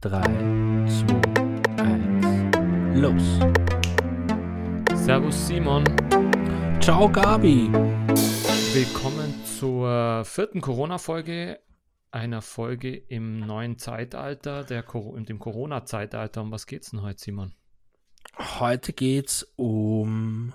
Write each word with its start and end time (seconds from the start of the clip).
3, 0.00 0.22
2, 0.86 1.20
1, 1.76 3.00
los. 3.00 3.40
Servus 4.94 5.48
Simon. 5.48 5.82
Ciao 6.80 7.08
Gabi. 7.08 7.68
Willkommen 8.74 9.34
zur 9.44 10.24
vierten 10.24 10.60
Corona-Folge. 10.60 11.58
Einer 12.12 12.42
Folge 12.42 12.94
im 12.96 13.40
neuen 13.40 13.76
Zeitalter, 13.76 14.62
der, 14.62 14.84
dem 14.84 15.40
Corona-Zeitalter. 15.40 16.42
Um 16.42 16.52
was 16.52 16.68
geht's 16.68 16.92
denn 16.92 17.02
heute, 17.02 17.18
Simon? 17.18 17.52
Heute 18.60 18.92
geht's 18.92 19.52
um 19.56 20.54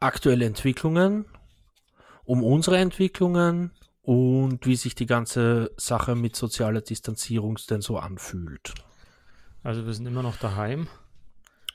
aktuelle 0.00 0.46
Entwicklungen, 0.46 1.26
um 2.24 2.42
unsere 2.42 2.78
Entwicklungen 2.78 3.70
und 4.04 4.66
wie 4.66 4.76
sich 4.76 4.94
die 4.94 5.06
ganze 5.06 5.72
Sache 5.78 6.14
mit 6.14 6.36
sozialer 6.36 6.82
Distanzierung 6.82 7.58
denn 7.70 7.80
so 7.80 7.96
anfühlt. 7.96 8.74
Also 9.62 9.86
wir 9.86 9.94
sind 9.94 10.06
immer 10.06 10.22
noch 10.22 10.36
daheim. 10.36 10.88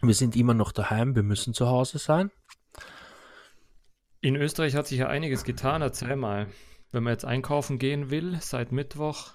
Wir 0.02 0.14
sind 0.14 0.36
immer 0.36 0.54
noch 0.54 0.72
daheim, 0.72 1.16
wir 1.16 1.24
müssen 1.24 1.54
zu 1.56 1.68
Hause 1.68 1.98
sein. 1.98 2.32
In 4.22 4.36
Österreich 4.36 4.76
hat 4.76 4.86
sich 4.86 5.00
ja 5.00 5.08
einiges 5.08 5.44
getan. 5.44 5.82
Erzähl 5.82 6.16
mal, 6.16 6.48
wenn 6.92 7.04
man 7.04 7.14
jetzt 7.14 7.26
einkaufen 7.26 7.80
gehen 7.80 8.12
will, 8.12 8.38
seit 8.42 8.72
Mittwoch. 8.72 9.34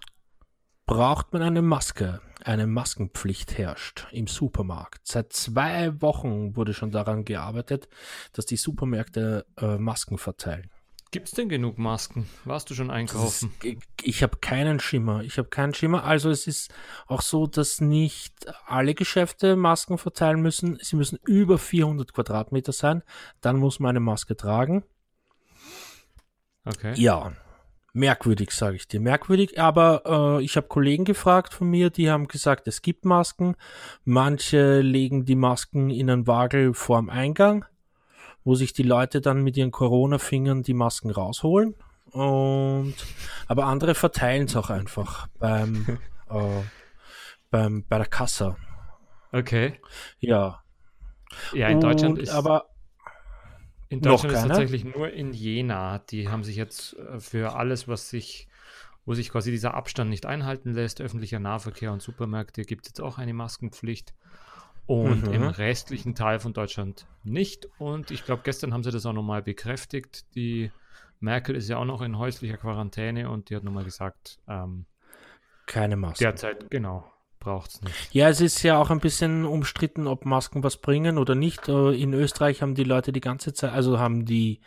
Braucht 0.87 1.33
man 1.33 1.43
eine 1.43 1.63
Maske? 1.63 2.21
Eine 2.45 2.67
Maskenpflicht 2.67 3.59
herrscht 3.59 4.07
im 4.13 4.27
Supermarkt. 4.27 5.07
Seit 5.07 5.33
zwei 5.33 6.01
Wochen 6.01 6.55
wurde 6.57 6.75
schon 6.75 6.91
daran 6.91 7.25
gearbeitet, 7.25 7.89
dass 8.35 8.47
die 8.47 8.57
Supermärkte 8.57 9.47
äh, 9.57 9.79
Masken 9.79 10.19
verteilen. 10.19 10.71
Gibt 11.15 11.29
es 11.29 11.35
denn 11.35 11.49
genug 11.49 11.79
Masken? 11.79 12.27
Warst 12.45 12.71
du 12.71 12.75
schon 12.75 12.91
einkaufen? 12.91 13.53
Ist, 13.63 13.77
ich, 14.03 14.25
habe 14.25 14.39
keinen 14.39 14.81
Schimmer. 14.81 15.23
Ich 15.23 15.39
habe 15.39 15.49
keinen 15.49 15.73
Schimmer. 15.73 16.03
Also 16.03 16.29
es 16.29 16.49
ist 16.49 16.75
auch 17.07 17.23
so, 17.23 17.47
dass 17.47 17.81
nicht 17.81 18.35
alle 18.67 18.95
Geschäfte 18.95 19.55
Masken 19.55 19.97
verteilen 19.97 20.43
müssen. 20.43 20.77
Sie 20.83 20.97
müssen 20.97 21.21
über 21.25 21.57
400 21.57 22.13
Quadratmeter 22.13 22.73
sein. 22.73 23.05
Dann 23.41 23.59
muss 23.59 23.79
man 23.79 23.91
eine 23.91 24.01
Maske 24.01 24.37
tragen. 24.37 24.83
Okay. 26.65 26.95
Ja, 26.97 27.31
merkwürdig, 27.93 28.51
sage 28.51 28.75
ich 28.75 28.89
dir. 28.89 28.99
Merkwürdig, 28.99 29.61
aber 29.61 30.39
äh, 30.41 30.45
ich 30.45 30.57
habe 30.57 30.67
Kollegen 30.67 31.05
gefragt 31.05 31.55
von 31.55 31.71
mir, 31.71 31.91
die 31.91 32.11
haben 32.11 32.27
gesagt, 32.27 32.67
es 32.67 32.83
gibt 32.83 33.05
Masken. 33.05 33.55
Manche 34.03 34.81
legen 34.81 35.27
die 35.27 35.37
Masken 35.37 35.91
in 35.91 36.11
einen 36.11 36.27
Wagel 36.27 36.75
vorm 36.75 37.09
Eingang 37.09 37.67
wo 38.45 38.55
sich 38.55 38.73
die 38.73 38.83
Leute 38.83 39.21
dann 39.21 39.43
mit 39.43 39.57
ihren 39.57 39.71
Corona-Fingern 39.71 40.63
die 40.63 40.75
Masken 40.75 41.11
rausholen. 41.11 41.75
Und 42.11 42.95
aber 43.49 43.65
andere 43.65 43.95
verteilen 43.95 44.47
es 44.47 44.55
auch 44.55 44.71
einfach 44.71 45.27
beim, 45.39 45.99
äh, 46.31 46.63
beim 47.51 47.85
bei 47.89 47.99
der 47.99 48.07
Kasse. 48.07 48.57
Okay. 49.33 49.81
Ja. 50.21 50.63
Ja, 51.53 51.69
in 51.69 51.81
Deutschland 51.81 52.19
ist 52.19 52.31
aber 52.31 52.67
in 53.89 54.01
Deutschland 54.01 54.35
ist 54.35 54.47
tatsächlich 54.47 54.85
nur 54.85 55.11
in 55.11 55.33
Jena. 55.33 55.99
Die 55.99 56.29
haben 56.29 56.45
sich 56.45 56.57
jetzt 56.57 56.97
äh, 56.99 57.21
für 57.21 57.55
alles, 57.55 57.89
was 57.89 58.11
sich, 58.11 58.49
wo 59.05 59.15
sich 59.15 59.31
quasi 59.31 59.51
dieser 59.51 59.75
Abstand 59.75 60.11
nicht 60.11 60.27
einhalten 60.27 60.73
lässt, 60.73 61.01
öffentlicher 61.01 61.39
Nahverkehr 61.39 61.93
und 61.93 62.03
Supermärkte, 62.03 62.63
gibt 62.63 62.87
es 62.87 62.91
jetzt 62.91 63.01
auch 63.01 63.19
eine 63.19 63.35
Maskenpflicht 63.35 64.15
und 64.87 65.27
mhm. 65.27 65.33
im 65.33 65.43
restlichen 65.45 66.15
Teil 66.15 66.41
von 66.41 66.53
Deutschland 66.53 67.07
nicht. 67.23 67.69
Und 67.79 68.11
ich 68.11 68.25
glaube, 68.25 68.43
gestern 68.45 68.73
haben 68.73 68.83
sie 68.83 68.91
das 68.91 69.07
auch 69.07 69.13
nochmal 69.13 69.43
bekräftigt. 69.43 70.27
Die 70.35 70.71
Merkel 71.21 71.57
ist 71.57 71.69
ja 71.69 71.79
auch 71.79 71.85
noch 71.85 72.03
in 72.03 72.19
häuslicher 72.19 72.57
Quarantäne 72.57 73.31
und 73.31 73.51
die 73.51 73.57
hat 73.57 73.65
nochmal 73.65 73.85
gesagt, 73.85 74.39
ähm, 74.47 74.87
keine 75.67 75.97
Masken. 75.97 76.25
Derzeit, 76.25 76.71
genau, 76.71 77.11
braucht 77.41 77.71
es 77.71 77.83
nicht. 77.83 78.15
Ja, 78.15 78.29
es 78.29 78.41
ist 78.41 78.63
ja 78.63 78.79
auch 78.79 78.91
ein 78.91 79.01
bisschen 79.01 79.47
umstritten, 79.47 80.07
ob 80.07 80.27
Masken 80.27 80.63
was 80.63 80.77
bringen 80.77 81.17
oder 81.17 81.35
nicht. 81.35 81.69
Äh, 81.69 81.93
in 81.93 82.13
Österreich 82.13 82.61
haben 82.61 82.75
die 82.75 82.85
Leute 82.85 83.13
die 83.13 83.21
ganze 83.21 83.55
Zeit, 83.55 83.73
also 83.73 83.99
haben 83.99 84.27
die 84.27 84.61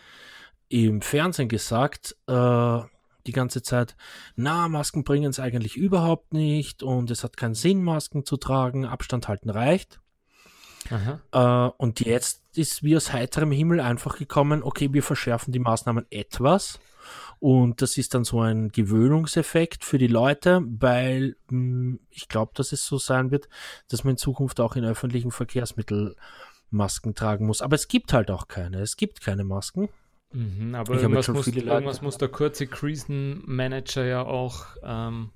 im 0.69 1.02
Fernsehen 1.02 1.47
gesagt, 1.47 2.16
äh, 2.28 2.80
die 3.28 3.31
ganze 3.34 3.62
Zeit, 3.62 3.96
na, 4.36 4.68
Masken 4.68 5.03
bringen 5.03 5.30
es 5.30 5.40
eigentlich 5.40 5.75
überhaupt 5.75 6.34
nicht 6.34 6.81
und 6.81 7.12
es 7.12 7.24
hat 7.24 7.38
keinen 7.38 7.56
Sinn, 7.56 7.84
Masken 7.84 8.25
zu 8.25 8.38
tragen, 8.38 8.86
Abstand 8.86 9.28
halten 9.28 9.50
reicht. 9.50 10.00
Äh, 11.31 11.72
und 11.78 12.00
jetzt 12.00 12.44
ist 12.58 12.84
wie 12.84 12.96
aus 12.96 13.14
heiterem 13.14 13.52
Himmel 13.52 13.80
einfach 13.80 14.18
gekommen, 14.18 14.64
okay, 14.64 14.90
wir 14.92 15.03
verschärfen 15.03 15.52
die 15.52 15.59
Maßnahmen 15.59 16.06
etwas. 16.09 16.80
Und 17.40 17.81
das 17.81 17.98
ist 17.98 18.14
dann 18.16 18.24
so 18.24 18.42
ein 18.42 18.70
Gewöhnungseffekt 18.70 19.84
für 19.84 19.98
die 19.98 20.08
Leute, 20.08 20.62
weil 20.66 21.36
mh, 21.50 21.52
hm, 21.52 22.00
ich 22.09 22.28
glaube, 22.28 22.52
dass 22.56 22.72
es 22.72 22.86
so 22.86 22.98
sein 22.98 23.31
wird, 23.31 23.48
dass 23.90 24.03
man 24.03 24.12
in 24.12 24.18
Zukunft 24.18 24.59
auch 24.59 24.75
in 24.75 24.86
öffentlichen 24.86 25.31
Verkehrsmitteln 25.31 26.16
Masken 26.70 27.16
tragen 27.16 27.46
muss. 27.46 27.62
Aber 27.62 27.75
es 27.75 27.88
gibt 27.88 28.12
halt 28.14 28.31
auch 28.31 28.48
keine. 28.48 28.81
Es 28.81 28.98
gibt 28.98 29.22
keine 29.22 29.44
Masken. 29.44 29.90
Mhm, 30.34 30.75
aber 30.75 30.96
irgendwas 30.96 31.30
muss, 31.30 31.48
irgendwas 31.48 32.02
muss, 32.02 32.18
der 32.18 32.28
kurze 32.28 32.68
Krisenmanager 32.68 34.04
ja 34.04 34.24
auch 34.24 34.66
ähm, 34.84 35.31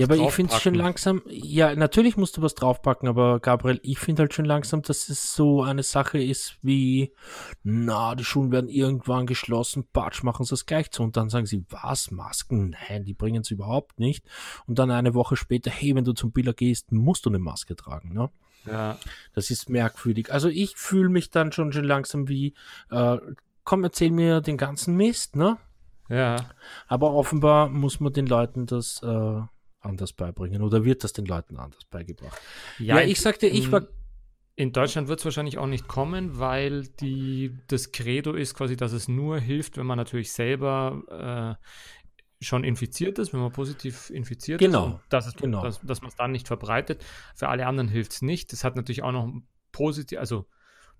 ja, 0.00 0.06
aber 0.06 0.16
ich 0.16 0.30
finde 0.30 0.54
es 0.54 0.62
schon 0.62 0.74
langsam, 0.74 1.22
ja, 1.26 1.74
natürlich 1.74 2.16
musst 2.16 2.36
du 2.36 2.42
was 2.42 2.54
draufpacken, 2.54 3.08
aber 3.08 3.40
Gabriel, 3.40 3.80
ich 3.82 3.98
finde 3.98 4.22
halt 4.22 4.34
schon 4.34 4.44
langsam, 4.44 4.82
dass 4.82 5.08
es 5.08 5.34
so 5.34 5.62
eine 5.62 5.82
Sache 5.82 6.22
ist 6.22 6.56
wie, 6.62 7.12
na, 7.62 8.14
die 8.14 8.24
Schulen 8.24 8.52
werden 8.52 8.68
irgendwann 8.68 9.26
geschlossen, 9.26 9.86
Batsch, 9.92 10.22
machen 10.22 10.44
sie 10.44 10.54
es 10.54 10.66
gleich 10.66 10.90
zu. 10.90 11.02
Und 11.02 11.16
dann 11.16 11.28
sagen 11.28 11.46
sie, 11.46 11.64
was, 11.68 12.10
Masken? 12.10 12.76
Nein, 12.88 13.04
die 13.04 13.14
bringen 13.14 13.42
es 13.42 13.50
überhaupt 13.50 13.98
nicht. 13.98 14.24
Und 14.66 14.78
dann 14.78 14.90
eine 14.90 15.14
Woche 15.14 15.36
später, 15.36 15.70
hey, 15.70 15.94
wenn 15.94 16.04
du 16.04 16.12
zum 16.12 16.32
Biller 16.32 16.54
gehst, 16.54 16.92
musst 16.92 17.26
du 17.26 17.30
eine 17.30 17.38
Maske 17.38 17.76
tragen, 17.76 18.12
ne? 18.12 18.30
Ja. 18.66 18.96
Das 19.34 19.50
ist 19.50 19.68
merkwürdig. 19.68 20.32
Also 20.32 20.48
ich 20.48 20.76
fühle 20.76 21.08
mich 21.08 21.30
dann 21.30 21.52
schon, 21.52 21.72
schon 21.72 21.84
langsam 21.84 22.28
wie, 22.28 22.54
äh, 22.90 23.18
komm, 23.64 23.84
erzähl 23.84 24.10
mir 24.10 24.40
den 24.40 24.56
ganzen 24.56 24.96
Mist, 24.96 25.36
ne? 25.36 25.58
Ja. 26.08 26.36
Aber 26.88 27.12
offenbar 27.14 27.68
muss 27.68 28.00
man 28.00 28.12
den 28.12 28.26
Leuten 28.26 28.66
das 28.66 29.02
äh, 29.02 29.40
anders 29.82 30.12
beibringen 30.12 30.62
oder 30.62 30.84
wird 30.84 31.04
das 31.04 31.12
den 31.12 31.26
Leuten 31.26 31.56
anders 31.56 31.84
beigebracht? 31.84 32.40
Ja, 32.78 33.00
ja 33.00 33.06
ich 33.06 33.20
sagte, 33.20 33.46
ich 33.46 33.70
war. 33.70 33.86
In 34.54 34.72
Deutschland 34.72 35.08
wird 35.08 35.18
es 35.18 35.24
wahrscheinlich 35.24 35.56
auch 35.56 35.66
nicht 35.66 35.88
kommen, 35.88 36.38
weil 36.38 36.86
die, 37.00 37.56
das 37.68 37.90
Credo 37.90 38.34
ist 38.34 38.54
quasi, 38.54 38.76
dass 38.76 38.92
es 38.92 39.08
nur 39.08 39.40
hilft, 39.40 39.78
wenn 39.78 39.86
man 39.86 39.96
natürlich 39.96 40.30
selber 40.30 41.58
äh, 41.58 42.44
schon 42.44 42.62
infiziert 42.62 43.18
ist, 43.18 43.32
wenn 43.32 43.40
man 43.40 43.50
positiv 43.50 44.10
infiziert 44.10 44.60
genau. 44.60 44.88
ist. 44.88 45.00
Dass, 45.08 45.34
genau. 45.36 45.62
dass, 45.62 45.80
dass 45.80 46.02
man 46.02 46.10
es 46.10 46.16
dann 46.16 46.32
nicht 46.32 46.48
verbreitet. 46.48 47.02
Für 47.34 47.48
alle 47.48 47.66
anderen 47.66 47.88
hilft 47.88 48.12
es 48.12 48.22
nicht. 48.22 48.52
Es 48.52 48.62
hat 48.62 48.76
natürlich 48.76 49.02
auch 49.02 49.12
noch 49.12 49.32
positiv, 49.72 50.18
also 50.18 50.46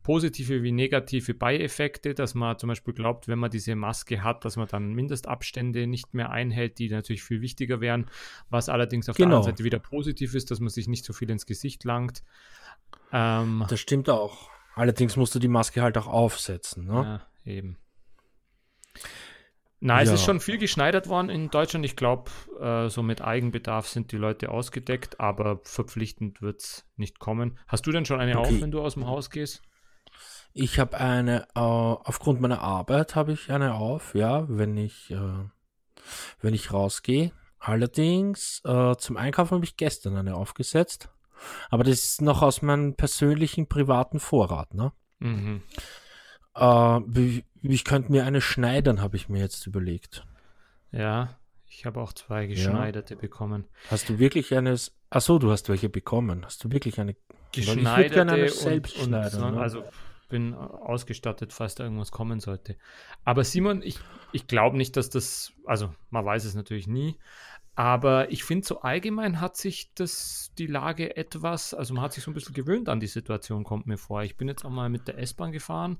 positive 0.03 0.63
wie 0.63 0.73
negative 0.73 1.35
Beieffekte, 1.35 2.15
dass 2.15 2.35
man 2.35 2.59
zum 2.59 2.69
Beispiel 2.69 2.95
glaubt, 2.95 3.29
wenn 3.29 3.39
man 3.39 3.51
diese 3.51 3.75
Maske 3.75 4.23
hat, 4.23 4.45
dass 4.45 4.57
man 4.57 4.69
dann 4.69 4.93
Mindestabstände 4.95 5.87
nicht 5.87 6.15
mehr 6.15 6.31
einhält, 6.31 6.79
die 6.79 6.89
natürlich 6.89 7.23
viel 7.23 7.41
wichtiger 7.41 7.81
wären, 7.81 8.07
was 8.51 8.69
allerdings 8.69 9.09
auf 9.09 9.17
genau. 9.17 9.29
der 9.29 9.37
anderen 9.37 9.53
Seite 9.53 9.65
wieder 9.65 9.79
positiv 9.79 10.35
ist, 10.35 10.51
dass 10.51 10.61
man 10.61 10.71
sich 10.71 10.89
nicht 10.89 11.05
so 11.05 11.13
viel 11.13 11.31
ins 11.31 11.47
Gesicht 11.47 11.85
langt. 11.85 12.23
Ähm, 13.13 13.65
das 13.69 13.81
stimmt 13.81 14.09
auch. 14.09 14.51
Allerdings 14.75 15.17
musst 15.17 15.35
du 15.35 15.39
die 15.39 15.49
Maske 15.49 15.83
halt 15.83 15.99
auch 15.99 16.07
aufsetzen. 16.07 16.87
Ne? 16.87 17.21
Ja, 17.45 17.53
eben. 17.53 17.77
Na, 19.85 20.01
es 20.01 20.09
ja. 20.09 20.15
ist 20.15 20.25
schon 20.25 20.39
viel 20.39 20.59
geschneidert 20.59 21.09
worden 21.09 21.29
in 21.29 21.51
Deutschland. 21.51 21.85
Ich 21.85 21.97
glaube, 21.97 22.31
äh, 22.61 22.89
so 22.89 23.03
mit 23.03 23.21
Eigenbedarf 23.21 23.89
sind 23.89 24.13
die 24.13 24.17
Leute 24.17 24.51
ausgedeckt, 24.51 25.19
aber 25.19 25.61
verpflichtend 25.65 26.41
wird 26.41 26.61
es 26.61 26.87
nicht 26.97 27.19
kommen. 27.19 27.59
Hast 27.67 27.87
du 27.87 27.91
denn 27.91 28.05
schon 28.05 28.21
eine 28.21 28.39
okay. 28.39 28.55
auf, 28.55 28.61
wenn 28.61 28.71
du 28.71 28.81
aus 28.81 28.95
dem 28.95 29.07
Haus 29.07 29.29
gehst? 29.29 29.61
Ich 30.55 30.79
habe 30.79 30.99
eine, 30.99 31.43
äh, 31.55 31.61
aufgrund 31.61 32.41
meiner 32.41 32.61
Arbeit 32.61 33.15
habe 33.15 33.33
ich 33.33 33.51
eine 33.51 33.75
auf, 33.75 34.15
ja, 34.15 34.47
wenn 34.49 34.77
ich, 34.77 35.11
äh, 35.11 35.45
wenn 36.41 36.55
ich 36.55 36.73
rausgehe. 36.73 37.33
Allerdings, 37.59 38.61
äh, 38.65 38.97
zum 38.97 39.17
Einkaufen 39.17 39.55
habe 39.55 39.65
ich 39.65 39.77
gestern 39.77 40.17
eine 40.17 40.35
aufgesetzt. 40.35 41.09
Aber 41.71 41.85
das 41.85 42.05
ist 42.05 42.23
noch 42.23 42.43
aus 42.43 42.63
meinem 42.63 42.95
persönlichen 42.95 43.67
privaten 43.67 44.21
Vorrat, 44.21 44.75
ne? 44.75 44.93
Mhm. 45.21 45.63
Äh, 46.55 47.43
ich 47.63 47.85
könnte 47.85 48.13
mir 48.13 48.25
eine 48.27 48.41
schneidern, 48.41 49.01
habe 49.01 49.17
ich 49.17 49.29
mir 49.29 49.41
jetzt 49.41 49.67
überlegt. 49.67 50.27
Ja, 50.91 51.39
ich 51.67 51.87
habe 51.87 52.01
auch 52.01 52.13
zwei 52.13 52.47
geschneiderte 52.47 53.15
ja. 53.15 53.21
bekommen. 53.21 53.65
Hast 53.91 54.09
du 54.09 54.19
wirklich 54.19 54.55
eines? 54.55 54.93
Achso, 55.09 55.39
du 55.39 55.51
hast 55.51 55.69
welche 55.69 55.89
bekommen. 55.89 56.45
Hast 56.45 56.63
du 56.65 56.71
wirklich 56.71 57.01
eine 57.01 57.17
geschneiderte? 57.53 58.03
Ich 58.07 58.13
gerne 58.13 58.33
eine 58.33 58.49
selbst 58.49 58.99
und, 58.99 59.15
und, 59.15 59.55
ne? 59.55 59.61
Also 59.61 59.85
bin 60.33 60.55
ausgestattet, 60.55 61.53
falls 61.53 61.75
da 61.75 61.85
irgendwas 61.85 62.11
kommen 62.11 62.41
sollte. 62.41 62.77
Aber 63.23 63.45
Simon, 63.45 63.83
ich, 63.83 63.99
ich 64.33 64.47
glaube 64.47 64.79
nicht, 64.79 64.97
dass 64.97 65.11
das, 65.11 65.53
also 65.67 65.95
man 66.09 66.25
weiß 66.25 66.47
es 66.47 66.55
natürlich 66.55 66.87
nie, 66.87 67.19
aber 67.75 68.33
ich 68.33 68.43
finde, 68.43 68.67
so 68.67 68.81
allgemein 68.81 69.43
hat 69.43 69.59
sich 69.59 69.93
das, 69.95 70.51
die 70.57 70.67
Lage 70.67 71.19
etwas, 71.19 71.75
also 71.75 71.93
man 71.93 72.03
hat 72.03 72.15
sich 72.15 72.25
so 72.25 72.31
ein 72.31 72.35
bisschen 72.35 72.55
gewöhnt 72.55 72.89
an 72.89 72.99
die 72.99 73.07
Situation, 73.07 73.63
kommt 73.63 73.87
mir 73.87 73.99
vor. 73.99 74.23
Ich 74.23 74.39
bin 74.39 74.49
jetzt 74.49 74.65
auch 74.65 74.71
mal 74.71 74.89
mit 74.89 75.07
der 75.07 75.19
S-Bahn 75.19 75.53
gefahren, 75.53 75.99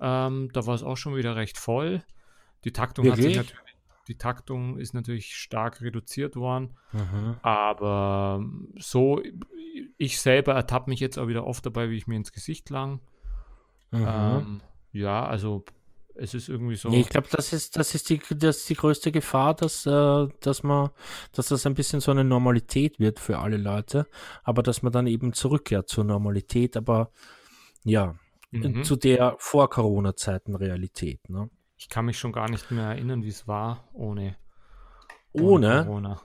ähm, 0.00 0.50
da 0.52 0.66
war 0.66 0.74
es 0.76 0.84
auch 0.84 0.96
schon 0.96 1.16
wieder 1.16 1.34
recht 1.34 1.58
voll. 1.58 2.04
Die 2.64 2.72
Taktung 2.72 3.04
Wirklich? 3.04 3.38
hat 3.38 3.46
sich 3.46 3.54
natürlich. 3.54 3.76
die 4.06 4.18
Taktung 4.18 4.78
ist 4.78 4.94
natürlich 4.94 5.34
stark 5.34 5.82
reduziert 5.82 6.36
worden. 6.36 6.76
Mhm. 6.92 7.36
Aber 7.42 8.44
so, 8.78 9.20
ich 9.98 10.20
selber 10.20 10.54
ertappe 10.54 10.90
mich 10.90 11.00
jetzt 11.00 11.18
auch 11.18 11.26
wieder 11.26 11.44
oft 11.44 11.66
dabei, 11.66 11.90
wie 11.90 11.96
ich 11.96 12.06
mir 12.06 12.16
ins 12.16 12.32
Gesicht 12.32 12.70
lang. 12.70 13.00
Mhm. 13.94 14.06
Ähm, 14.06 14.60
ja, 14.92 15.24
also 15.24 15.64
es 16.14 16.34
ist 16.34 16.48
irgendwie 16.48 16.76
so. 16.76 16.88
Nee, 16.88 17.00
ich 17.00 17.08
glaube, 17.08 17.28
das 17.30 17.52
ist, 17.52 17.76
das 17.76 17.94
ist 17.94 18.08
die, 18.08 18.20
das 18.36 18.58
ist 18.58 18.68
die 18.68 18.74
größte 18.74 19.12
Gefahr, 19.12 19.54
dass, 19.54 19.86
äh, 19.86 20.28
dass 20.40 20.62
man, 20.62 20.90
dass 21.32 21.48
das 21.48 21.66
ein 21.66 21.74
bisschen 21.74 22.00
so 22.00 22.10
eine 22.10 22.24
Normalität 22.24 22.98
wird 22.98 23.18
für 23.18 23.38
alle 23.38 23.56
Leute, 23.56 24.06
aber 24.42 24.62
dass 24.62 24.82
man 24.82 24.92
dann 24.92 25.06
eben 25.06 25.32
zurückkehrt 25.32 25.88
zur 25.88 26.04
Normalität, 26.04 26.76
aber 26.76 27.10
ja, 27.84 28.14
mhm. 28.50 28.84
zu 28.84 28.96
der 28.96 29.36
vor 29.38 29.68
Corona-Zeiten 29.70 30.54
Realität. 30.54 31.28
Ne? 31.28 31.50
Ich 31.76 31.88
kann 31.88 32.04
mich 32.04 32.18
schon 32.18 32.32
gar 32.32 32.48
nicht 32.48 32.70
mehr 32.70 32.86
erinnern, 32.86 33.22
wie 33.22 33.28
es 33.28 33.48
war 33.48 33.88
ohne, 33.92 34.36
ohne, 35.32 35.44
ohne 35.44 35.84
Corona. 35.84 36.20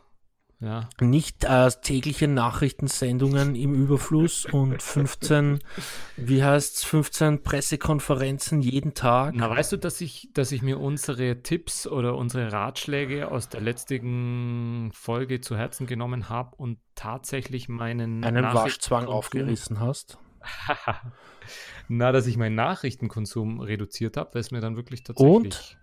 Ja. 0.62 0.90
Nicht 1.00 1.46
äh, 1.46 1.72
tägliche 1.82 2.28
Nachrichtensendungen 2.28 3.56
im 3.56 3.74
Überfluss 3.74 4.46
und 4.46 4.84
15, 4.84 5.60
wie 6.18 6.44
heißt's, 6.44 6.84
15 6.84 7.44
Pressekonferenzen 7.44 8.62
jeden 8.62 8.94
Tag. 8.94 9.36
Na, 9.36 9.50
weißt 9.50 9.72
du, 9.72 9.78
dass 9.78 10.02
ich, 10.02 10.30
dass 10.34 10.52
ich 10.52 10.62
mir 10.62 10.78
unsere 10.80 11.42
Tipps 11.44 11.88
oder 11.88 12.16
unsere 12.16 12.52
Ratschläge 12.52 13.32
aus 13.32 13.48
der 13.48 13.62
letzten 13.62 14.92
Folge 14.92 15.40
zu 15.40 15.56
Herzen 15.56 15.88
genommen 15.88 16.28
habe 16.28 16.58
und 16.58 16.80
tatsächlich 16.94 17.70
meinen 17.70 18.26
einen 18.26 18.44
Waschzwang 18.44 19.06
aufgerissen 19.06 19.80
hast? 19.80 20.18
Na, 21.88 22.12
dass 22.12 22.28
ich 22.28 22.36
meinen 22.36 22.56
Nachrichtenkonsum 22.56 23.62
reduziert 23.62 24.18
habe, 24.18 24.34
weil 24.34 24.42
es 24.42 24.52
mir 24.52 24.60
dann 24.60 24.76
wirklich 24.76 25.04
tatsächlich. 25.04 25.36
Und? 25.36 25.78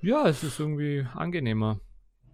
Ja, 0.00 0.26
es 0.26 0.42
ist 0.42 0.58
irgendwie 0.58 1.06
angenehmer. 1.14 1.80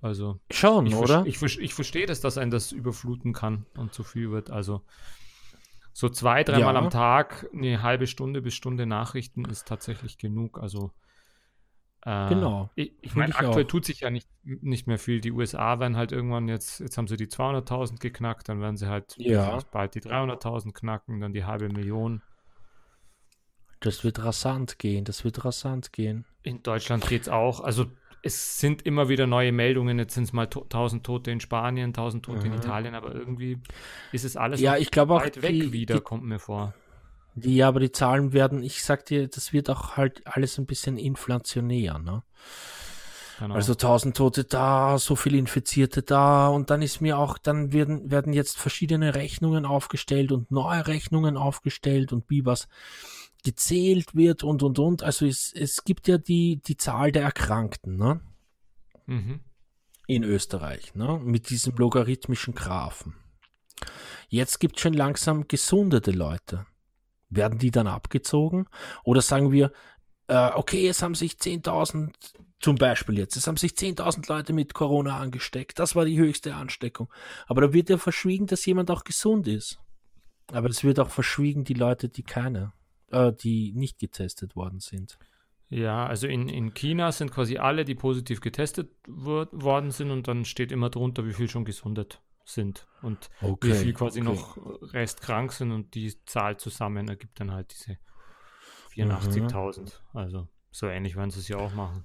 Also 0.02 0.40
schon, 0.50 0.86
ich 0.86 0.94
oder? 0.94 1.24
Ich, 1.26 1.42
ich 1.42 1.74
verstehe, 1.74 2.06
dass 2.06 2.20
das 2.20 2.38
einen 2.38 2.50
das 2.50 2.72
überfluten 2.72 3.32
kann 3.32 3.66
und 3.76 3.92
zu 3.92 4.02
viel 4.02 4.30
wird. 4.30 4.50
Also 4.50 4.82
so 5.92 6.08
zwei, 6.08 6.44
dreimal 6.44 6.74
ja. 6.74 6.80
am 6.80 6.90
Tag 6.90 7.48
eine 7.52 7.82
halbe 7.82 8.06
Stunde 8.06 8.40
bis 8.40 8.54
Stunde 8.54 8.86
Nachrichten 8.86 9.44
ist 9.44 9.68
tatsächlich 9.68 10.16
genug. 10.16 10.58
Also 10.58 10.92
äh, 12.06 12.28
genau. 12.30 12.70
Ich, 12.76 12.92
ich 13.02 13.14
meine, 13.14 13.34
aktuell 13.34 13.64
auch. 13.64 13.68
tut 13.68 13.84
sich 13.84 14.00
ja 14.00 14.10
nicht, 14.10 14.28
nicht 14.42 14.86
mehr 14.86 14.98
viel. 14.98 15.20
Die 15.20 15.32
USA 15.32 15.78
werden 15.80 15.96
halt 15.96 16.12
irgendwann 16.12 16.48
jetzt, 16.48 16.80
jetzt 16.80 16.96
haben 16.96 17.06
sie 17.06 17.16
die 17.16 17.26
200.000 17.26 17.98
geknackt, 17.98 18.48
dann 18.48 18.60
werden 18.60 18.76
sie 18.76 18.88
halt 18.88 19.16
ja. 19.18 19.58
bald 19.70 19.94
die 19.94 20.00
300.000 20.00 20.72
knacken, 20.72 21.20
dann 21.20 21.34
die 21.34 21.44
halbe 21.44 21.68
Million. 21.68 22.22
Das 23.80 24.04
wird 24.04 24.22
rasant 24.22 24.78
gehen, 24.78 25.04
das 25.04 25.24
wird 25.24 25.44
rasant 25.44 25.92
gehen. 25.92 26.24
In 26.42 26.62
Deutschland 26.62 27.06
geht 27.06 27.22
es 27.22 27.28
auch. 27.28 27.60
Also 27.60 27.86
es 28.22 28.58
sind 28.58 28.82
immer 28.86 29.08
wieder 29.08 29.26
neue 29.26 29.52
Meldungen. 29.52 29.98
Jetzt 29.98 30.14
sind 30.14 30.24
es 30.24 30.32
mal 30.32 30.44
1000 30.44 31.04
Tote 31.04 31.30
in 31.30 31.40
Spanien, 31.40 31.90
1000 31.90 32.24
Tote 32.24 32.46
mhm. 32.46 32.52
in 32.52 32.58
Italien, 32.58 32.94
aber 32.94 33.14
irgendwie 33.14 33.58
ist 34.12 34.24
es 34.24 34.36
alles 34.36 34.60
ja, 34.60 34.76
ich 34.76 34.90
glaube 34.90 35.14
auch 35.14 35.22
weit 35.22 35.42
weg 35.42 35.52
die, 35.52 35.72
wieder, 35.72 35.96
die, 35.96 36.00
kommt 36.00 36.24
mir 36.24 36.38
vor. 36.38 36.74
Die, 37.34 37.56
ja, 37.56 37.68
aber 37.68 37.80
die 37.80 37.92
Zahlen 37.92 38.32
werden, 38.32 38.62
ich 38.62 38.82
sag 38.82 39.06
dir, 39.06 39.28
das 39.28 39.52
wird 39.52 39.70
auch 39.70 39.96
halt 39.96 40.26
alles 40.26 40.58
ein 40.58 40.66
bisschen 40.66 40.98
inflationär, 40.98 41.98
ne? 41.98 42.22
Genau. 43.40 43.54
Also 43.54 43.72
1000 43.72 44.14
Tote 44.14 44.44
da, 44.44 44.98
so 44.98 45.16
viele 45.16 45.38
Infizierte 45.38 46.02
da 46.02 46.48
und 46.48 46.68
dann 46.68 46.82
ist 46.82 47.00
mir 47.00 47.16
auch, 47.16 47.38
dann 47.38 47.72
werden, 47.72 48.10
werden 48.10 48.34
jetzt 48.34 48.58
verschiedene 48.58 49.14
Rechnungen 49.14 49.64
aufgestellt 49.64 50.30
und 50.30 50.50
neue 50.50 50.86
Rechnungen 50.86 51.38
aufgestellt 51.38 52.12
und 52.12 52.28
wie 52.28 52.44
was 52.44 52.68
gezählt 53.42 54.14
wird 54.14 54.44
und 54.44 54.62
und 54.62 54.78
und. 54.78 55.02
Also 55.02 55.24
es, 55.24 55.54
es 55.54 55.84
gibt 55.84 56.06
ja 56.06 56.18
die, 56.18 56.60
die 56.60 56.76
Zahl 56.76 57.12
der 57.12 57.22
Erkrankten, 57.22 57.96
ne? 57.96 58.20
Mhm. 59.06 59.40
In 60.06 60.22
Österreich, 60.22 60.94
ne? 60.94 61.18
Mit 61.24 61.48
diesem 61.48 61.74
logarithmischen 61.76 62.54
Graphen. 62.54 63.14
Jetzt 64.28 64.60
gibt 64.60 64.76
es 64.76 64.82
schon 64.82 64.92
langsam 64.92 65.48
gesundete 65.48 66.10
Leute. 66.10 66.66
Werden 67.30 67.58
die 67.58 67.70
dann 67.70 67.86
abgezogen? 67.86 68.66
Oder 69.02 69.22
sagen 69.22 69.50
wir, 69.50 69.72
äh, 70.26 70.50
okay, 70.52 70.86
es 70.88 71.00
haben 71.00 71.14
sich 71.14 71.36
10.000, 71.36 72.12
zum 72.60 72.76
Beispiel 72.76 73.18
jetzt, 73.18 73.36
es 73.36 73.46
haben 73.46 73.56
sich 73.56 73.72
10.000 73.72 74.28
Leute 74.28 74.52
mit 74.52 74.74
Corona 74.74 75.18
angesteckt. 75.18 75.78
Das 75.78 75.96
war 75.96 76.04
die 76.04 76.18
höchste 76.18 76.54
Ansteckung. 76.54 77.12
Aber 77.46 77.62
da 77.62 77.72
wird 77.72 77.88
ja 77.88 77.98
verschwiegen, 77.98 78.46
dass 78.46 78.66
jemand 78.66 78.90
auch 78.90 79.04
gesund 79.04 79.48
ist. 79.48 79.80
Aber 80.52 80.68
es 80.68 80.84
wird 80.84 81.00
auch 81.00 81.10
verschwiegen, 81.10 81.64
die 81.64 81.74
Leute, 81.74 82.08
die 82.08 82.22
keine 82.22 82.72
äh, 83.10 83.32
die 83.32 83.72
nicht 83.72 83.98
getestet 83.98 84.56
worden 84.56 84.80
sind. 84.80 85.18
Ja, 85.68 86.06
also 86.06 86.26
in, 86.26 86.48
in 86.48 86.74
China 86.74 87.12
sind 87.12 87.30
quasi 87.30 87.58
alle, 87.58 87.84
die 87.84 87.94
positiv 87.94 88.40
getestet 88.40 88.90
worden 89.06 89.92
sind 89.92 90.10
und 90.10 90.26
dann 90.26 90.44
steht 90.44 90.72
immer 90.72 90.90
drunter, 90.90 91.24
wie 91.26 91.32
viel 91.32 91.48
schon 91.48 91.64
gesundet 91.64 92.20
sind 92.44 92.88
und 93.02 93.30
okay, 93.40 93.68
wie 93.68 93.74
viel 93.74 93.92
quasi 93.92 94.20
okay. 94.20 94.28
noch 94.28 94.58
restkrank 94.92 95.52
sind 95.52 95.70
und 95.70 95.94
die 95.94 96.12
Zahl 96.24 96.56
zusammen 96.56 97.06
ergibt 97.06 97.38
dann 97.38 97.52
halt 97.52 97.72
diese 97.72 97.98
84.000. 98.94 99.80
Mhm. 99.80 99.88
Also 100.12 100.48
so 100.72 100.88
ähnlich 100.88 101.14
werden 101.14 101.30
sie 101.30 101.38
es 101.38 101.46
ja 101.46 101.58
auch 101.58 101.72
machen. 101.74 102.04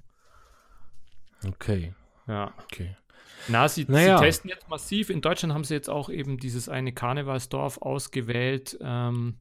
Okay. 1.48 1.94
Ja. 2.28 2.54
Okay. 2.64 2.96
Na, 3.48 3.68
sie, 3.68 3.86
naja. 3.88 4.18
sie, 4.18 4.26
testen 4.26 4.50
jetzt 4.50 4.70
massiv. 4.70 5.10
In 5.10 5.22
Deutschland 5.22 5.54
haben 5.54 5.64
sie 5.64 5.74
jetzt 5.74 5.90
auch 5.90 6.10
eben 6.10 6.38
dieses 6.38 6.70
eine 6.70 6.94
Karnevalsdorf 6.94 7.78
ausgewählt, 7.78 8.78
ähm, 8.82 9.36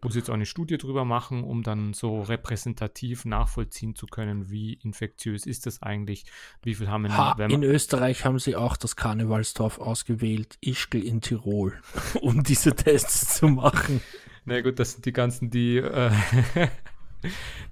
wo 0.00 0.10
sie 0.10 0.18
jetzt 0.18 0.30
auch 0.30 0.34
eine 0.34 0.46
Studie 0.46 0.76
drüber 0.76 1.04
machen, 1.04 1.42
um 1.42 1.62
dann 1.62 1.94
so 1.94 2.20
repräsentativ 2.22 3.24
nachvollziehen 3.24 3.96
zu 3.96 4.06
können, 4.06 4.50
wie 4.50 4.74
infektiös 4.74 5.46
ist 5.46 5.66
das 5.66 5.82
eigentlich, 5.82 6.26
wie 6.62 6.74
viel 6.74 6.88
haben 6.88 7.04
wir 7.04 7.16
ha, 7.16 7.36
In 7.46 7.62
Österreich 7.62 8.24
haben 8.24 8.38
sie 8.38 8.54
auch 8.54 8.76
das 8.76 8.96
Karnevalsdorf 8.96 9.78
ausgewählt, 9.78 10.58
Ischgl 10.60 11.02
in 11.02 11.20
Tirol, 11.20 11.80
um 12.20 12.44
diese 12.44 12.76
Tests 12.76 13.34
zu 13.36 13.48
machen. 13.48 14.00
Na 14.44 14.60
gut, 14.60 14.78
das 14.78 14.92
sind 14.92 15.06
die 15.06 15.12
ganzen, 15.12 15.50
die, 15.50 15.78
äh, 15.78 16.12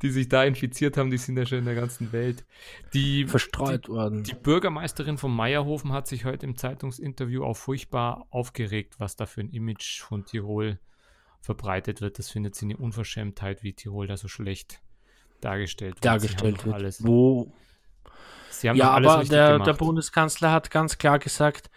die 0.03 0.11
sich 0.11 0.29
da 0.29 0.45
infiziert 0.45 0.97
haben, 0.97 1.11
die 1.11 1.19
sind 1.19 1.37
ja 1.37 1.47
schon 1.47 1.59
in 1.59 1.65
der 1.65 1.75
ganzen 1.75 2.13
Welt. 2.13 2.45
Die, 2.93 3.27
Verstreut 3.27 3.87
die, 3.87 3.93
worden. 3.93 4.23
Die 4.23 4.35
Bürgermeisterin 4.35 5.19
von 5.19 5.35
Meierhofen 5.35 5.93
hat 5.93 6.07
sich 6.07 6.25
heute 6.25 6.47
im 6.47 6.57
Zeitungsinterview 6.57 7.45
auch 7.45 7.57
furchtbar 7.57 8.27
aufgeregt, 8.31 8.95
was 8.99 9.17
da 9.17 9.27
für 9.27 9.41
ein 9.41 9.51
Image 9.51 10.01
von 10.01 10.25
Tirol 10.25 10.79
verbreitet 11.41 12.01
wird. 12.01 12.19
Das 12.19 12.31
findet 12.31 12.55
sie 12.55 12.67
eine 12.67 12.77
Unverschämtheit, 12.77 13.63
wie 13.63 13.73
Tirol 13.73 14.07
da 14.07 14.17
so 14.17 14.29
schlecht 14.29 14.81
dargestellt 15.41 15.97
wird. 15.97 16.05
Dargestellt 16.05 16.65
wird. 16.65 16.75
Alles, 16.75 17.05
wo 17.05 17.53
ja, 18.63 18.91
aber 18.91 19.25
der, 19.25 19.59
der, 19.59 19.73
Bundeskanzler 19.73 20.53
hat 20.53 20.71
ganz 20.71 20.99
klar 20.99 21.19
gesagt, 21.19 21.71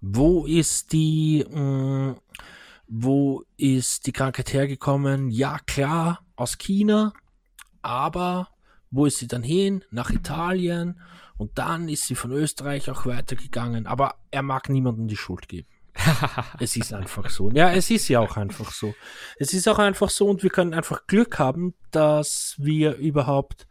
wo 0.00 0.46
ist 0.46 0.92
die, 0.92 1.44
mh, 1.50 1.60
mm, 1.60 2.16
wo 2.88 3.44
ist 3.56 4.06
die 4.06 4.12
Krankheit 4.12 4.52
hergekommen? 4.52 5.30
Ja, 5.30 5.58
klar, 5.66 6.24
aus 6.36 6.58
China, 6.58 7.12
aber 7.82 8.48
wo 8.90 9.06
ist 9.06 9.18
sie 9.18 9.28
dann 9.28 9.42
hin? 9.42 9.84
Nach 9.90 10.10
Italien 10.10 11.00
und 11.36 11.58
dann 11.58 11.88
ist 11.88 12.06
sie 12.06 12.14
von 12.14 12.32
Österreich 12.32 12.90
auch 12.90 13.06
weitergegangen. 13.06 13.86
Aber 13.86 14.16
er 14.30 14.42
mag 14.42 14.68
niemandem 14.68 15.08
die 15.08 15.16
Schuld 15.16 15.48
geben. 15.48 15.68
es 16.60 16.76
ist 16.76 16.92
einfach 16.92 17.28
so. 17.28 17.50
Ja, 17.50 17.72
es 17.72 17.90
ist 17.90 18.08
ja 18.08 18.20
auch 18.20 18.36
einfach 18.36 18.72
so. 18.72 18.94
Es 19.38 19.52
ist 19.52 19.68
auch 19.68 19.78
einfach 19.78 20.10
so 20.10 20.28
und 20.28 20.42
wir 20.42 20.50
können 20.50 20.74
einfach 20.74 21.06
Glück 21.06 21.38
haben, 21.38 21.74
dass 21.90 22.54
wir 22.58 22.96
überhaupt 22.96 23.66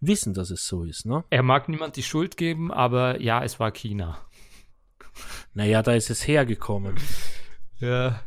wissen, 0.00 0.34
dass 0.34 0.50
es 0.50 0.66
so 0.66 0.84
ist. 0.84 1.06
Ne? 1.06 1.24
Er 1.30 1.42
mag 1.42 1.68
niemand 1.68 1.96
die 1.96 2.02
Schuld 2.02 2.36
geben, 2.36 2.72
aber 2.72 3.20
ja, 3.20 3.42
es 3.42 3.58
war 3.58 3.70
China. 3.70 4.18
Naja, 5.54 5.82
da 5.82 5.94
ist 5.94 6.10
es 6.10 6.26
hergekommen. 6.26 6.96
Ja. 7.78 8.20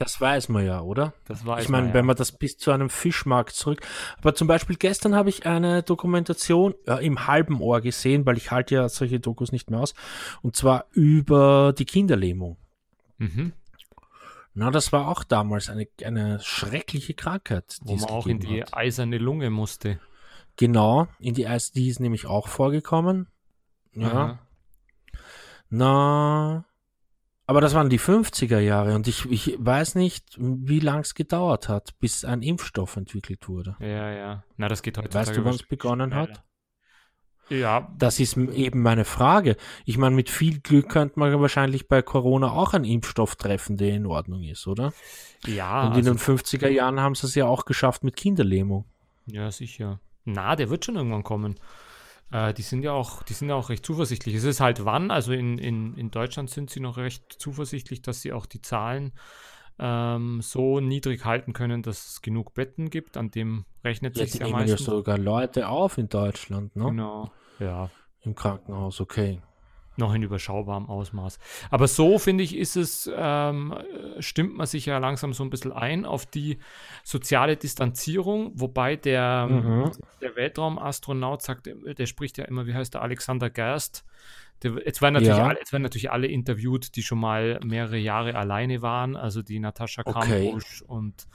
Das 0.00 0.18
weiß 0.18 0.48
man 0.48 0.64
ja, 0.64 0.80
oder? 0.80 1.12
Das 1.26 1.44
weiß 1.44 1.62
ich 1.62 1.68
meine, 1.68 1.88
ja. 1.88 1.94
wenn 1.94 2.06
man 2.06 2.16
das 2.16 2.32
bis 2.32 2.56
zu 2.56 2.70
einem 2.70 2.88
Fischmarkt 2.88 3.52
zurück. 3.52 3.86
Aber 4.16 4.34
zum 4.34 4.48
Beispiel 4.48 4.76
gestern 4.76 5.14
habe 5.14 5.28
ich 5.28 5.44
eine 5.44 5.82
Dokumentation 5.82 6.74
äh, 6.86 7.04
im 7.04 7.26
halben 7.26 7.60
Ohr 7.60 7.82
gesehen, 7.82 8.24
weil 8.24 8.38
ich 8.38 8.50
halte 8.50 8.76
ja 8.76 8.88
solche 8.88 9.20
Dokus 9.20 9.52
nicht 9.52 9.70
mehr 9.70 9.78
aus. 9.78 9.92
Und 10.40 10.56
zwar 10.56 10.86
über 10.92 11.74
die 11.76 11.84
Kinderlähmung. 11.84 12.56
Mhm. 13.18 13.52
Na, 14.54 14.70
das 14.70 14.90
war 14.90 15.06
auch 15.06 15.22
damals 15.22 15.68
eine, 15.68 15.86
eine 16.02 16.40
schreckliche 16.40 17.12
Krankheit. 17.12 17.76
Wo 17.82 17.94
man 17.96 18.08
auch 18.08 18.26
in 18.26 18.40
die 18.40 18.62
hat. 18.62 18.72
eiserne 18.72 19.18
Lunge 19.18 19.50
musste. 19.50 20.00
Genau, 20.56 21.08
in 21.18 21.34
die 21.34 21.46
Eis, 21.46 21.72
die 21.72 21.88
ist 21.88 22.00
nämlich 22.00 22.24
auch 22.24 22.48
vorgekommen. 22.48 23.28
Ja. 23.92 24.08
Aha. 24.08 24.38
Na, 25.68 26.64
aber 27.50 27.60
das 27.60 27.74
waren 27.74 27.90
die 27.90 27.98
50er 27.98 28.60
Jahre 28.60 28.94
und 28.94 29.08
ich, 29.08 29.28
ich 29.28 29.56
weiß 29.58 29.96
nicht, 29.96 30.36
wie 30.38 30.78
lang 30.78 31.00
es 31.00 31.16
gedauert 31.16 31.68
hat, 31.68 31.98
bis 31.98 32.24
ein 32.24 32.42
Impfstoff 32.42 32.94
entwickelt 32.94 33.48
wurde. 33.48 33.74
Ja, 33.80 34.12
ja. 34.12 34.44
Na, 34.56 34.68
das 34.68 34.82
geht 34.82 34.96
heute. 34.96 35.12
Weißt 35.12 35.36
du, 35.36 35.44
wann 35.44 35.54
es 35.54 35.64
begonnen 35.64 36.12
schneller. 36.12 36.28
hat? 36.28 36.44
Ja. 37.48 37.92
Das 37.98 38.20
ist 38.20 38.36
eben 38.36 38.82
meine 38.82 39.04
Frage. 39.04 39.56
Ich 39.84 39.98
meine, 39.98 40.14
mit 40.14 40.30
viel 40.30 40.60
Glück 40.60 40.90
könnte 40.90 41.18
man 41.18 41.40
wahrscheinlich 41.40 41.88
bei 41.88 42.02
Corona 42.02 42.52
auch 42.52 42.72
einen 42.72 42.84
Impfstoff 42.84 43.34
treffen, 43.34 43.76
der 43.76 43.96
in 43.96 44.06
Ordnung 44.06 44.44
ist, 44.44 44.68
oder? 44.68 44.92
Ja. 45.44 45.88
Und 45.88 45.98
in 45.98 46.08
also, 46.08 46.34
den 46.34 46.38
50er 46.38 46.68
Jahren 46.68 47.00
haben 47.00 47.16
sie 47.16 47.26
es 47.26 47.34
ja 47.34 47.46
auch 47.46 47.64
geschafft 47.64 48.04
mit 48.04 48.14
Kinderlähmung. 48.14 48.84
Ja, 49.26 49.50
sicher. 49.50 49.98
Na, 50.24 50.54
der 50.54 50.70
wird 50.70 50.84
schon 50.84 50.94
irgendwann 50.94 51.24
kommen. 51.24 51.58
Äh, 52.32 52.54
die 52.54 52.62
sind 52.62 52.82
ja 52.82 52.92
auch, 52.92 53.22
die 53.22 53.32
sind 53.32 53.48
ja 53.48 53.54
auch 53.54 53.68
recht 53.68 53.84
zuversichtlich. 53.84 54.34
Es 54.34 54.44
ist 54.44 54.60
halt 54.60 54.84
wann, 54.84 55.10
also 55.10 55.32
in, 55.32 55.58
in, 55.58 55.94
in 55.94 56.10
Deutschland 56.10 56.50
sind 56.50 56.70
sie 56.70 56.80
noch 56.80 56.96
recht 56.96 57.24
zuversichtlich, 57.38 58.02
dass 58.02 58.22
sie 58.22 58.32
auch 58.32 58.46
die 58.46 58.62
Zahlen 58.62 59.12
ähm, 59.78 60.40
so 60.42 60.80
niedrig 60.80 61.24
halten 61.24 61.52
können, 61.52 61.82
dass 61.82 62.06
es 62.06 62.22
genug 62.22 62.54
Betten 62.54 62.90
gibt. 62.90 63.16
An 63.16 63.30
dem 63.30 63.64
rechnet 63.84 64.16
ja, 64.16 64.26
sich 64.26 64.40
ja 64.40 64.48
meistens. 64.48 64.86
ja 64.86 64.92
sogar 64.92 65.18
Leute 65.18 65.68
auf 65.68 65.98
in 65.98 66.08
Deutschland, 66.08 66.76
ne? 66.76 66.84
Genau, 66.84 67.30
ja. 67.58 67.90
Im 68.22 68.34
Krankenhaus, 68.34 69.00
okay 69.00 69.40
noch 69.96 70.14
in 70.14 70.22
überschaubarem 70.22 70.86
Ausmaß. 70.86 71.38
Aber 71.70 71.88
so, 71.88 72.18
finde 72.18 72.44
ich, 72.44 72.56
ist 72.56 72.76
es, 72.76 73.10
ähm, 73.14 73.74
stimmt 74.18 74.56
man 74.56 74.66
sich 74.66 74.86
ja 74.86 74.98
langsam 74.98 75.32
so 75.32 75.44
ein 75.44 75.50
bisschen 75.50 75.72
ein 75.72 76.04
auf 76.04 76.26
die 76.26 76.58
soziale 77.04 77.56
Distanzierung, 77.56 78.52
wobei 78.54 78.96
der, 78.96 79.46
mhm. 79.50 79.90
der 80.20 80.36
Weltraumastronaut 80.36 81.42
sagt, 81.42 81.66
der 81.66 82.06
spricht 82.06 82.38
ja 82.38 82.44
immer, 82.44 82.66
wie 82.66 82.74
heißt 82.74 82.94
der, 82.94 83.02
Alexander 83.02 83.50
Gerst, 83.50 84.04
der, 84.62 84.72
jetzt, 84.84 85.00
werden 85.00 85.14
natürlich 85.14 85.38
ja. 85.38 85.46
alle, 85.46 85.58
jetzt 85.58 85.72
werden 85.72 85.82
natürlich 85.82 86.10
alle 86.10 86.26
interviewt, 86.26 86.96
die 86.96 87.02
schon 87.02 87.18
mal 87.18 87.60
mehrere 87.64 87.96
Jahre 87.96 88.34
alleine 88.34 88.82
waren, 88.82 89.16
also 89.16 89.42
die 89.42 89.58
Natascha 89.58 90.02
okay. 90.04 90.54
und 90.86 91.26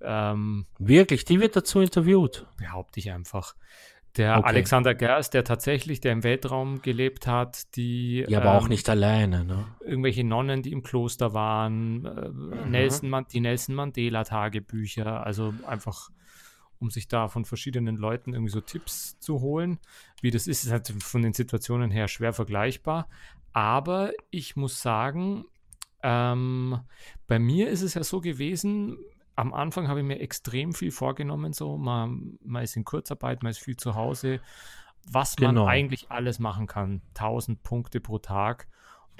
ähm, 0.00 0.66
Wirklich, 0.78 1.24
die 1.24 1.40
wird 1.40 1.56
dazu 1.56 1.80
interviewt. 1.80 2.46
Behaupte 2.56 3.00
ich 3.00 3.10
einfach. 3.10 3.54
Der 4.18 4.36
okay. 4.36 4.48
Alexander 4.48 4.94
Gerst, 4.96 5.32
der 5.32 5.44
tatsächlich, 5.44 6.00
der 6.00 6.12
im 6.12 6.24
Weltraum 6.24 6.82
gelebt 6.82 7.28
hat, 7.28 7.76
die. 7.76 8.24
Ja, 8.28 8.40
aber 8.40 8.50
ähm, 8.50 8.56
auch 8.56 8.68
nicht 8.68 8.88
alleine, 8.88 9.44
ne? 9.44 9.66
Irgendwelche 9.80 10.24
Nonnen, 10.24 10.62
die 10.62 10.72
im 10.72 10.82
Kloster 10.82 11.34
waren, 11.34 12.04
äh, 12.04 12.28
mhm. 12.28 12.70
Nelson, 12.70 13.26
die 13.32 13.40
Nelson 13.40 13.76
Mandela-Tagebücher, 13.76 15.24
also 15.24 15.54
einfach, 15.66 16.10
um 16.80 16.90
sich 16.90 17.06
da 17.06 17.28
von 17.28 17.44
verschiedenen 17.44 17.96
Leuten 17.96 18.34
irgendwie 18.34 18.50
so 18.50 18.60
Tipps 18.60 19.20
zu 19.20 19.40
holen. 19.40 19.78
Wie 20.20 20.32
das 20.32 20.48
ist, 20.48 20.64
ist 20.64 20.72
halt 20.72 20.88
von 20.88 21.22
den 21.22 21.32
Situationen 21.32 21.92
her 21.92 22.08
schwer 22.08 22.32
vergleichbar. 22.32 23.08
Aber 23.52 24.10
ich 24.30 24.56
muss 24.56 24.82
sagen, 24.82 25.44
ähm, 26.02 26.80
bei 27.28 27.38
mir 27.38 27.70
ist 27.70 27.82
es 27.82 27.94
ja 27.94 28.02
so 28.02 28.20
gewesen, 28.20 28.98
am 29.38 29.54
Anfang 29.54 29.86
habe 29.86 30.00
ich 30.00 30.06
mir 30.06 30.18
extrem 30.18 30.72
viel 30.72 30.90
vorgenommen, 30.90 31.52
so 31.52 31.78
man, 31.78 32.38
man 32.44 32.64
ist 32.64 32.76
in 32.76 32.84
Kurzarbeit, 32.84 33.44
man 33.44 33.50
ist 33.50 33.60
viel 33.60 33.76
zu 33.76 33.94
Hause, 33.94 34.40
was 35.06 35.36
genau. 35.36 35.64
man 35.64 35.72
eigentlich 35.72 36.10
alles 36.10 36.40
machen 36.40 36.66
kann. 36.66 37.02
1000 37.14 37.62
Punkte 37.62 38.00
pro 38.00 38.18
Tag. 38.18 38.66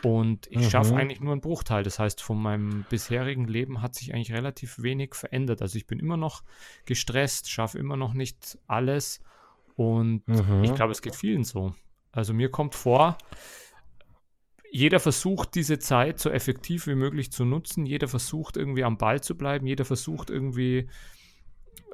Und 0.02 0.48
ich 0.48 0.58
mhm. 0.58 0.70
schaffe 0.70 0.96
eigentlich 0.96 1.20
nur 1.20 1.32
einen 1.32 1.40
Bruchteil. 1.40 1.84
Das 1.84 2.00
heißt, 2.00 2.20
von 2.20 2.40
meinem 2.40 2.84
bisherigen 2.90 3.46
Leben 3.46 3.80
hat 3.80 3.94
sich 3.94 4.12
eigentlich 4.12 4.32
relativ 4.32 4.82
wenig 4.82 5.14
verändert. 5.14 5.62
Also 5.62 5.76
ich 5.76 5.86
bin 5.86 6.00
immer 6.00 6.16
noch 6.16 6.42
gestresst, 6.84 7.48
schaffe 7.50 7.78
immer 7.78 7.96
noch 7.96 8.12
nicht 8.12 8.58
alles. 8.66 9.20
Und 9.76 10.26
mhm. 10.26 10.64
ich 10.64 10.74
glaube, 10.74 10.92
es 10.92 11.02
geht 11.02 11.14
vielen 11.14 11.44
so. 11.44 11.74
Also 12.10 12.34
mir 12.34 12.50
kommt 12.50 12.74
vor, 12.74 13.18
jeder 14.70 15.00
versucht, 15.00 15.54
diese 15.54 15.78
Zeit 15.78 16.18
so 16.18 16.30
effektiv 16.30 16.86
wie 16.86 16.94
möglich 16.94 17.32
zu 17.32 17.44
nutzen. 17.44 17.86
Jeder 17.86 18.08
versucht, 18.08 18.56
irgendwie 18.56 18.84
am 18.84 18.98
Ball 18.98 19.22
zu 19.22 19.36
bleiben. 19.36 19.66
Jeder 19.66 19.84
versucht, 19.84 20.30
irgendwie 20.30 20.88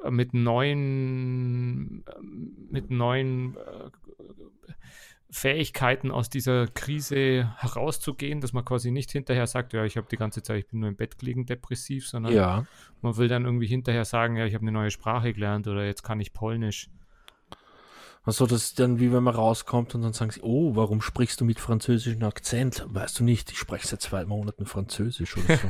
äh, 0.03 0.11
mit 0.11 0.33
neuen, 0.33 2.03
äh, 2.07 2.21
mit 2.71 2.91
neuen 2.91 3.55
äh, 3.55 3.89
Fähigkeiten 5.29 6.11
aus 6.11 6.29
dieser 6.29 6.67
Krise 6.67 7.53
herauszugehen, 7.57 8.39
dass 8.39 8.53
man 8.53 8.63
quasi 8.63 8.91
nicht 8.91 9.11
hinterher 9.11 9.47
sagt, 9.47 9.73
ja, 9.73 9.83
ich 9.83 9.97
habe 9.97 10.07
die 10.09 10.17
ganze 10.17 10.41
Zeit, 10.41 10.59
ich 10.59 10.67
bin 10.67 10.79
nur 10.79 10.89
im 10.89 10.95
Bett 10.95 11.17
gelegen, 11.17 11.45
depressiv, 11.45 12.07
sondern 12.07 12.33
ja. 12.33 12.65
man 13.01 13.17
will 13.17 13.27
dann 13.27 13.43
irgendwie 13.43 13.67
hinterher 13.67 14.05
sagen, 14.05 14.37
ja, 14.37 14.45
ich 14.45 14.53
habe 14.53 14.61
eine 14.61 14.71
neue 14.71 14.91
Sprache 14.91 15.33
gelernt 15.33 15.67
oder 15.67 15.85
jetzt 15.85 16.03
kann 16.03 16.19
ich 16.21 16.31
Polnisch. 16.31 16.89
Also 18.25 18.47
das 18.47 18.63
ist 18.63 18.79
dann 18.79 18.99
wie 18.99 19.13
wenn 19.13 19.23
man 19.23 19.35
rauskommt 19.35 19.93
und 19.93 20.01
dann 20.01 20.13
sagen 20.13 20.31
sie, 20.31 20.41
oh, 20.41 20.75
warum 20.75 21.01
sprichst 21.01 21.39
du 21.39 21.45
mit 21.45 21.59
französischem 21.59 22.23
Akzent? 22.23 22.83
Weißt 22.87 23.19
du 23.19 23.23
nicht, 23.23 23.51
ich 23.51 23.59
spreche 23.59 23.87
seit 23.87 24.01
zwei 24.01 24.25
Monaten 24.25 24.65
Französisch 24.65 25.37
oder 25.37 25.57
so. 25.57 25.67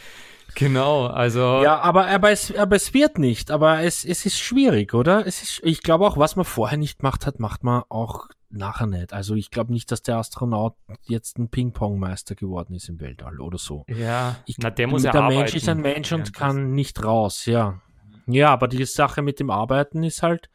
genau, 0.54 1.06
also. 1.06 1.62
Ja, 1.62 1.80
aber, 1.80 2.06
aber, 2.06 2.30
es, 2.30 2.54
aber 2.56 2.76
es 2.76 2.94
wird 2.94 3.18
nicht, 3.18 3.50
aber 3.50 3.82
es, 3.82 4.06
es 4.06 4.24
ist 4.24 4.38
schwierig, 4.38 4.94
oder? 4.94 5.26
Es 5.26 5.42
ist, 5.42 5.60
ich 5.64 5.82
glaube 5.82 6.06
auch, 6.06 6.16
was 6.16 6.34
man 6.34 6.46
vorher 6.46 6.78
nicht 6.78 7.00
gemacht 7.00 7.26
hat, 7.26 7.40
macht 7.40 7.62
man 7.62 7.82
auch 7.90 8.28
nachher 8.50 8.86
nicht. 8.86 9.12
Also 9.12 9.34
ich 9.34 9.50
glaube 9.50 9.72
nicht, 9.74 9.92
dass 9.92 10.02
der 10.02 10.16
Astronaut 10.16 10.74
jetzt 11.02 11.38
ein 11.38 11.48
Ping-Pong-Meister 11.48 12.34
geworden 12.34 12.74
ist 12.74 12.88
im 12.88 13.00
Weltall 13.00 13.40
oder 13.40 13.58
so. 13.58 13.84
Ja, 13.88 14.36
ich, 14.46 14.56
na, 14.58 14.70
der 14.70 14.86
muss 14.88 15.02
ja 15.02 15.12
Der 15.12 15.22
arbeiten. 15.22 15.40
Mensch 15.40 15.54
ist 15.54 15.68
ein 15.68 15.80
Mensch 15.80 16.12
und 16.12 16.26
ja, 16.26 16.32
kann 16.32 16.72
nicht 16.72 17.04
raus, 17.04 17.44
ja. 17.44 17.80
Ja, 18.26 18.50
aber 18.50 18.68
die 18.68 18.84
Sache 18.84 19.22
mit 19.22 19.40
dem 19.40 19.50
Arbeiten 19.50 20.02
ist 20.02 20.22
halt, 20.22 20.48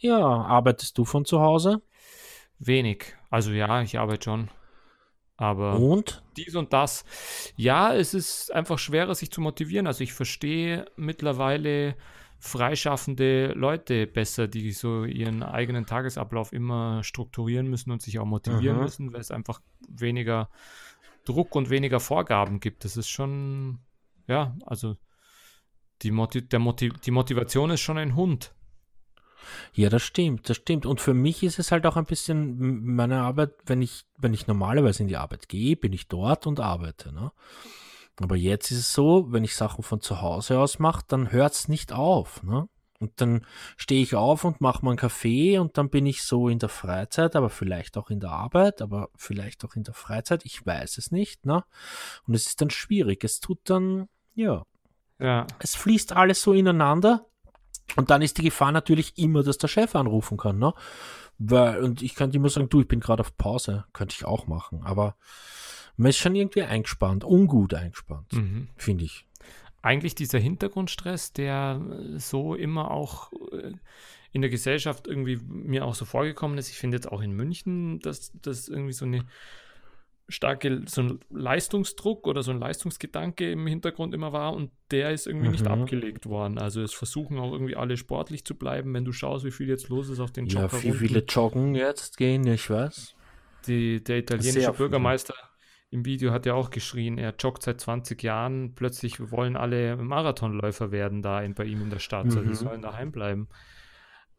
ja, 0.00 0.18
arbeitest 0.18 0.98
du 0.98 1.04
von 1.04 1.24
zu 1.24 1.40
Hause? 1.40 1.82
Wenig. 2.58 3.14
Also 3.30 3.52
ja, 3.52 3.82
ich 3.82 3.98
arbeite 3.98 4.24
schon. 4.24 4.50
Aber 5.36 5.78
und? 5.78 6.22
dies 6.36 6.54
und 6.54 6.72
das. 6.72 7.04
Ja, 7.56 7.94
es 7.94 8.12
ist 8.12 8.52
einfach 8.52 8.78
schwerer, 8.78 9.14
sich 9.14 9.30
zu 9.30 9.40
motivieren. 9.40 9.86
Also 9.86 10.04
ich 10.04 10.12
verstehe 10.12 10.84
mittlerweile 10.96 11.96
freischaffende 12.38 13.52
Leute 13.54 14.06
besser, 14.06 14.48
die 14.48 14.72
so 14.72 15.04
ihren 15.04 15.42
eigenen 15.42 15.86
Tagesablauf 15.86 16.52
immer 16.52 17.04
strukturieren 17.04 17.68
müssen 17.68 17.90
und 17.90 18.02
sich 18.02 18.18
auch 18.18 18.24
motivieren 18.24 18.76
Aha. 18.76 18.84
müssen, 18.84 19.12
weil 19.12 19.20
es 19.20 19.30
einfach 19.30 19.60
weniger 19.88 20.50
Druck 21.24 21.54
und 21.54 21.70
weniger 21.70 22.00
Vorgaben 22.00 22.60
gibt. 22.60 22.84
Das 22.84 22.96
ist 22.96 23.08
schon, 23.08 23.80
ja, 24.26 24.56
also 24.64 24.96
die, 26.02 26.10
Motiv 26.10 26.48
der 26.48 26.58
Motiv 26.58 26.98
die 27.00 27.10
Motivation 27.10 27.70
ist 27.70 27.80
schon 27.80 27.98
ein 27.98 28.16
Hund. 28.16 28.54
Ja, 29.72 29.88
das 29.88 30.02
stimmt, 30.02 30.48
das 30.48 30.56
stimmt. 30.56 30.86
Und 30.86 31.00
für 31.00 31.14
mich 31.14 31.42
ist 31.42 31.58
es 31.58 31.72
halt 31.72 31.86
auch 31.86 31.96
ein 31.96 32.04
bisschen 32.04 32.84
meine 32.84 33.20
Arbeit, 33.20 33.52
wenn 33.66 33.82
ich, 33.82 34.04
wenn 34.18 34.34
ich 34.34 34.46
normalerweise 34.46 35.02
in 35.02 35.08
die 35.08 35.16
Arbeit 35.16 35.48
gehe, 35.48 35.76
bin 35.76 35.92
ich 35.92 36.08
dort 36.08 36.46
und 36.46 36.60
arbeite. 36.60 37.12
Ne? 37.12 37.32
Aber 38.20 38.36
jetzt 38.36 38.70
ist 38.70 38.78
es 38.78 38.92
so, 38.92 39.26
wenn 39.30 39.44
ich 39.44 39.56
Sachen 39.56 39.82
von 39.82 40.00
zu 40.00 40.20
Hause 40.20 40.58
aus 40.58 40.78
mache, 40.78 41.04
dann 41.08 41.32
hört 41.32 41.54
es 41.54 41.68
nicht 41.68 41.92
auf. 41.92 42.42
Ne? 42.42 42.68
Und 43.00 43.18
dann 43.20 43.46
stehe 43.78 44.02
ich 44.02 44.14
auf 44.14 44.44
und 44.44 44.60
mache 44.60 44.84
mal 44.84 44.90
einen 44.90 44.98
Kaffee 44.98 45.58
und 45.58 45.78
dann 45.78 45.88
bin 45.88 46.04
ich 46.04 46.22
so 46.22 46.48
in 46.48 46.58
der 46.58 46.68
Freizeit, 46.68 47.34
aber 47.34 47.48
vielleicht 47.48 47.96
auch 47.96 48.10
in 48.10 48.20
der 48.20 48.30
Arbeit, 48.30 48.82
aber 48.82 49.08
vielleicht 49.16 49.64
auch 49.64 49.74
in 49.74 49.84
der 49.84 49.94
Freizeit. 49.94 50.44
Ich 50.44 50.64
weiß 50.66 50.98
es 50.98 51.10
nicht. 51.10 51.46
Ne? 51.46 51.64
Und 52.26 52.34
es 52.34 52.46
ist 52.46 52.60
dann 52.60 52.70
schwierig. 52.70 53.24
Es 53.24 53.40
tut 53.40 53.58
dann, 53.64 54.08
ja. 54.34 54.64
Ja. 55.18 55.46
Es 55.58 55.76
fließt 55.76 56.12
alles 56.12 56.42
so 56.42 56.52
ineinander 56.52 57.26
und 57.96 58.10
dann 58.10 58.22
ist 58.22 58.38
die 58.38 58.42
Gefahr 58.42 58.72
natürlich 58.72 59.18
immer, 59.18 59.42
dass 59.42 59.58
der 59.58 59.68
Chef 59.68 59.94
anrufen 59.94 60.36
kann, 60.36 60.58
ne? 60.58 60.74
Weil, 61.38 61.82
und 61.82 62.02
ich 62.02 62.14
könnte 62.14 62.36
immer 62.36 62.50
sagen, 62.50 62.68
du, 62.68 62.82
ich 62.82 62.88
bin 62.88 63.00
gerade 63.00 63.20
auf 63.20 63.36
Pause. 63.36 63.86
Könnte 63.94 64.14
ich 64.16 64.26
auch 64.26 64.46
machen. 64.46 64.82
Aber 64.84 65.16
man 65.96 66.10
ist 66.10 66.18
schon 66.18 66.34
irgendwie 66.34 66.62
eingespannt, 66.62 67.24
ungut 67.24 67.72
eingespannt, 67.72 68.32
mhm. 68.34 68.68
finde 68.76 69.04
ich. 69.04 69.26
Eigentlich 69.80 70.14
dieser 70.14 70.38
Hintergrundstress, 70.38 71.32
der 71.32 71.80
so 72.16 72.54
immer 72.54 72.90
auch 72.90 73.32
äh, 73.52 73.72
in 74.32 74.42
der 74.42 74.50
Gesellschaft 74.50 75.06
irgendwie 75.06 75.38
mir 75.46 75.86
auch 75.86 75.94
so 75.94 76.04
vorgekommen 76.04 76.58
ist. 76.58 76.68
Ich 76.68 76.76
finde 76.76 76.98
jetzt 76.98 77.10
auch 77.10 77.22
in 77.22 77.32
München, 77.32 78.00
dass 78.00 78.32
das 78.42 78.68
irgendwie 78.68 78.92
so 78.92 79.06
eine 79.06 79.24
starke 80.30 80.82
so 80.86 81.02
ein 81.02 81.20
Leistungsdruck 81.30 82.26
oder 82.26 82.42
so 82.42 82.50
ein 82.50 82.58
Leistungsgedanke 82.58 83.50
im 83.50 83.66
Hintergrund 83.66 84.14
immer 84.14 84.32
war 84.32 84.54
und 84.54 84.70
der 84.90 85.10
ist 85.10 85.26
irgendwie 85.26 85.46
mhm. 85.46 85.52
nicht 85.52 85.66
abgelegt 85.66 86.26
worden. 86.26 86.58
Also 86.58 86.82
es 86.82 86.92
versuchen 86.92 87.38
auch 87.38 87.52
irgendwie 87.52 87.76
alle 87.76 87.96
sportlich 87.96 88.44
zu 88.44 88.54
bleiben, 88.54 88.94
wenn 88.94 89.04
du 89.04 89.12
schaust, 89.12 89.44
wie 89.44 89.50
viel 89.50 89.68
jetzt 89.68 89.88
los 89.88 90.08
ist 90.08 90.20
auf 90.20 90.32
den 90.32 90.46
Jogger. 90.46 90.78
Ja, 90.78 90.82
wie 90.82 90.92
viele 90.92 91.20
joggen 91.20 91.74
jetzt 91.74 92.16
gehen, 92.16 92.46
ich 92.46 92.70
weiß. 92.70 93.14
Die, 93.66 94.02
der 94.02 94.18
italienische 94.18 94.72
Bürgermeister 94.72 95.34
im 95.90 96.04
Video 96.04 96.30
hat 96.30 96.46
ja 96.46 96.54
auch 96.54 96.70
geschrien, 96.70 97.18
er 97.18 97.34
joggt 97.38 97.64
seit 97.64 97.80
20 97.80 98.22
Jahren, 98.22 98.74
plötzlich 98.74 99.32
wollen 99.32 99.56
alle 99.56 99.96
Marathonläufer 99.96 100.92
werden 100.92 101.20
da 101.20 101.42
in, 101.42 101.54
bei 101.54 101.64
ihm 101.64 101.82
in 101.82 101.90
der 101.90 101.98
Stadt, 101.98 102.26
mhm. 102.26 102.30
also 102.30 102.48
die 102.48 102.54
sollen 102.54 102.80
daheim 102.80 103.10
bleiben. 103.10 103.48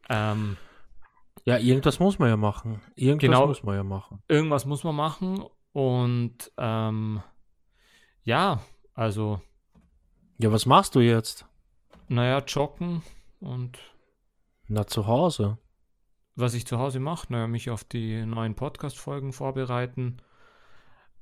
Ähm, 0.08 0.56
ja, 1.44 1.58
irgendwas 1.58 2.00
muss 2.00 2.18
man 2.18 2.30
ja 2.30 2.36
machen. 2.36 2.80
Irgendwas 2.94 3.20
genau, 3.20 3.46
muss 3.46 3.62
man 3.62 3.74
ja 3.76 3.84
machen. 3.84 4.22
Irgendwas 4.28 4.64
muss 4.64 4.82
man 4.82 4.94
machen 4.94 5.44
und 5.72 6.52
ähm, 6.58 7.22
ja, 8.24 8.62
also. 8.94 9.40
Ja, 10.38 10.52
was 10.52 10.66
machst 10.66 10.94
du 10.94 11.00
jetzt? 11.00 11.46
Naja, 12.08 12.38
joggen 12.46 13.02
und. 13.40 13.78
Na, 14.68 14.86
zu 14.86 15.06
Hause. 15.06 15.58
Was 16.34 16.54
ich 16.54 16.66
zu 16.66 16.78
Hause 16.78 17.00
mache, 17.00 17.30
naja, 17.32 17.46
mich 17.46 17.70
auf 17.70 17.84
die 17.84 18.24
neuen 18.24 18.54
Podcast-Folgen 18.54 19.32
vorbereiten. 19.32 20.18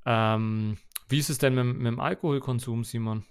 Ähm, 0.07 0.79
wie 1.09 1.19
ist 1.19 1.31
es 1.31 1.39
denn 1.39 1.55
mit, 1.55 1.65
mit 1.65 1.87
dem 1.87 2.01
Alkoholkonsum, 2.01 2.85
Simon? 2.85 3.25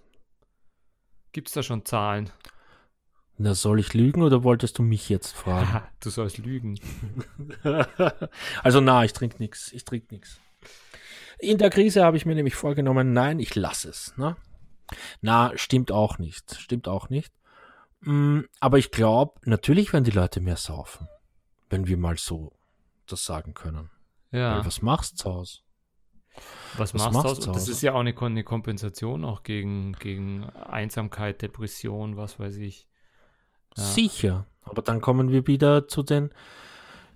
Gibt 1.32 1.48
es 1.48 1.54
da 1.54 1.64
schon 1.64 1.86
Zahlen? 1.86 2.32
Na, 3.38 3.54
soll 3.54 3.80
ich 3.80 3.94
lügen 3.94 4.22
oder 4.22 4.44
wolltest 4.44 4.78
du 4.78 4.84
mich 4.84 5.08
jetzt 5.08 5.32
fragen? 5.32 5.82
du 6.02 6.10
sollst 6.10 6.40
lügen. 6.40 6.78
also 8.64 8.82
na, 8.82 9.06
ich 9.06 9.14
trinke 9.14 9.38
nichts. 9.40 9.72
Ich 9.72 9.86
trinke 9.86 10.14
nichts. 10.14 10.42
In 11.40 11.58
der 11.58 11.70
Krise 11.70 12.04
habe 12.04 12.18
ich 12.18 12.26
mir 12.26 12.36
nämlich 12.36 12.56
vorgenommen, 12.56 13.14
nein, 13.14 13.40
ich 13.40 13.56
lasse 13.56 13.90
es. 13.90 14.14
Ne? 14.18 14.36
Na, 15.22 15.52
stimmt 15.56 15.92
auch 15.92 16.18
nicht. 16.18 16.56
Stimmt 16.56 16.88
auch 16.88 17.10
nicht. 17.10 17.34
Mm, 18.02 18.42
aber 18.60 18.78
ich 18.78 18.92
glaube, 18.92 19.40
natürlich 19.46 19.94
werden 19.94 20.04
die 20.04 20.12
Leute 20.12 20.42
mehr 20.42 20.58
saufen. 20.58 21.08
Wenn 21.70 21.88
wir 21.88 21.98
mal 21.98 22.18
so 22.18 22.54
das 23.08 23.26
sagen 23.26 23.54
können. 23.54 23.90
Ja. 24.32 24.58
Weil 24.58 24.66
was 24.66 24.82
machst 24.82 25.14
du 25.14 25.18
zu 25.18 25.34
Hause? 25.34 25.60
Was, 26.78 26.94
was 26.94 27.04
machst, 27.04 27.14
machst 27.14 27.44
du? 27.44 27.48
Und 27.48 27.56
das 27.56 27.68
ist 27.68 27.82
ja 27.82 27.94
auch 27.94 28.00
eine, 28.00 28.16
eine 28.18 28.44
Kompensation 28.44 29.26
auch 29.26 29.44
gegen, 29.44 29.94
gegen 29.94 30.46
Einsamkeit, 30.50 31.42
Depression, 31.42 32.18
was 32.18 32.40
weiß 32.40 32.58
ich. 32.58 32.88
Ja. 33.76 33.84
Sicher. 33.84 34.46
Aber 34.64 34.82
dann 34.82 35.02
kommen 35.02 35.32
wir 35.32 35.48
wieder 35.48 35.88
zu 35.88 36.04
den, 36.04 36.32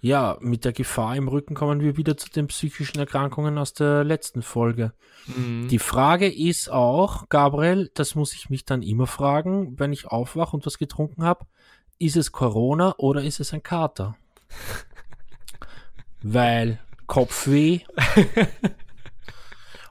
ja, 0.03 0.37
mit 0.41 0.65
der 0.65 0.73
Gefahr 0.73 1.15
im 1.15 1.29
Rücken 1.29 1.55
kommen 1.55 1.79
wir 1.79 1.95
wieder 1.95 2.17
zu 2.17 2.29
den 2.29 2.47
psychischen 2.47 2.99
Erkrankungen 2.99 3.57
aus 3.57 3.73
der 3.73 4.03
letzten 4.03 4.41
Folge. 4.41 4.91
Mhm. 5.27 5.69
Die 5.69 5.79
Frage 5.79 6.29
ist 6.29 6.69
auch, 6.69 7.29
Gabriel, 7.29 7.89
das 7.93 8.13
muss 8.13 8.33
ich 8.33 8.49
mich 8.49 8.65
dann 8.65 8.81
immer 8.81 9.07
fragen, 9.07 9.79
wenn 9.79 9.93
ich 9.93 10.07
aufwache 10.07 10.57
und 10.57 10.65
was 10.65 10.77
getrunken 10.77 11.23
habe, 11.23 11.45
ist 11.99 12.17
es 12.17 12.33
Corona 12.33 12.95
oder 12.97 13.23
ist 13.23 13.39
es 13.39 13.53
ein 13.53 13.63
Kater? 13.63 14.17
Weil 16.21 16.79
Kopfweh, 17.07 17.79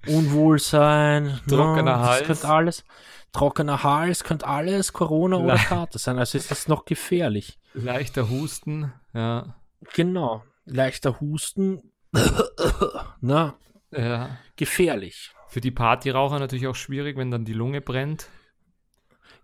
Unwohlsein, 0.07 1.41
trockener 1.49 1.97
no, 1.97 2.03
Hals, 2.03 2.27
könnte 2.27 2.49
alles, 2.51 2.85
trockener 3.33 3.83
Hals, 3.83 4.25
könnte 4.25 4.47
alles 4.47 4.93
Corona 4.93 5.39
Le 5.39 5.45
oder 5.45 5.57
Kater 5.57 5.99
sein. 5.99 6.19
Also 6.19 6.37
ist 6.37 6.51
das 6.51 6.69
noch 6.69 6.85
gefährlich. 6.85 7.59
Leichter 7.73 8.29
Husten, 8.29 8.93
ja. 9.15 9.55
Genau, 9.95 10.45
leichter 10.65 11.21
Husten, 11.21 11.93
na, 13.21 13.55
ja. 13.91 14.39
gefährlich. 14.57 15.33
Für 15.49 15.61
die 15.61 15.71
Partyraucher 15.71 16.39
natürlich 16.39 16.67
auch 16.67 16.75
schwierig, 16.75 17.17
wenn 17.17 17.31
dann 17.31 17.45
die 17.45 17.53
Lunge 17.53 17.81
brennt. 17.81 18.29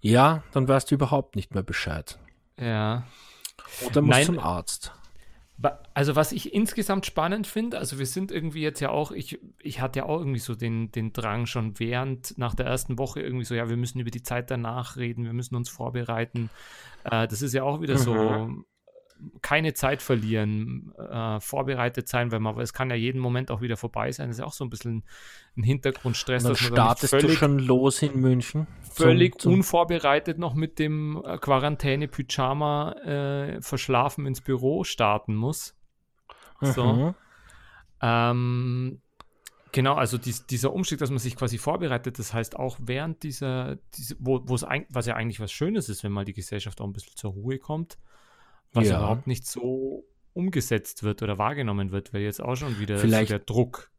Ja, 0.01 0.43
dann 0.53 0.69
weißt 0.69 0.91
du 0.91 0.95
überhaupt 0.95 1.37
nicht 1.37 1.55
mehr 1.55 1.63
Bescheid. 1.63 2.19
Ja. 2.59 3.07
Oder 3.85 4.01
musst 4.03 4.17
Nein, 4.17 4.27
zum 4.27 4.39
Arzt. 4.39 4.93
Also 5.93 6.15
was 6.15 6.31
ich 6.31 6.55
insgesamt 6.55 7.05
spannend 7.05 7.49
finde, 7.49 7.79
also 7.79 7.99
wir 7.99 8.07
sind 8.07 8.31
irgendwie 8.31 8.63
jetzt 8.63 8.79
ja 8.79 8.91
auch, 8.91 9.11
ich, 9.11 9.41
ich 9.61 9.81
hatte 9.81 9.99
ja 10.01 10.07
auch 10.07 10.21
irgendwie 10.21 10.39
so 10.39 10.55
den, 10.55 10.93
den 10.93 11.13
Drang 11.13 11.47
schon 11.47 11.81
während, 11.81 12.39
nach 12.39 12.55
der 12.55 12.67
ersten 12.67 12.97
Woche 12.97 13.21
irgendwie 13.21 13.45
so, 13.45 13.57
ja, 13.57 13.69
wir 13.69 13.77
müssen 13.77 13.99
über 13.99 14.13
die 14.13 14.23
Zeit 14.23 14.53
danach 14.53 14.97
reden, 14.97 15.25
wir 15.25 15.33
müssen 15.33 15.57
uns 15.57 15.69
vorbereiten. 15.69 16.49
Äh, 17.03 17.27
das 17.27 17.43
ist 17.43 17.55
ja 17.55 17.65
auch 17.65 17.81
wieder 17.81 17.95
mhm. 17.95 17.99
so, 17.99 18.65
keine 19.43 19.75
Zeit 19.75 20.03
verlieren, 20.03 20.93
äh, 20.97 21.41
vorbereitet 21.41 22.09
sein, 22.09 22.31
weil 22.33 22.41
man, 22.41 22.59
es 22.61 22.73
kann 22.73 22.91
ja 22.91 22.97
jeden 22.97 23.21
Moment 23.21 23.51
auch 23.51 23.61
wieder 23.61 23.77
vorbei 23.77 24.11
sein. 24.13 24.29
Das 24.29 24.37
ist 24.37 24.41
ja 24.41 24.47
auch 24.47 24.53
so 24.53 24.65
ein 24.65 24.71
bisschen 24.71 25.05
ein 25.57 25.63
Hintergrundstress. 25.63 26.45
Und 26.45 26.51
dann 26.51 26.57
startest 26.57 27.11
völlig, 27.11 27.27
du 27.27 27.37
schon 27.37 27.59
los 27.59 28.03
in 28.03 28.21
München. 28.21 28.67
Völlig 28.93 29.41
zum, 29.41 29.53
zum 29.53 29.55
unvorbereitet 29.55 30.39
noch 30.39 30.55
mit 30.55 30.79
dem 30.79 31.23
äh, 31.25 31.39
Quarantäne-Pyjama 31.39 32.93
äh, 32.93 33.63
verschlafen 33.63 34.27
ins 34.27 34.41
Büro 34.41 34.85
starten 34.85 35.35
muss. 35.35 35.75
So. 36.61 36.93
Mhm. 36.93 37.15
Ähm, 38.03 39.01
Genau, 39.73 39.95
also 39.95 40.17
dies, 40.17 40.47
dieser 40.47 40.73
Umstieg, 40.73 40.99
dass 40.99 41.11
man 41.11 41.19
sich 41.19 41.37
quasi 41.37 41.59
vorbereitet, 41.59 42.19
das 42.19 42.33
heißt 42.33 42.57
auch 42.57 42.79
während 42.81 43.23
dieser, 43.23 43.77
diese, 43.95 44.17
wo 44.19 44.39
es 44.55 44.65
was 44.89 45.07
ja 45.07 45.15
eigentlich 45.15 45.41
was 45.41 45.53
Schönes 45.53 45.89
ist, 45.89 46.03
wenn 46.05 46.13
mal 46.13 46.25
die 46.25 46.33
Gesellschaft 46.33 46.81
auch 46.81 46.87
ein 46.87 46.93
bisschen 46.93 47.17
zur 47.17 47.33
Ruhe 47.33 47.59
kommt, 47.59 47.99
was 48.73 48.89
ja. 48.89 48.99
überhaupt 48.99 49.27
nicht 49.27 49.47
so 49.47 50.05
umgesetzt 50.33 51.03
wird 51.03 51.23
oder 51.23 51.39
wahrgenommen 51.39 51.91
wird, 51.91 52.13
weil 52.13 52.23
jetzt 52.23 52.41
auch 52.43 52.57
schon 52.57 52.79
wieder 52.79 52.99
vielleicht, 52.99 53.31
so 53.31 53.37
der 53.37 53.45
Druck. 53.45 53.91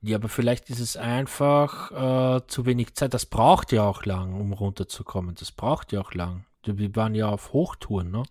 Ja, 0.00 0.16
aber 0.16 0.28
vielleicht 0.28 0.70
ist 0.70 0.80
es 0.80 0.96
einfach 0.96 1.92
äh, 2.38 2.46
zu 2.46 2.66
wenig 2.66 2.94
Zeit. 2.94 3.14
Das 3.14 3.26
braucht 3.26 3.70
ja 3.70 3.84
auch 3.84 4.04
lang, 4.04 4.34
um 4.34 4.52
runterzukommen. 4.52 5.34
Das 5.36 5.52
braucht 5.52 5.92
ja 5.92 6.00
auch 6.00 6.14
lang. 6.14 6.44
Wir 6.64 6.94
waren 6.96 7.14
ja 7.14 7.28
auf 7.28 7.52
Hochtouren, 7.52 8.10
ne? 8.10 8.24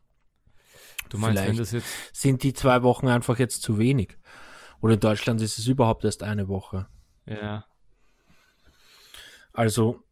Du 1.10 1.18
meinst, 1.18 1.40
vielleicht 1.40 1.50
wenn 1.50 1.58
das 1.58 1.72
jetzt. 1.72 1.88
Sind 2.14 2.44
die 2.44 2.54
zwei 2.54 2.84
Wochen 2.84 3.08
einfach 3.08 3.38
jetzt 3.40 3.62
zu 3.62 3.78
wenig? 3.78 4.18
Oder 4.82 4.96
in 4.96 5.00
Deutschland 5.00 5.42
ist 5.42 5.60
es 5.60 5.68
überhaupt 5.68 6.04
erst 6.04 6.24
eine 6.24 6.48
Woche. 6.48 6.88
Ja. 7.26 7.66
Also, 9.54 10.04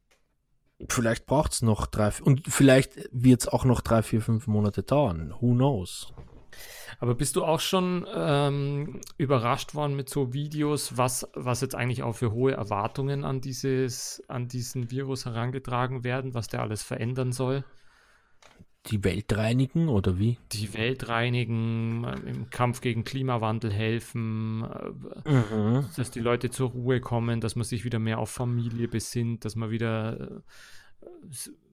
vielleicht 0.88 1.26
braucht 1.26 1.54
es 1.54 1.62
noch 1.62 1.88
drei, 1.88 2.12
und 2.24 2.44
vielleicht 2.48 3.10
wird 3.12 3.42
es 3.42 3.48
auch 3.48 3.66
noch 3.66 3.82
drei, 3.82 4.02
vier, 4.02 4.22
fünf 4.22 4.48
Monate 4.48 4.84
dauern. 4.84 5.34
Who 5.40 5.54
knows? 5.54 6.14
Aber 7.00 7.16
bist 7.16 7.36
du 7.36 7.46
auch 7.46 7.60
schon 7.60 8.06
ähm, 8.14 9.00
überrascht 9.18 9.74
worden 9.74 9.96
mit 9.96 10.10
so 10.10 10.34
Videos, 10.34 10.98
was, 10.98 11.28
was 11.34 11.62
jetzt 11.62 11.76
eigentlich 11.76 12.04
auch 12.04 12.16
für 12.16 12.32
hohe 12.32 12.54
Erwartungen 12.54 13.24
an 13.24 13.40
dieses, 13.40 14.22
an 14.28 14.48
diesen 14.48 14.92
Virus 14.92 15.26
herangetragen 15.26 16.04
werden, 16.04 16.34
was 16.34 16.48
der 16.48 16.62
alles 16.62 16.84
verändern 16.84 17.32
soll? 17.32 17.64
Die 18.88 19.04
Welt 19.04 19.36
reinigen 19.36 19.90
oder 19.90 20.18
wie? 20.18 20.38
Die 20.54 20.74
Welt 20.74 21.10
reinigen, 21.10 22.06
im 22.26 22.50
Kampf 22.50 22.80
gegen 22.82 23.04
Klimawandel 23.04 23.72
helfen, 23.72 24.64
äh, 25.26 25.32
mhm. 25.32 25.90
dass 25.96 26.12
die 26.12 26.22
Leute 26.22 26.50
zur 26.50 26.70
Ruhe 26.70 27.02
kommen, 27.02 27.42
dass 27.42 27.56
man 27.56 27.66
sich 27.66 27.84
wieder 27.84 28.00
mehr 28.00 28.20
auf 28.20 28.32
Familie 28.32 28.88
besinnt, 28.88 29.44
dass 29.44 29.56
man 29.56 29.70
wieder 29.70 30.20
äh, 30.20 30.42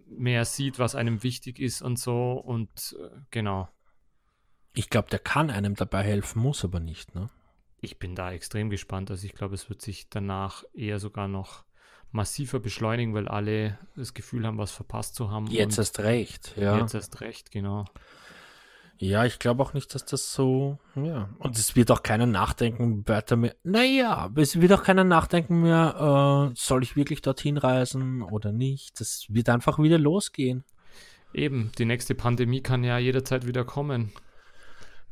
mehr 0.09 0.45
sieht, 0.45 0.79
was 0.79 0.95
einem 0.95 1.23
wichtig 1.23 1.59
ist 1.61 1.81
und 1.81 1.99
so 1.99 2.33
und 2.33 2.97
äh, 3.01 3.09
genau. 3.31 3.69
Ich 4.75 4.91
glaube, 4.91 5.09
der 5.09 5.21
kann 5.21 5.51
einem 5.51 5.75
dabei 5.75 6.03
helfen, 6.03 6.43
muss 6.43 6.65
aber 6.65 6.81
nicht, 6.81 7.15
ne? 7.15 7.31
Ich 7.81 7.99
bin 7.99 8.15
da 8.15 8.33
extrem 8.33 8.69
gespannt. 8.69 9.11
Also 9.11 9.27
ich 9.27 9.35
glaube, 9.35 9.55
es 9.55 9.69
wird 9.69 9.81
sich 9.81 10.09
danach 10.09 10.65
eher 10.75 10.99
sogar 10.99 11.29
noch 11.29 11.66
massiver 12.13 12.61
beschleunigen, 12.61 13.15
weil 13.15 13.29
alle 13.29 13.79
das 13.97 14.15
Gefühl 14.15 14.47
haben, 14.47 14.59
was 14.59 14.73
verpasst 14.73 15.15
zu 15.15 15.31
haben. 15.31 15.47
Jetzt 15.49 15.79
erst 15.79 15.99
recht, 16.01 16.55
ja. 16.57 16.79
Jetzt 16.79 16.95
erst 16.95 17.21
recht, 17.21 17.51
genau. 17.51 17.85
Ja, 18.99 19.27
ich 19.27 19.39
glaube 19.39 19.63
auch 19.63 19.75
nicht, 19.75 19.95
dass 19.95 20.07
das 20.07 20.33
so, 20.33 20.79
ja. 20.95 21.29
Und 21.39 21.59
es 21.59 21.77
wird 21.77 21.91
auch 21.91 22.03
keiner 22.03 22.25
nachdenken 22.25 23.07
weiter 23.07 23.37
mehr. 23.37 23.55
Naja, 23.63 24.31
es 24.37 24.59
wird 24.61 24.73
auch 24.73 24.83
keiner 24.83 25.05
nachdenken 25.05 25.61
mehr, 25.61 26.51
äh, 26.51 26.55
soll 26.57 26.83
ich 26.83 26.97
wirklich 26.97 27.21
dorthin 27.21 27.59
reisen 27.59 28.23
oder 28.23 28.53
nicht. 28.53 28.99
Das 29.01 29.27
wird 29.29 29.51
einfach 29.51 29.79
wieder 29.79 29.99
losgehen. 29.99 30.65
Eben, 31.35 31.71
die 31.77 31.85
nächste 31.85 32.15
Pandemie 32.15 32.63
kann 32.63 32.85
ja 32.85 32.97
jederzeit 32.97 33.47
wieder 33.47 33.65
kommen. 33.65 34.13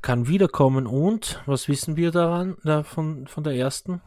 Kann 0.00 0.28
wiederkommen 0.28 0.86
und 0.86 1.42
was 1.44 1.68
wissen 1.68 1.96
wir 1.96 2.10
daran, 2.10 2.56
da 2.64 2.82
von, 2.82 3.26
von 3.26 3.44
der 3.44 3.54
ersten? 3.54 4.00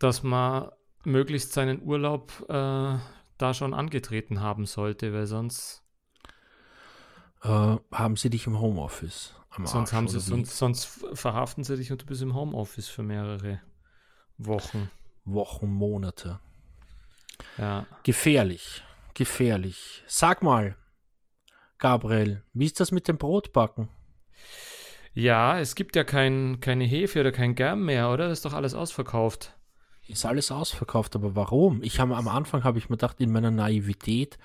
Dass 0.00 0.24
man 0.24 0.70
möglichst 1.04 1.52
seinen 1.52 1.82
Urlaub 1.82 2.32
äh, 2.48 2.98
da 3.38 3.54
schon 3.54 3.74
angetreten 3.74 4.40
haben 4.40 4.66
sollte, 4.66 5.12
weil 5.12 5.26
sonst. 5.26 5.82
Äh, 7.42 7.76
haben 7.92 8.16
sie 8.16 8.30
dich 8.30 8.46
im 8.46 8.58
Homeoffice? 8.60 9.34
sonst, 9.64 9.92
haben 9.92 10.08
sie, 10.08 10.20
sonst, 10.20 10.56
sonst 10.56 10.84
verhaften 11.14 11.64
sie 11.64 11.76
dich 11.76 11.90
und 11.90 12.02
du 12.02 12.06
bist 12.06 12.22
im 12.22 12.34
Homeoffice 12.34 12.88
für 12.88 13.02
mehrere 13.02 13.60
Wochen. 14.38 14.90
Wochen, 15.24 15.68
Monate. 15.68 16.38
Ja. 17.58 17.86
Gefährlich. 18.04 18.84
Gefährlich. 19.14 20.04
Sag 20.06 20.42
mal, 20.42 20.76
Gabriel, 21.78 22.44
wie 22.52 22.66
ist 22.66 22.78
das 22.78 22.92
mit 22.92 23.08
dem 23.08 23.18
Brotbacken? 23.18 23.88
Ja, 25.12 25.58
es 25.58 25.74
gibt 25.74 25.96
ja 25.96 26.04
kein, 26.04 26.60
keine 26.60 26.84
Hefe 26.84 27.20
oder 27.20 27.32
kein 27.32 27.54
Germ 27.54 27.84
mehr, 27.84 28.10
oder? 28.10 28.28
Das 28.28 28.38
ist 28.38 28.44
doch 28.44 28.52
alles 28.52 28.74
ausverkauft 28.74 29.56
ist 30.10 30.26
alles 30.26 30.52
ausverkauft, 30.52 31.14
aber 31.16 31.34
warum? 31.34 31.82
Ich 31.82 32.00
habe 32.00 32.16
am 32.16 32.28
Anfang 32.28 32.64
habe 32.64 32.78
ich 32.78 32.88
mir 32.88 32.96
gedacht, 32.96 33.20
in 33.20 33.32
meiner 33.32 33.50
Naivität 33.50 34.38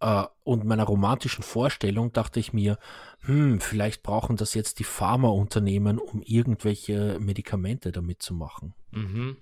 äh, 0.00 0.24
und 0.44 0.64
meiner 0.64 0.84
romantischen 0.84 1.42
Vorstellung 1.42 2.12
dachte 2.12 2.40
ich 2.40 2.52
mir, 2.52 2.78
hm, 3.20 3.60
vielleicht 3.60 4.02
brauchen 4.02 4.36
das 4.36 4.54
jetzt 4.54 4.78
die 4.78 4.84
Pharmaunternehmen, 4.84 5.98
um 5.98 6.22
irgendwelche 6.22 7.18
Medikamente 7.20 7.92
damit 7.92 8.22
zu 8.22 8.34
machen. 8.34 8.74
Mhm. 8.90 9.36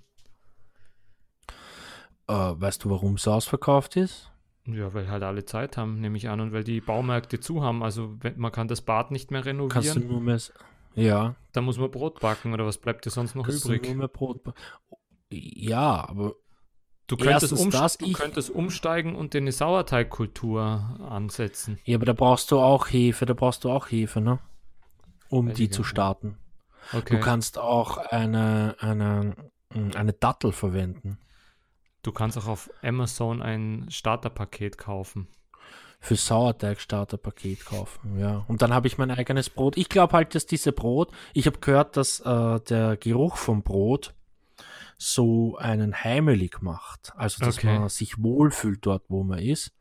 Äh, 2.28 2.32
weißt 2.32 2.84
du, 2.84 2.90
warum 2.90 3.14
es 3.14 3.28
ausverkauft 3.28 3.96
ist? 3.96 4.32
Ja, 4.64 4.92
weil 4.94 5.08
halt 5.08 5.22
alle 5.22 5.44
Zeit 5.44 5.76
haben, 5.76 6.00
nehme 6.00 6.16
ich 6.16 6.28
an, 6.28 6.40
und 6.40 6.52
weil 6.52 6.64
die 6.64 6.80
Baumärkte 6.80 7.38
zu 7.38 7.62
haben. 7.62 7.84
Also 7.84 8.18
man 8.36 8.50
kann 8.50 8.66
das 8.66 8.80
Bad 8.82 9.12
nicht 9.12 9.30
mehr 9.30 9.44
renovieren. 9.44 9.84
Kannst 9.84 9.94
du 9.94 10.00
nur 10.00 10.20
mehr, 10.20 10.40
ja. 10.96 11.36
Da 11.52 11.60
muss 11.60 11.78
man 11.78 11.90
Brot 11.90 12.20
backen 12.20 12.52
oder 12.52 12.66
was 12.66 12.78
bleibt 12.78 13.04
dir 13.04 13.10
sonst 13.10 13.34
noch 13.34 13.44
Kannst 13.44 13.66
übrig? 13.66 13.84
Nur 13.84 13.94
mehr 13.94 14.08
Brot 14.08 14.40
ja, 15.30 16.08
aber 16.08 16.34
Du 17.08 17.16
könntest, 17.16 17.52
das, 17.72 17.98
du 17.98 18.12
könntest 18.12 18.50
umsteigen 18.50 19.14
und 19.14 19.32
dir 19.32 19.38
eine 19.38 19.52
Sauerteigkultur 19.52 20.98
ansetzen. 21.08 21.78
Ja, 21.84 21.98
aber 21.98 22.06
da 22.06 22.12
brauchst 22.12 22.50
du 22.50 22.58
auch 22.58 22.88
Hefe, 22.88 23.26
da 23.26 23.34
brauchst 23.34 23.62
du 23.62 23.70
auch 23.70 23.88
Hefe, 23.90 24.20
ne? 24.20 24.40
Um 25.28 25.54
die 25.54 25.70
zu 25.70 25.84
starten. 25.84 26.36
Okay. 26.92 27.14
Du 27.14 27.20
kannst 27.20 27.58
auch 27.58 27.96
eine, 27.96 28.76
eine, 28.80 29.36
hm, 29.72 29.92
eine 29.94 30.14
Dattel 30.14 30.50
verwenden. 30.50 31.18
Du 32.02 32.10
kannst 32.12 32.38
auch 32.38 32.46
auf 32.46 32.70
Amazon 32.82 33.40
ein 33.40 33.86
Starterpaket 33.88 34.78
kaufen. 34.78 35.28
Für 35.98 36.16
Sauerteig-Starterpaket 36.16 37.64
kaufen, 37.64 38.18
ja. 38.18 38.44
Und 38.48 38.62
dann 38.62 38.72
habe 38.74 38.86
ich 38.86 38.98
mein 38.98 39.10
eigenes 39.10 39.48
Brot. 39.48 39.76
Ich 39.76 39.88
glaube 39.88 40.12
halt, 40.12 40.34
dass 40.34 40.46
diese 40.46 40.72
Brot, 40.72 41.10
ich 41.34 41.46
habe 41.46 41.58
gehört, 41.58 41.96
dass 41.96 42.20
äh, 42.20 42.60
der 42.60 42.96
Geruch 42.96 43.36
vom 43.36 43.62
Brot 43.62 44.14
so 44.98 45.56
einen 45.56 46.04
heimelig 46.04 46.62
macht. 46.62 47.12
Also, 47.16 47.44
dass 47.44 47.58
okay. 47.58 47.78
man 47.78 47.88
sich 47.88 48.22
wohlfühlt 48.22 48.84
dort, 48.86 49.04
wo 49.08 49.22
man 49.24 49.38
ist. 49.38 49.72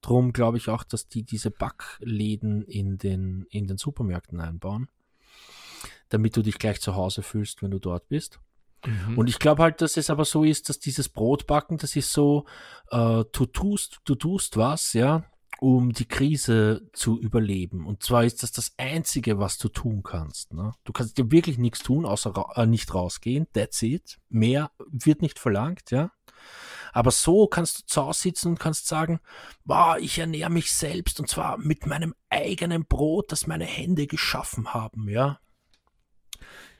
Drum 0.00 0.32
glaube 0.32 0.56
ich 0.56 0.68
auch, 0.68 0.84
dass 0.84 1.08
die 1.08 1.22
diese 1.22 1.50
Backläden 1.50 2.62
in 2.62 2.98
den, 2.98 3.46
in 3.50 3.66
den 3.66 3.76
Supermärkten 3.76 4.40
einbauen. 4.40 4.88
damit 6.08 6.36
du 6.36 6.42
dich 6.42 6.58
gleich 6.58 6.80
zu 6.80 6.94
Hause 6.94 7.22
fühlst, 7.22 7.62
wenn 7.62 7.70
du 7.70 7.78
dort 7.78 8.08
bist. 8.08 8.38
Mhm. 8.84 9.16
Und 9.16 9.28
ich 9.28 9.38
glaube 9.38 9.62
halt, 9.62 9.80
dass 9.80 9.96
es 9.96 10.10
aber 10.10 10.24
so 10.24 10.44
ist, 10.44 10.68
dass 10.68 10.78
dieses 10.78 11.08
Brotbacken, 11.08 11.78
das 11.78 11.96
ist 11.96 12.12
so, 12.12 12.44
äh, 12.90 13.24
du 13.32 13.46
tust, 13.46 14.00
du 14.04 14.14
tust 14.14 14.56
was, 14.56 14.92
ja, 14.92 15.24
um 15.62 15.92
die 15.92 16.06
Krise 16.08 16.90
zu 16.92 17.20
überleben. 17.20 17.86
Und 17.86 18.02
zwar 18.02 18.24
ist 18.24 18.42
das 18.42 18.50
das 18.50 18.72
Einzige, 18.78 19.38
was 19.38 19.58
du 19.58 19.68
tun 19.68 20.02
kannst. 20.02 20.52
Ne? 20.52 20.72
Du 20.82 20.92
kannst 20.92 21.18
dir 21.18 21.30
wirklich 21.30 21.56
nichts 21.56 21.84
tun, 21.84 22.04
außer 22.04 22.30
ra 22.30 22.50
äh, 22.56 22.66
nicht 22.66 22.92
rausgehen. 22.92 23.46
That's 23.52 23.80
it. 23.82 24.18
Mehr 24.28 24.72
wird 24.90 25.22
nicht 25.22 25.38
verlangt, 25.38 25.92
ja. 25.92 26.10
Aber 26.92 27.12
so 27.12 27.46
kannst 27.46 27.78
du 27.78 27.82
zu 27.86 28.02
Hause 28.02 28.22
sitzen 28.22 28.48
und 28.48 28.58
kannst 28.58 28.88
sagen, 28.88 29.20
boah, 29.64 29.98
ich 30.00 30.18
ernähre 30.18 30.50
mich 30.50 30.72
selbst 30.72 31.20
und 31.20 31.28
zwar 31.28 31.58
mit 31.58 31.86
meinem 31.86 32.12
eigenen 32.28 32.84
Brot, 32.84 33.30
das 33.30 33.46
meine 33.46 33.64
Hände 33.64 34.08
geschaffen 34.08 34.74
haben, 34.74 35.08
ja. 35.08 35.38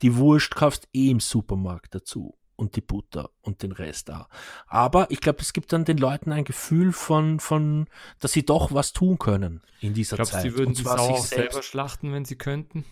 Die 0.03 0.17
Wurst 0.17 0.57
kaufst 0.57 0.89
eh 0.93 1.11
im 1.11 1.21
Supermarkt 1.21 1.95
dazu 1.95 2.37
und 2.63 2.77
die 2.77 2.81
Butter 2.81 3.31
und 3.41 3.65
den 3.65 3.73
Rest 3.73 4.09
da. 4.09 4.29
Aber 4.69 5.11
ich 5.11 5.21
glaube, 5.21 5.41
es 5.41 5.53
gibt 5.53 5.73
dann 5.73 5.85
den 5.85 5.99
Leuten 5.99 6.31
ein 6.31 6.45
Gefühl 6.45 6.93
von, 6.93 7.41
von, 7.41 7.89
dass 8.21 8.33
sie 8.33 8.47
doch 8.47 8.73
was 8.73 8.93
tun 8.93 9.19
können 9.19 9.63
in 9.81 9.95
dieser 9.95 10.15
Glaubst, 10.17 10.33
Zeit. 10.33 10.43
Sie 10.43 10.57
würden 10.57 10.75
die 10.75 10.83
Sau 10.83 10.97
auch 10.97 11.25
selber 11.25 11.63
schlachten, 11.63 12.13
wenn 12.13 12.25
sie 12.25 12.37
könnten? 12.37 12.85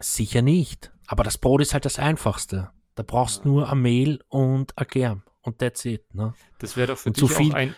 Sicher 0.00 0.40
nicht. 0.40 0.92
Aber 1.06 1.24
das 1.24 1.36
Brot 1.36 1.60
ist 1.60 1.74
halt 1.74 1.84
das 1.84 1.98
Einfachste. 1.98 2.70
Da 2.94 3.02
brauchst 3.02 3.44
ja. 3.44 3.50
nur 3.50 3.70
ein 3.70 3.82
Mehl 3.82 4.20
und 4.28 4.76
ein 4.78 4.86
Germ 4.88 5.22
und 5.42 5.58
that's 5.58 5.84
it. 5.84 6.14
Ne? 6.14 6.32
Das 6.58 6.76
wäre 6.78 6.88
doch 6.88 6.98
für 6.98 7.10
und 7.10 7.16
dich 7.16 7.20
so 7.20 7.28
viel, 7.28 7.52
auch 7.52 7.56
ein 7.56 7.74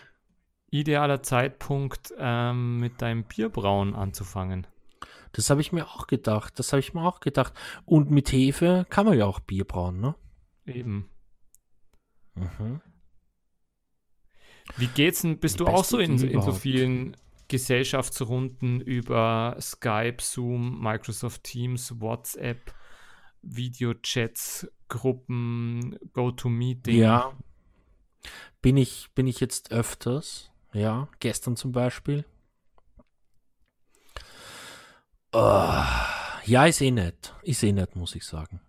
idealer 0.70 1.22
Zeitpunkt, 1.24 2.14
ähm, 2.16 2.78
mit 2.78 3.02
deinem 3.02 3.24
Bierbrauen 3.24 3.96
anzufangen. 3.96 4.68
Das 5.32 5.50
habe 5.50 5.60
ich 5.60 5.72
mir 5.72 5.88
auch 5.88 6.06
gedacht. 6.06 6.60
Das 6.60 6.72
habe 6.72 6.78
ich 6.78 6.94
mir 6.94 7.02
auch 7.02 7.18
gedacht. 7.18 7.54
Und 7.84 8.12
mit 8.12 8.30
Hefe 8.30 8.86
kann 8.88 9.04
man 9.04 9.18
ja 9.18 9.26
auch 9.26 9.40
Bier 9.40 9.64
brauen, 9.64 10.00
ne? 10.00 10.14
Eben. 10.64 11.10
Mhm. 12.34 12.80
Wie 14.76 14.86
geht's 14.88 15.22
denn? 15.22 15.38
Bist 15.38 15.60
du 15.60 15.66
auch 15.66 15.84
so 15.84 15.98
in, 15.98 16.18
in 16.18 16.40
so 16.40 16.52
vielen 16.52 17.16
Gesellschaftsrunden 17.48 18.80
über 18.80 19.56
Skype, 19.60 20.16
Zoom, 20.20 20.80
Microsoft 20.80 21.44
Teams, 21.44 22.00
WhatsApp, 22.00 22.74
Videochats, 23.42 24.66
Gruppen, 24.88 25.98
GoToMeeting? 26.12 26.96
Ja. 26.96 27.36
Bin 28.62 28.76
ich, 28.76 29.10
bin 29.14 29.26
ich 29.26 29.40
jetzt 29.40 29.70
öfters. 29.70 30.50
Ja, 30.72 31.08
gestern 31.20 31.56
zum 31.56 31.72
Beispiel. 31.72 32.24
Uh, 35.34 35.84
ja, 36.44 36.66
ist 36.66 36.80
eh 36.80 36.90
nett. 36.90 37.34
Ist 37.42 37.62
eh 37.62 37.72
nett, 37.72 37.96
muss 37.96 38.14
ich 38.14 38.24
sagen. 38.24 38.60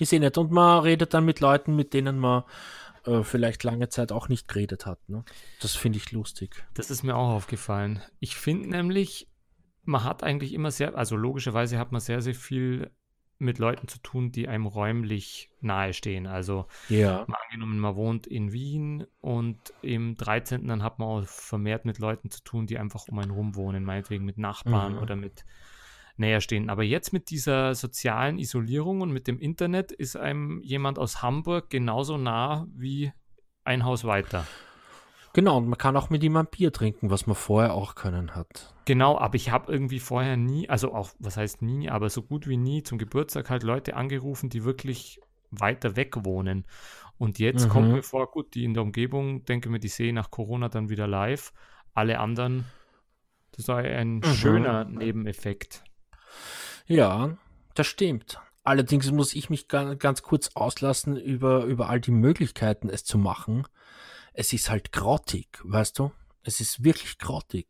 Ist 0.00 0.12
eh 0.12 0.18
nett. 0.18 0.38
Und 0.38 0.50
man 0.50 0.82
redet 0.82 1.14
dann 1.14 1.24
mit 1.24 1.40
Leuten, 1.40 1.76
mit 1.76 1.94
denen 1.94 2.18
man 2.18 2.44
äh, 3.04 3.22
vielleicht 3.22 3.64
lange 3.64 3.88
Zeit 3.88 4.12
auch 4.12 4.28
nicht 4.28 4.48
geredet 4.48 4.86
hat. 4.86 5.08
Ne? 5.08 5.24
Das 5.60 5.74
finde 5.74 5.98
ich 5.98 6.12
lustig. 6.12 6.64
Das 6.74 6.90
ist 6.90 7.02
mir 7.02 7.16
auch 7.16 7.30
aufgefallen. 7.30 8.02
Ich 8.18 8.36
finde 8.36 8.70
nämlich, 8.70 9.28
man 9.84 10.04
hat 10.04 10.22
eigentlich 10.22 10.52
immer 10.52 10.70
sehr, 10.70 10.96
also 10.96 11.16
logischerweise 11.16 11.78
hat 11.78 11.92
man 11.92 12.00
sehr, 12.00 12.20
sehr 12.20 12.34
viel 12.34 12.90
mit 13.40 13.58
Leuten 13.58 13.88
zu 13.88 13.98
tun, 14.00 14.32
die 14.32 14.48
einem 14.48 14.66
räumlich 14.66 15.50
nahestehen. 15.62 16.26
Also 16.26 16.66
ja. 16.90 17.24
mal 17.26 17.38
angenommen, 17.46 17.78
man 17.78 17.96
wohnt 17.96 18.26
in 18.26 18.52
Wien 18.52 19.06
und 19.22 19.58
im 19.80 20.14
13. 20.14 20.68
dann 20.68 20.82
hat 20.82 20.98
man 20.98 21.08
auch 21.08 21.26
vermehrt 21.26 21.86
mit 21.86 21.98
Leuten 21.98 22.30
zu 22.30 22.42
tun, 22.42 22.66
die 22.66 22.78
einfach 22.78 23.08
um 23.08 23.18
einen 23.18 23.30
rum 23.30 23.56
wohnen, 23.56 23.82
meinetwegen 23.82 24.26
mit 24.26 24.36
Nachbarn 24.36 24.96
mhm. 24.96 24.98
oder 24.98 25.16
mit 25.16 25.46
näher 26.20 26.40
stehen. 26.40 26.70
Aber 26.70 26.84
jetzt 26.84 27.12
mit 27.12 27.30
dieser 27.30 27.74
sozialen 27.74 28.38
Isolierung 28.38 29.00
und 29.00 29.10
mit 29.10 29.26
dem 29.26 29.38
Internet 29.38 29.90
ist 29.90 30.16
einem 30.16 30.60
jemand 30.62 30.98
aus 30.98 31.22
Hamburg 31.22 31.70
genauso 31.70 32.16
nah 32.16 32.66
wie 32.74 33.12
ein 33.64 33.84
Haus 33.84 34.04
weiter. 34.04 34.46
Genau, 35.32 35.58
und 35.58 35.68
man 35.68 35.78
kann 35.78 35.96
auch 35.96 36.10
mit 36.10 36.24
ihm 36.24 36.36
ein 36.36 36.46
Bier 36.46 36.72
trinken, 36.72 37.10
was 37.10 37.26
man 37.26 37.36
vorher 37.36 37.74
auch 37.74 37.94
können 37.94 38.34
hat. 38.34 38.74
Genau, 38.84 39.16
aber 39.16 39.36
ich 39.36 39.50
habe 39.52 39.72
irgendwie 39.72 40.00
vorher 40.00 40.36
nie, 40.36 40.68
also 40.68 40.92
auch, 40.92 41.10
was 41.20 41.36
heißt 41.36 41.62
nie, 41.62 41.88
aber 41.88 42.10
so 42.10 42.22
gut 42.22 42.48
wie 42.48 42.56
nie 42.56 42.82
zum 42.82 42.98
Geburtstag 42.98 43.48
halt 43.48 43.62
Leute 43.62 43.94
angerufen, 43.94 44.50
die 44.50 44.64
wirklich 44.64 45.20
weiter 45.50 45.94
weg 45.94 46.24
wohnen. 46.24 46.64
Und 47.16 47.38
jetzt 47.38 47.66
mhm. 47.66 47.68
kommt 47.70 47.92
mir 47.92 48.02
vor, 48.02 48.30
gut, 48.30 48.54
die 48.54 48.64
in 48.64 48.74
der 48.74 48.82
Umgebung, 48.82 49.44
denke 49.44 49.68
mir, 49.68 49.78
die 49.78 49.88
sehe 49.88 50.12
nach 50.12 50.30
Corona 50.30 50.68
dann 50.68 50.88
wieder 50.88 51.06
live. 51.06 51.52
Alle 51.94 52.18
anderen, 52.18 52.64
das 53.52 53.66
sei 53.66 53.96
ein 53.96 54.16
mhm. 54.16 54.24
schöner 54.24 54.84
Nebeneffekt. 54.84 55.84
Ja, 56.90 57.36
das 57.74 57.86
stimmt. 57.86 58.40
Allerdings 58.64 59.10
muss 59.12 59.34
ich 59.34 59.48
mich 59.48 59.68
ganz 59.68 60.22
kurz 60.22 60.50
auslassen 60.54 61.16
über, 61.16 61.64
über 61.64 61.88
all 61.88 62.00
die 62.00 62.10
Möglichkeiten, 62.10 62.88
es 62.90 63.04
zu 63.04 63.16
machen. 63.16 63.66
Es 64.32 64.52
ist 64.52 64.70
halt 64.70 64.90
grottig, 64.90 65.60
weißt 65.62 66.00
du? 66.00 66.10
Es 66.42 66.60
ist 66.60 66.82
wirklich 66.82 67.18
grottig. 67.18 67.68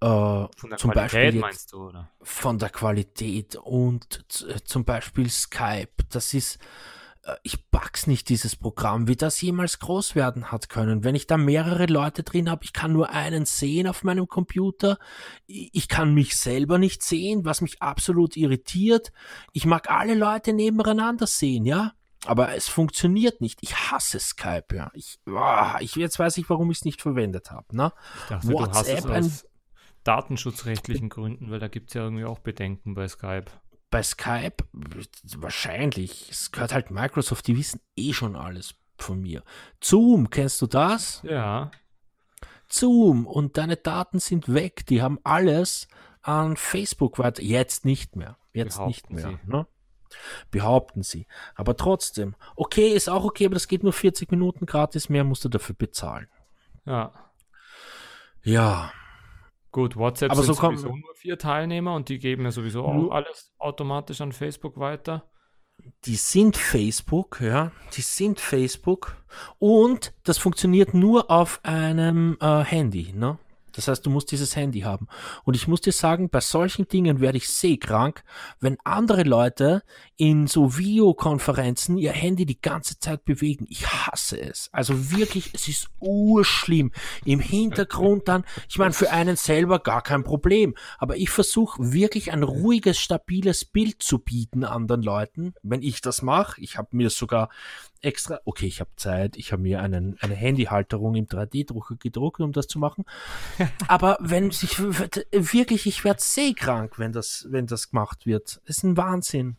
Äh, 0.00 0.06
von 0.06 0.50
der 0.64 0.78
zum 0.78 0.90
Qualität 0.90 1.12
Beispiel 1.12 1.34
jetzt, 1.34 1.40
meinst 1.40 1.72
du, 1.72 1.88
oder? 1.88 2.10
Von 2.20 2.58
der 2.58 2.70
Qualität 2.70 3.54
und 3.54 4.24
zum 4.64 4.84
Beispiel 4.84 5.30
Skype. 5.30 6.04
Das 6.10 6.34
ist, 6.34 6.58
ich 7.42 7.70
pack's 7.70 8.06
nicht, 8.06 8.28
dieses 8.28 8.56
Programm, 8.56 9.08
wie 9.08 9.16
das 9.16 9.40
jemals 9.40 9.78
groß 9.78 10.14
werden 10.14 10.50
hat 10.50 10.68
können. 10.68 11.04
Wenn 11.04 11.14
ich 11.14 11.26
da 11.26 11.36
mehrere 11.36 11.86
Leute 11.86 12.22
drin 12.22 12.50
habe, 12.50 12.64
ich 12.64 12.72
kann 12.72 12.92
nur 12.92 13.10
einen 13.10 13.44
sehen 13.44 13.86
auf 13.86 14.04
meinem 14.04 14.28
Computer, 14.28 14.98
ich 15.46 15.88
kann 15.88 16.14
mich 16.14 16.36
selber 16.36 16.78
nicht 16.78 17.02
sehen, 17.02 17.44
was 17.44 17.60
mich 17.60 17.82
absolut 17.82 18.36
irritiert. 18.36 19.12
Ich 19.52 19.66
mag 19.66 19.90
alle 19.90 20.14
Leute 20.14 20.52
nebeneinander 20.52 21.26
sehen, 21.26 21.64
ja. 21.64 21.92
Aber 22.26 22.54
es 22.54 22.68
funktioniert 22.68 23.40
nicht. 23.40 23.62
Ich 23.62 23.76
hasse 23.76 24.18
Skype, 24.18 24.74
ja. 24.74 24.90
Ich, 24.94 25.20
oh, 25.26 25.78
ich 25.80 25.94
jetzt 25.94 26.18
weiß 26.18 26.36
ich, 26.38 26.50
warum 26.50 26.70
ich 26.70 26.78
es 26.78 26.84
nicht 26.84 27.00
verwendet 27.00 27.50
habe. 27.50 27.76
Ne? 27.76 27.92
Ich 28.22 28.28
dachte, 28.28 28.48
WhatsApp, 28.48 29.02
du 29.02 29.08
hast 29.14 29.26
es 29.26 29.44
aus 29.44 29.48
datenschutzrechtlichen 30.04 31.08
Gründen, 31.10 31.50
weil 31.50 31.60
da 31.60 31.68
gibt 31.68 31.90
es 31.90 31.94
ja 31.94 32.02
irgendwie 32.02 32.24
auch 32.24 32.38
Bedenken 32.38 32.94
bei 32.94 33.06
Skype 33.06 33.46
bei 33.90 34.02
Skype 34.02 34.64
wahrscheinlich. 35.36 36.28
Es 36.30 36.52
gehört 36.52 36.72
halt 36.72 36.90
Microsoft, 36.90 37.46
die 37.46 37.56
wissen 37.56 37.80
eh 37.96 38.12
schon 38.12 38.36
alles 38.36 38.74
von 38.98 39.20
mir. 39.20 39.42
Zoom, 39.82 40.30
kennst 40.30 40.60
du 40.62 40.66
das? 40.66 41.22
Ja. 41.22 41.70
Zoom 42.68 43.26
und 43.26 43.56
deine 43.56 43.76
Daten 43.76 44.18
sind 44.18 44.52
weg. 44.52 44.86
Die 44.86 45.00
haben 45.02 45.18
alles 45.24 45.88
an 46.22 46.56
Facebook 46.56 47.18
weiter. 47.18 47.42
Jetzt 47.42 47.84
nicht 47.84 48.16
mehr. 48.16 48.36
Jetzt 48.52 48.76
Behaupten 48.76 49.14
nicht 49.14 49.26
mehr. 49.26 49.40
Ne? 49.46 49.66
Behaupten 50.50 51.02
sie. 51.02 51.26
Aber 51.54 51.76
trotzdem. 51.76 52.34
Okay, 52.56 52.88
ist 52.88 53.08
auch 53.08 53.24
okay, 53.24 53.46
aber 53.46 53.54
das 53.54 53.68
geht 53.68 53.82
nur 53.82 53.92
40 53.92 54.30
Minuten 54.30 54.66
gratis. 54.66 55.08
Mehr 55.08 55.24
musst 55.24 55.44
du 55.44 55.48
dafür 55.48 55.74
bezahlen. 55.74 56.28
Ja. 56.84 57.12
Ja. 58.42 58.92
Gut, 59.78 59.96
WhatsApp 59.96 60.32
aber 60.32 60.42
sind 60.42 60.56
so 60.56 60.60
sowieso 60.60 60.88
nur 60.88 61.14
vier 61.14 61.38
Teilnehmer 61.38 61.94
und 61.94 62.08
die 62.08 62.18
geben 62.18 62.42
ja 62.42 62.50
sowieso 62.50 62.84
auch 62.84 63.12
alles 63.12 63.54
automatisch 63.58 64.20
an 64.20 64.32
Facebook 64.32 64.76
weiter. 64.80 65.30
Die 66.04 66.16
sind 66.16 66.56
Facebook, 66.56 67.40
ja, 67.40 67.70
die 67.96 68.00
sind 68.00 68.40
Facebook 68.40 69.16
und 69.60 70.14
das 70.24 70.36
funktioniert 70.36 70.94
nur 70.94 71.30
auf 71.30 71.60
einem 71.62 72.36
äh, 72.40 72.64
Handy, 72.64 73.12
ne? 73.12 73.38
Das 73.78 73.86
heißt, 73.86 74.04
du 74.04 74.10
musst 74.10 74.32
dieses 74.32 74.56
Handy 74.56 74.80
haben. 74.80 75.06
Und 75.44 75.54
ich 75.54 75.68
muss 75.68 75.80
dir 75.80 75.92
sagen, 75.92 76.30
bei 76.30 76.40
solchen 76.40 76.88
Dingen 76.88 77.20
werde 77.20 77.38
ich 77.38 77.48
seekrank, 77.48 78.24
wenn 78.58 78.76
andere 78.82 79.22
Leute 79.22 79.84
in 80.16 80.48
so 80.48 80.76
Videokonferenzen 80.76 81.96
ihr 81.96 82.10
Handy 82.10 82.44
die 82.44 82.60
ganze 82.60 82.98
Zeit 82.98 83.24
bewegen. 83.24 83.66
Ich 83.68 83.86
hasse 83.86 84.40
es. 84.40 84.68
Also 84.72 85.12
wirklich, 85.12 85.50
es 85.54 85.68
ist 85.68 85.90
urschlimm. 86.00 86.90
Im 87.24 87.38
Hintergrund 87.38 88.26
dann, 88.26 88.44
ich 88.68 88.78
meine, 88.78 88.92
für 88.92 89.12
einen 89.12 89.36
selber 89.36 89.78
gar 89.78 90.02
kein 90.02 90.24
Problem. 90.24 90.74
Aber 90.98 91.16
ich 91.16 91.30
versuche 91.30 91.92
wirklich 91.92 92.32
ein 92.32 92.42
ruhiges, 92.42 92.98
stabiles 92.98 93.64
Bild 93.64 94.02
zu 94.02 94.18
bieten 94.18 94.64
anderen 94.64 95.02
Leuten, 95.02 95.54
wenn 95.62 95.82
ich 95.82 96.00
das 96.00 96.20
mache. 96.22 96.60
Ich 96.60 96.78
habe 96.78 96.88
mir 96.96 97.10
sogar 97.10 97.48
extra, 98.00 98.40
okay, 98.44 98.66
ich 98.66 98.80
habe 98.80 98.90
Zeit, 98.96 99.36
ich 99.36 99.52
habe 99.52 99.62
mir 99.62 99.80
einen, 99.80 100.16
eine 100.20 100.34
Handyhalterung 100.34 101.14
im 101.14 101.26
3D-Drucker 101.26 101.96
gedruckt, 101.96 102.40
um 102.40 102.52
das 102.52 102.66
zu 102.66 102.78
machen. 102.78 103.04
Aber 103.88 104.16
wenn 104.20 104.50
sich 104.50 104.78
wirklich, 104.78 105.86
ich 105.86 106.04
werde 106.04 106.20
seekrank, 106.20 106.98
wenn 106.98 107.12
das, 107.12 107.46
wenn 107.50 107.66
das 107.66 107.90
gemacht 107.90 108.26
wird. 108.26 108.60
Das 108.66 108.78
ist 108.78 108.84
ein 108.84 108.96
Wahnsinn. 108.96 109.56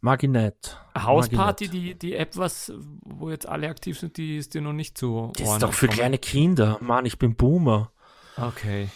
Mag 0.00 0.22
ich 0.24 0.30
nicht. 0.30 0.80
Hausparty, 0.98 1.68
die, 1.68 1.94
die 1.94 2.16
App, 2.16 2.36
was, 2.36 2.72
wo 3.04 3.30
jetzt 3.30 3.46
alle 3.48 3.68
aktiv 3.68 3.98
sind, 3.98 4.16
die 4.16 4.36
ist 4.36 4.54
dir 4.54 4.60
noch 4.60 4.72
nicht 4.72 4.98
so. 4.98 5.32
Das 5.36 5.48
ist 5.48 5.62
doch 5.62 5.72
für 5.72 5.86
kleine 5.86 6.18
Kinder. 6.18 6.78
Mann, 6.80 7.06
ich 7.06 7.18
bin 7.18 7.36
Boomer. 7.36 7.92
Okay. 8.36 8.88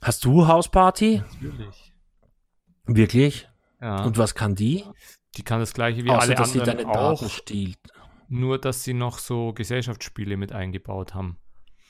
Hast 0.00 0.24
du 0.24 0.46
Hausparty? 0.46 1.22
Natürlich. 1.32 1.92
Wirklich? 2.86 3.48
Ja. 3.80 4.04
Und 4.04 4.16
was 4.16 4.34
kann 4.34 4.54
die? 4.54 4.84
Die 5.36 5.42
kann 5.42 5.60
das 5.60 5.74
gleiche 5.74 6.04
wie 6.04 6.10
Außer, 6.10 6.22
alle 6.22 6.34
dass 6.34 6.52
anderen 6.52 6.76
sie 6.76 6.84
deine 6.84 6.92
Daten 6.92 7.28
stiehlt. 7.28 7.78
Nur, 8.28 8.58
dass 8.58 8.84
sie 8.84 8.94
noch 8.94 9.18
so 9.18 9.52
Gesellschaftsspiele 9.52 10.36
mit 10.36 10.52
eingebaut 10.52 11.14
haben. 11.14 11.38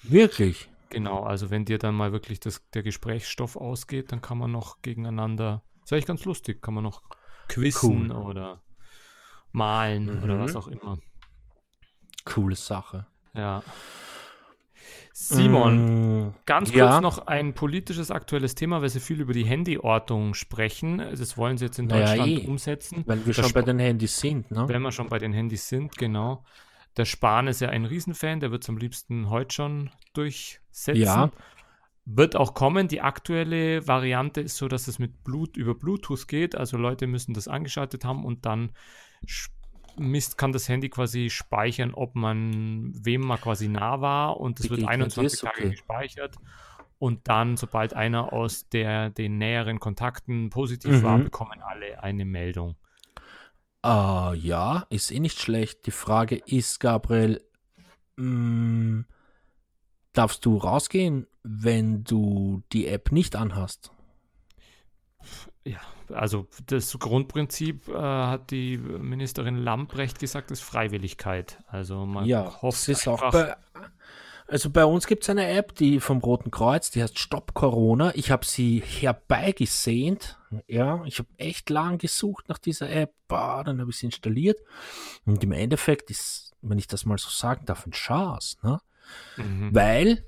Wirklich? 0.02 0.68
Genau, 0.90 1.22
also 1.22 1.50
wenn 1.50 1.64
dir 1.64 1.78
dann 1.78 1.94
mal 1.94 2.12
wirklich 2.12 2.40
das, 2.40 2.62
der 2.72 2.82
Gesprächsstoff 2.82 3.56
ausgeht, 3.56 4.12
dann 4.12 4.20
kann 4.20 4.38
man 4.38 4.50
noch 4.50 4.82
gegeneinander 4.82 5.62
ist 5.84 5.92
eigentlich 5.92 6.06
ganz 6.06 6.24
lustig. 6.24 6.62
Kann 6.62 6.74
man 6.74 6.84
noch 6.84 7.02
quizzen 7.48 8.10
cool. 8.10 8.16
oder 8.16 8.62
malen 9.52 10.16
mhm. 10.16 10.24
oder 10.24 10.40
was 10.40 10.56
auch 10.56 10.68
immer. 10.68 10.98
Coole 12.24 12.56
Sache. 12.56 13.06
Ja. 13.34 13.62
Simon, 15.16 16.24
mm, 16.24 16.34
ganz 16.44 16.70
kurz 16.70 16.76
ja. 16.76 17.00
noch 17.00 17.28
ein 17.28 17.54
politisches 17.54 18.10
aktuelles 18.10 18.56
Thema, 18.56 18.82
weil 18.82 18.88
Sie 18.88 18.98
viel 18.98 19.20
über 19.20 19.32
die 19.32 19.48
Handyortung 19.48 20.34
sprechen. 20.34 20.98
Das 20.98 21.38
wollen 21.38 21.56
Sie 21.56 21.66
jetzt 21.66 21.78
in 21.78 21.88
Deutschland 21.88 22.28
ja, 22.28 22.38
eh. 22.38 22.46
umsetzen. 22.48 23.04
Weil 23.06 23.24
wir 23.24 23.32
schon 23.32 23.52
bei 23.52 23.62
den 23.62 23.78
Handys 23.78 24.18
sind, 24.18 24.50
ne? 24.50 24.68
Wenn 24.68 24.82
wir 24.82 24.90
schon 24.90 25.08
bei 25.08 25.20
den 25.20 25.32
Handys 25.32 25.68
sind, 25.68 25.96
genau. 25.96 26.44
Der 26.96 27.04
Spahn 27.04 27.46
ist 27.46 27.60
ja 27.60 27.68
ein 27.68 27.84
Riesenfan, 27.84 28.40
der 28.40 28.50
wird 28.50 28.64
es 28.64 28.68
am 28.68 28.76
liebsten 28.76 29.30
heute 29.30 29.54
schon 29.54 29.90
durchsetzen. 30.14 31.00
Ja. 31.00 31.30
Wird 32.06 32.34
auch 32.34 32.54
kommen. 32.54 32.88
Die 32.88 33.00
aktuelle 33.00 33.86
Variante 33.86 34.40
ist 34.40 34.56
so, 34.56 34.66
dass 34.66 34.88
es 34.88 34.98
mit 34.98 35.22
Blut 35.22 35.56
über 35.56 35.76
Bluetooth 35.76 36.26
geht. 36.26 36.56
Also 36.56 36.76
Leute 36.76 37.06
müssen 37.06 37.34
das 37.34 37.46
angeschaltet 37.46 38.04
haben 38.04 38.24
und 38.24 38.46
dann 38.46 38.70
Mist 39.96 40.38
kann 40.38 40.52
das 40.52 40.68
Handy 40.68 40.88
quasi 40.88 41.30
speichern, 41.30 41.94
ob 41.94 42.14
man 42.14 42.92
wem 42.94 43.22
man 43.22 43.40
quasi 43.40 43.68
nah 43.68 44.00
war 44.00 44.40
und 44.40 44.60
es 44.60 44.70
wird 44.70 44.86
21 44.86 45.40
Tage 45.40 45.58
okay. 45.58 45.70
gespeichert. 45.70 46.36
Und 46.98 47.28
dann, 47.28 47.56
sobald 47.56 47.94
einer 47.94 48.32
aus 48.32 48.68
der, 48.68 49.10
den 49.10 49.38
näheren 49.38 49.80
Kontakten 49.80 50.50
positiv 50.50 50.92
mhm. 50.92 51.02
war, 51.02 51.18
bekommen 51.18 51.60
alle 51.60 52.02
eine 52.02 52.24
Meldung. 52.24 52.76
Uh, 53.84 54.32
ja, 54.32 54.86
ist 54.88 55.10
eh 55.10 55.20
nicht 55.20 55.38
schlecht. 55.38 55.84
Die 55.86 55.90
Frage 55.90 56.36
ist, 56.36 56.80
Gabriel, 56.80 57.44
mh, 58.16 58.24
mm, 58.24 59.06
darfst 60.14 60.46
du 60.46 60.56
rausgehen, 60.56 61.26
wenn 61.42 62.04
du 62.04 62.62
die 62.72 62.86
App 62.86 63.12
nicht 63.12 63.36
anhast? 63.36 63.90
Ja, 65.64 65.80
also 66.12 66.46
das 66.66 66.98
Grundprinzip 66.98 67.88
äh, 67.88 67.92
hat 67.92 68.50
die 68.50 68.78
Ministerin 68.78 69.56
Lamprecht 69.56 70.18
gesagt, 70.18 70.50
ist 70.50 70.62
Freiwilligkeit. 70.62 71.58
Also 71.66 72.06
man 72.06 72.26
ja, 72.26 72.60
hofft 72.62 72.88
ist 72.88 73.08
auch 73.08 73.30
bei, 73.30 73.56
also 74.46 74.68
bei 74.70 74.84
uns 74.84 75.06
gibt 75.06 75.22
es 75.22 75.30
eine 75.30 75.48
App, 75.48 75.74
die 75.74 76.00
vom 76.00 76.18
Roten 76.18 76.50
Kreuz, 76.50 76.90
die 76.90 77.02
heißt 77.02 77.18
Stop 77.18 77.54
Corona. 77.54 78.12
Ich 78.14 78.30
habe 78.30 78.44
sie 78.44 78.80
herbeigesehnt. 78.80 80.38
Ja, 80.66 81.02
ich 81.06 81.18
habe 81.18 81.28
echt 81.38 81.70
lang 81.70 81.98
gesucht 81.98 82.48
nach 82.48 82.58
dieser 82.58 82.90
App. 82.90 83.14
Bah, 83.26 83.64
dann 83.64 83.80
habe 83.80 83.90
ich 83.90 83.96
sie 83.96 84.06
installiert. 84.06 84.60
Und 85.24 85.42
im 85.42 85.52
Endeffekt 85.52 86.10
ist, 86.10 86.52
wenn 86.60 86.78
ich 86.78 86.86
das 86.86 87.06
mal 87.06 87.18
so 87.18 87.30
sagen 87.30 87.64
darf, 87.64 87.86
ein 87.86 87.92
Chance. 87.92 88.58
Ne? 88.62 88.80
Mhm. 89.38 89.74
Weil 89.74 90.26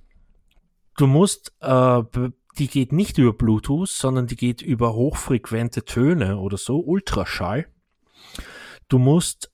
du 0.97 1.07
musst 1.07 1.53
äh, 1.61 2.03
die 2.59 2.69
geht 2.69 2.93
nicht 2.93 3.19
über 3.19 3.33
Bluetooth, 3.33 3.89
sondern 3.89 4.27
die 4.27 4.37
geht 4.37 4.63
über 4.63 4.95
hochfrequente 4.95 5.85
Töne 5.85 6.39
oder 6.39 6.57
so, 6.57 6.79
Ultraschall. 6.79 7.67
Du 8.89 8.99
musst, 8.99 9.51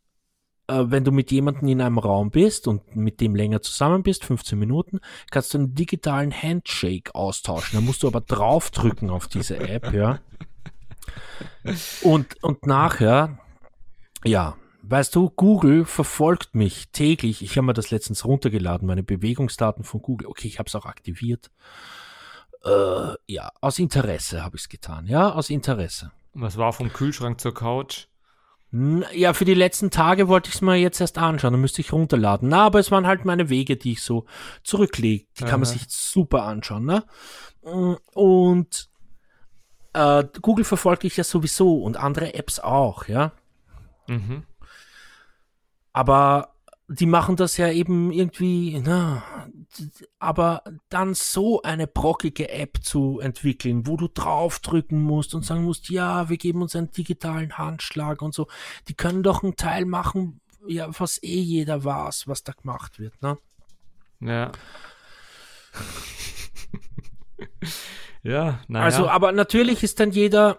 äh, 0.69 0.85
wenn 0.87 1.05
du 1.05 1.11
mit 1.11 1.31
jemandem 1.31 1.69
in 1.69 1.81
einem 1.81 1.99
Raum 1.99 2.31
bist 2.31 2.69
und 2.69 2.95
mit 2.95 3.21
dem 3.21 3.35
länger 3.35 3.63
zusammen 3.63 4.03
bist, 4.03 4.25
15 4.25 4.59
Minuten, 4.59 5.01
kannst 5.31 5.55
du 5.55 5.59
einen 5.59 5.75
digitalen 5.75 6.33
Handshake 6.33 7.15
austauschen. 7.15 7.79
Da 7.79 7.81
musst 7.81 8.03
du 8.03 8.09
aber 8.09 8.21
draufdrücken 8.21 9.11
auf 9.11 9.29
diese 9.29 9.59
App, 9.59 9.93
ja. 9.93 10.21
Und, 12.03 12.43
und 12.43 12.67
nachher, 12.67 13.39
ja, 14.25 14.57
weißt 14.83 15.15
du, 15.15 15.31
Google 15.31 15.85
verfolgt 15.85 16.55
mich 16.55 16.91
täglich. 16.91 17.43
Ich 17.43 17.57
habe 17.57 17.67
mir 17.67 17.73
das 17.73 17.91
letztens 17.91 18.25
runtergeladen, 18.25 18.87
meine 18.87 19.03
Bewegungsdaten 19.03 19.85
von 19.85 20.03
Google. 20.03 20.29
Okay, 20.29 20.49
ich 20.49 20.59
habe 20.59 20.69
es 20.69 20.75
auch 20.75 20.87
aktiviert. 20.87 21.51
Äh, 22.65 23.15
ja, 23.27 23.51
aus 23.61 23.79
Interesse 23.79 24.43
habe 24.45 24.57
ich 24.57 24.63
es 24.63 24.69
getan. 24.69 25.07
Ja, 25.07 25.33
aus 25.33 25.51
Interesse. 25.51 26.13
Was 26.35 26.57
war 26.57 26.73
vom 26.73 26.93
Kühlschrank 26.93 27.41
zur 27.41 27.55
Couch? 27.55 28.07
Ja, 29.13 29.35
für 29.35 29.45
die 29.45 29.53
letzten 29.53 29.91
Tage 29.91 30.29
wollte 30.29 30.49
ich 30.49 30.55
es 30.55 30.61
mir 30.63 30.77
jetzt 30.77 30.99
erst 30.99 31.19
anschauen, 31.19 31.53
dann 31.53 31.61
müsste 31.61 31.83
ich 31.83 31.93
runterladen. 31.93 32.49
Na, 32.49 32.65
aber 32.65 32.79
es 32.79 32.91
waren 32.91 33.07
halt 33.07 33.27
meine 33.27 33.51
Wege, 33.51 33.77
die 33.77 33.93
ich 33.93 34.03
so 34.03 34.25
zurücklege. 34.65 35.27
Die 35.39 35.43
Aha. 35.43 35.51
kann 35.51 35.61
man 35.61 35.69
sich 35.69 35.83
super 35.89 36.45
anschauen, 36.45 36.87
ne? 36.87 37.05
Und 38.15 38.89
äh, 39.93 40.25
Google 40.41 40.65
verfolge 40.65 41.07
ich 41.07 41.19
ja 41.19 41.25
sowieso 41.25 41.83
und 41.83 41.99
andere 41.99 42.33
Apps 42.33 42.61
auch, 42.61 43.09
ja. 43.09 43.33
Mhm. 44.09 44.45
Aber 45.93 46.55
die 46.89 47.07
machen 47.07 47.37
das 47.37 47.59
ja 47.59 47.71
eben 47.71 48.11
irgendwie, 48.11 48.81
na, 48.83 49.23
aber 50.19 50.63
dann 50.89 51.15
so 51.15 51.63
eine 51.63 51.87
brockige 51.87 52.49
App 52.51 52.79
zu 52.83 53.21
entwickeln, 53.21 53.87
wo 53.87 53.97
du 53.97 54.09
draufdrücken 54.09 55.01
musst 55.01 55.35
und 55.35 55.45
sagen 55.45 55.65
musst, 55.65 55.89
ja, 55.89 56.29
wir 56.29 56.37
geben 56.37 56.63
uns 56.63 56.77
einen 56.77 56.91
digitalen 56.91 57.57
Handschlag 57.59 58.23
und 58.23 58.35
so, 58.35 58.49
die 58.89 58.95
können 58.95 59.23
doch 59.23 59.43
einen 59.43 59.57
Teil 59.57 59.85
machen, 59.85 60.41
ja, 60.67 60.89
was 60.99 61.23
eh 61.23 61.41
jeder 61.41 61.85
weiß, 61.85 62.29
was 62.29 62.45
da 62.45 62.53
gemacht 62.53 62.99
wird, 62.99 63.21
ne? 63.23 63.39
Ja. 64.21 64.53
Ja, 68.25 68.61
naja. 68.69 68.85
Also, 68.85 69.09
aber 69.09 69.33
natürlich 69.33 69.83
ist 69.83 69.99
dann 69.99 70.13
jeder, 70.13 70.57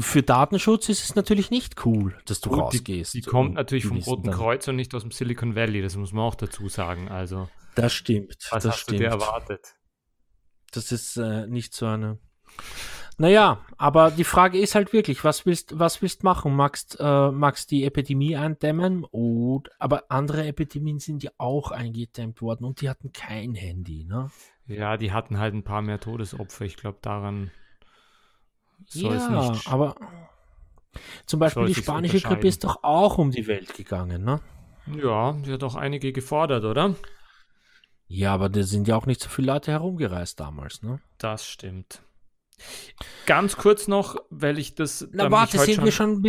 für 0.00 0.22
Datenschutz 0.22 0.90
ist 0.90 1.02
es 1.02 1.14
natürlich 1.14 1.50
nicht 1.50 1.86
cool, 1.86 2.18
dass 2.26 2.42
du 2.42 2.50
Gut, 2.50 2.60
rausgehst. 2.60 3.14
Die, 3.14 3.22
die 3.22 3.28
kommt 3.28 3.54
natürlich 3.54 3.86
vom 3.86 3.98
Roten 3.98 4.30
Kreuz 4.30 4.68
und 4.68 4.76
nicht 4.76 4.94
aus 4.94 5.02
dem 5.02 5.10
Silicon 5.10 5.54
Valley, 5.54 5.80
das 5.80 5.96
muss 5.96 6.12
man 6.12 6.24
auch 6.24 6.34
dazu 6.34 6.68
sagen. 6.68 7.08
Also, 7.08 7.48
das 7.74 7.94
stimmt. 7.94 8.36
Was 8.50 8.62
das 8.62 8.72
hast 8.72 8.80
stimmt. 8.80 9.00
du 9.00 9.04
dir 9.04 9.10
erwartet? 9.10 9.74
Das 10.72 10.92
ist 10.92 11.16
äh, 11.16 11.46
nicht 11.46 11.74
so 11.74 11.86
eine. 11.86 12.18
Naja, 13.16 13.64
aber 13.78 14.10
die 14.12 14.24
Frage 14.24 14.60
ist 14.60 14.74
halt 14.74 14.92
wirklich, 14.92 15.24
was 15.24 15.46
willst, 15.46 15.76
was 15.78 16.02
willst 16.02 16.22
machen? 16.22 16.54
Magst, 16.54 16.98
äh, 17.00 17.30
magst 17.32 17.70
die 17.70 17.84
Epidemie 17.84 18.36
eindämmen? 18.36 19.02
Und, 19.02 19.70
aber 19.80 20.04
andere 20.10 20.46
Epidemien 20.46 21.00
sind 21.00 21.24
ja 21.24 21.32
auch 21.38 21.72
eingedämmt 21.72 22.42
worden 22.42 22.64
und 22.64 22.80
die 22.80 22.88
hatten 22.88 23.12
kein 23.12 23.54
Handy, 23.54 24.04
ne? 24.04 24.30
Ja, 24.68 24.96
die 24.96 25.12
hatten 25.12 25.38
halt 25.38 25.54
ein 25.54 25.64
paar 25.64 25.82
mehr 25.82 25.98
Todesopfer. 25.98 26.64
Ich 26.64 26.76
glaube, 26.76 26.98
daran 27.02 27.50
soll 28.86 29.14
ja, 29.14 29.46
es 29.46 29.52
nicht. 29.54 29.68
aber 29.68 29.96
zum 31.26 31.40
Beispiel 31.40 31.66
die 31.66 31.74
spanische 31.74 32.20
Grippe 32.20 32.46
ist 32.46 32.64
doch 32.64 32.82
auch 32.82 33.18
um 33.18 33.30
die 33.30 33.46
Welt 33.46 33.74
gegangen, 33.74 34.24
ne? 34.24 34.40
Ja, 34.86 35.32
die 35.32 35.52
hat 35.52 35.62
auch 35.64 35.74
einige 35.74 36.12
gefordert, 36.12 36.64
oder? 36.64 36.94
Ja, 38.06 38.32
aber 38.32 38.48
da 38.48 38.62
sind 38.62 38.88
ja 38.88 38.96
auch 38.96 39.06
nicht 39.06 39.22
so 39.22 39.28
viele 39.28 39.52
Leute 39.52 39.72
herumgereist 39.72 40.38
damals, 40.40 40.82
ne? 40.82 41.00
Das 41.18 41.46
stimmt. 41.46 42.02
Ganz 43.26 43.56
kurz 43.56 43.86
noch, 43.86 44.16
weil 44.30 44.58
ich 44.58 44.74
das. 44.74 45.06
Na 45.12 45.30
warte, 45.30 45.58
sind 45.58 45.84
wir 45.84 45.92
schon, 45.92 46.24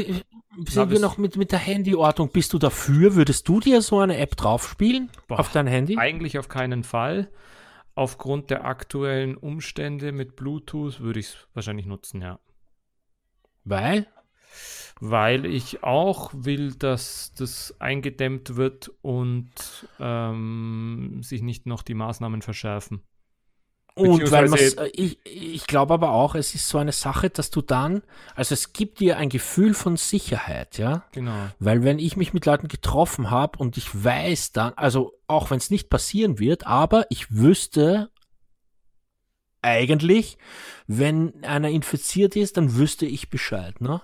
sind 0.67 0.91
wir 0.91 0.99
noch 0.99 1.17
mit, 1.17 1.37
mit 1.37 1.51
der 1.51 1.65
Handyortung? 1.65 2.29
Bist 2.29 2.53
du 2.53 2.59
dafür? 2.59 3.15
Würdest 3.15 3.47
du 3.47 3.59
dir 3.59 3.81
so 3.81 3.99
eine 3.99 4.17
App 4.17 4.35
draufspielen 4.35 5.09
Boah, 5.27 5.39
auf 5.39 5.51
dein 5.51 5.65
Handy? 5.65 5.97
Eigentlich 5.97 6.37
auf 6.37 6.49
keinen 6.49 6.83
Fall. 6.83 7.31
Aufgrund 7.99 8.49
der 8.49 8.63
aktuellen 8.63 9.35
Umstände 9.35 10.13
mit 10.13 10.37
Bluetooth 10.37 11.01
würde 11.01 11.19
ich 11.19 11.25
es 11.25 11.47
wahrscheinlich 11.53 11.85
nutzen, 11.85 12.21
ja. 12.21 12.39
Weil? 13.65 14.07
Weil 15.01 15.45
ich 15.45 15.83
auch 15.83 16.31
will, 16.33 16.75
dass 16.75 17.33
das 17.33 17.75
eingedämmt 17.81 18.55
wird 18.55 18.89
und 19.01 19.51
ähm, 19.99 21.19
sich 21.23 21.41
nicht 21.41 21.65
noch 21.65 21.83
die 21.83 21.93
Maßnahmen 21.93 22.41
verschärfen. 22.41 23.03
Und 23.95 24.31
weil 24.31 24.47
man 24.47 24.59
äh, 24.59 24.87
ich, 24.93 25.19
ich 25.25 25.67
glaube 25.67 25.93
aber 25.93 26.11
auch, 26.11 26.35
es 26.35 26.55
ist 26.55 26.69
so 26.69 26.77
eine 26.77 26.91
Sache, 26.91 27.29
dass 27.29 27.49
du 27.49 27.61
dann, 27.61 28.01
also 28.35 28.53
es 28.53 28.71
gibt 28.71 28.99
dir 28.99 29.17
ein 29.17 29.29
Gefühl 29.29 29.73
von 29.73 29.97
Sicherheit, 29.97 30.77
ja. 30.77 31.03
Genau. 31.11 31.49
Weil 31.59 31.83
wenn 31.83 31.99
ich 31.99 32.15
mich 32.15 32.33
mit 32.33 32.45
Leuten 32.45 32.67
getroffen 32.67 33.29
habe 33.29 33.59
und 33.59 33.77
ich 33.77 34.03
weiß 34.03 34.53
dann, 34.53 34.73
also 34.75 35.13
auch 35.27 35.51
wenn 35.51 35.57
es 35.57 35.69
nicht 35.69 35.89
passieren 35.89 36.39
wird, 36.39 36.65
aber 36.65 37.07
ich 37.09 37.31
wüsste 37.31 38.09
eigentlich, 39.61 40.37
wenn 40.87 41.43
einer 41.43 41.69
infiziert 41.69 42.35
ist, 42.35 42.57
dann 42.57 42.75
wüsste 42.75 43.05
ich 43.05 43.29
Bescheid, 43.29 43.81
ne? 43.81 44.01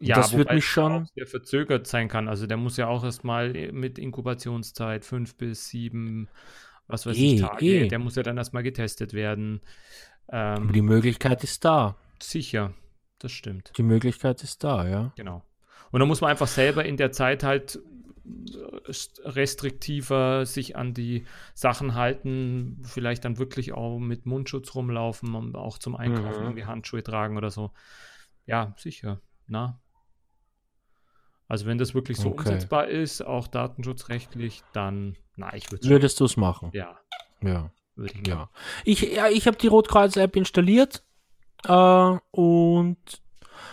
Und 0.00 0.08
ja, 0.08 0.16
das 0.16 0.36
wird 0.36 0.52
mich 0.52 0.66
schon 0.66 1.08
sehr 1.14 1.26
verzögert 1.26 1.86
sein 1.86 2.08
kann. 2.08 2.28
Also 2.28 2.46
der 2.46 2.56
muss 2.56 2.76
ja 2.76 2.88
auch 2.88 3.04
erstmal 3.04 3.52
mit 3.72 3.98
Inkubationszeit 3.98 5.04
fünf 5.04 5.36
bis 5.36 5.68
sieben 5.68 6.28
was 6.86 7.06
weiß 7.06 7.16
e, 7.16 7.34
ich, 7.34 7.40
Tage. 7.40 7.66
E. 7.66 7.88
Der 7.88 7.98
muss 7.98 8.16
ja 8.16 8.22
dann 8.22 8.36
erstmal 8.36 8.62
getestet 8.62 9.12
werden. 9.12 9.60
Ähm, 10.28 10.62
Aber 10.64 10.72
die 10.72 10.82
Möglichkeit 10.82 11.44
ist 11.44 11.64
da. 11.64 11.96
Sicher, 12.22 12.74
das 13.18 13.32
stimmt. 13.32 13.72
Die 13.76 13.82
Möglichkeit 13.82 14.42
ist 14.42 14.64
da, 14.64 14.86
ja. 14.88 15.12
Genau. 15.16 15.42
Und 15.90 16.00
dann 16.00 16.08
muss 16.08 16.20
man 16.20 16.30
einfach 16.30 16.48
selber 16.48 16.84
in 16.84 16.96
der 16.96 17.12
Zeit 17.12 17.42
halt 17.42 17.78
restriktiver 19.22 20.46
sich 20.46 20.76
an 20.76 20.94
die 20.94 21.26
Sachen 21.52 21.94
halten, 21.94 22.80
vielleicht 22.82 23.26
dann 23.26 23.36
wirklich 23.36 23.74
auch 23.74 23.98
mit 23.98 24.24
Mundschutz 24.24 24.74
rumlaufen 24.74 25.34
und 25.34 25.56
auch 25.56 25.76
zum 25.76 25.94
Einkaufen 25.94 26.40
mhm. 26.40 26.44
irgendwie 26.44 26.64
Handschuhe 26.64 27.02
tragen 27.02 27.36
oder 27.36 27.50
so. 27.50 27.72
Ja, 28.46 28.74
sicher. 28.78 29.20
Na, 29.46 29.78
also 31.46 31.66
wenn 31.66 31.78
das 31.78 31.94
wirklich 31.94 32.16
so 32.16 32.30
okay. 32.30 32.38
umsetzbar 32.38 32.88
ist, 32.88 33.22
auch 33.22 33.46
datenschutzrechtlich, 33.46 34.62
dann, 34.72 35.16
na, 35.36 35.54
ich 35.54 35.70
würde 35.70 35.88
Würdest 35.88 36.20
du 36.20 36.24
es 36.24 36.36
machen? 36.36 36.70
Ja. 36.72 36.98
Ja. 37.42 37.70
Würde 37.96 38.14
ich 38.20 38.26
ja. 38.26 38.48
Ich, 38.84 39.00
ja, 39.02 39.28
ich 39.28 39.46
habe 39.46 39.56
die 39.56 39.68
Rotkreuz-App 39.68 40.36
installiert 40.36 41.04
äh, 41.64 42.18
und 42.30 42.98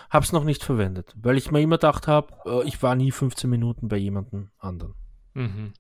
habe 0.10 0.26
es 0.26 0.32
noch 0.32 0.44
nicht 0.44 0.64
verwendet, 0.64 1.16
weil 1.16 1.38
ich 1.38 1.52
mir 1.52 1.62
immer 1.62 1.78
gedacht 1.78 2.08
habe, 2.08 2.34
äh, 2.46 2.68
ich 2.68 2.82
war 2.84 2.96
nie 2.96 3.12
15 3.12 3.50
Minuten 3.50 3.88
bei 3.88 3.98
jemandem 3.98 4.52
anderen. 4.60 4.94
Mhm. 5.34 5.74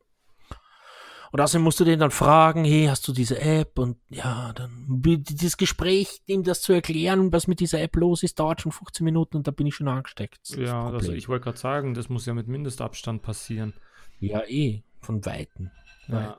Und 1.31 1.39
außerdem 1.39 1.63
musst 1.63 1.79
du 1.79 1.85
den 1.85 1.99
dann 1.99 2.11
fragen, 2.11 2.65
hey, 2.65 2.87
hast 2.87 3.07
du 3.07 3.13
diese 3.13 3.39
App? 3.39 3.79
Und 3.79 3.97
ja, 4.09 4.51
dann 4.53 5.01
dieses 5.01 5.55
Gespräch, 5.55 6.21
ihm 6.25 6.43
das 6.43 6.61
zu 6.61 6.73
erklären, 6.73 7.31
was 7.31 7.47
mit 7.47 7.61
dieser 7.61 7.81
App 7.81 7.95
los 7.95 8.23
ist, 8.23 8.37
dauert 8.37 8.61
schon 8.61 8.73
15 8.73 9.05
Minuten 9.05 9.37
und 9.37 9.47
da 9.47 9.51
bin 9.51 9.65
ich 9.65 9.75
schon 9.75 9.87
angesteckt. 9.87 10.41
Ja, 10.57 10.89
also 10.89 11.13
ich 11.13 11.29
wollte 11.29 11.45
gerade 11.45 11.57
sagen, 11.57 11.93
das 11.93 12.09
muss 12.09 12.25
ja 12.25 12.33
mit 12.33 12.47
Mindestabstand 12.47 13.21
passieren. 13.21 13.73
Ja, 14.19 14.43
eh, 14.45 14.83
von 15.01 15.25
Weitem. 15.25 15.71
Ja. 16.07 16.37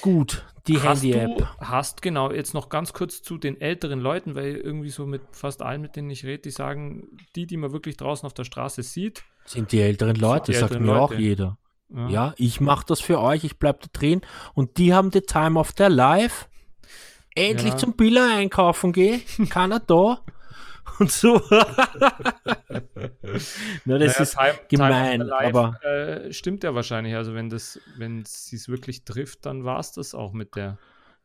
Gut, 0.00 0.44
die 0.66 0.80
Handy-App. 0.80 1.46
Hast 1.58 2.02
genau, 2.02 2.30
jetzt 2.30 2.54
noch 2.54 2.68
ganz 2.68 2.92
kurz 2.92 3.22
zu 3.22 3.38
den 3.38 3.60
älteren 3.60 4.00
Leuten, 4.00 4.34
weil 4.34 4.56
irgendwie 4.56 4.90
so 4.90 5.06
mit 5.06 5.22
fast 5.32 5.62
allen, 5.62 5.80
mit 5.80 5.96
denen 5.96 6.10
ich 6.10 6.24
rede, 6.24 6.42
die 6.42 6.50
sagen, 6.50 7.08
die, 7.34 7.46
die 7.46 7.56
man 7.56 7.72
wirklich 7.72 7.96
draußen 7.96 8.26
auf 8.26 8.34
der 8.34 8.44
Straße 8.44 8.82
sieht, 8.82 9.24
sind 9.44 9.72
die 9.72 9.80
älteren 9.80 10.16
Leute, 10.16 10.52
die 10.52 10.58
sagt 10.58 10.72
älteren 10.72 10.86
mir 10.86 10.92
Leute. 10.92 11.02
auch 11.02 11.18
jeder. 11.18 11.58
Ja, 11.88 12.08
ja 12.08 12.34
ich 12.36 12.60
mache 12.60 12.84
das 12.86 13.00
für 13.00 13.20
euch, 13.20 13.44
ich 13.44 13.58
bleibe 13.58 13.80
da 13.80 13.88
drin. 13.92 14.20
Und 14.54 14.78
die 14.78 14.94
haben 14.94 15.10
die 15.10 15.22
Time 15.22 15.58
of 15.58 15.72
their 15.72 15.88
life. 15.88 16.46
Endlich 17.34 17.72
ja. 17.72 17.76
zum 17.76 17.94
Biller 17.94 18.34
einkaufen 18.34 18.92
gehen, 18.92 19.22
keiner 19.48 19.80
da. 19.80 20.20
Und 20.98 21.10
so. 21.10 21.40
Na, 21.50 21.66
das 22.68 23.58
naja, 23.84 24.22
ist 24.22 24.36
time, 24.36 24.58
gemein, 24.68 25.20
time 25.20 25.24
life, 25.24 25.58
aber. 25.58 25.84
Äh, 25.84 26.32
stimmt 26.32 26.64
ja 26.64 26.74
wahrscheinlich. 26.74 27.14
Also, 27.14 27.34
wenn 27.34 27.50
das, 27.50 27.80
wenn 27.96 28.24
sie 28.24 28.56
es 28.56 28.68
wirklich 28.68 29.04
trifft, 29.04 29.46
dann 29.46 29.64
war 29.64 29.80
es 29.80 29.92
das 29.92 30.14
auch 30.14 30.32
mit 30.32 30.56
der. 30.56 30.78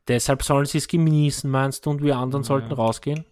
Deshalb 0.07 0.43
sollen 0.43 0.65
sie 0.65 0.79
es 0.79 0.87
genießen, 0.87 1.49
meinst 1.49 1.85
du, 1.85 1.91
und 1.91 2.03
wir 2.03 2.17
anderen 2.17 2.43
ja. 2.43 2.47
sollten 2.47 2.73
rausgehen? 2.73 3.25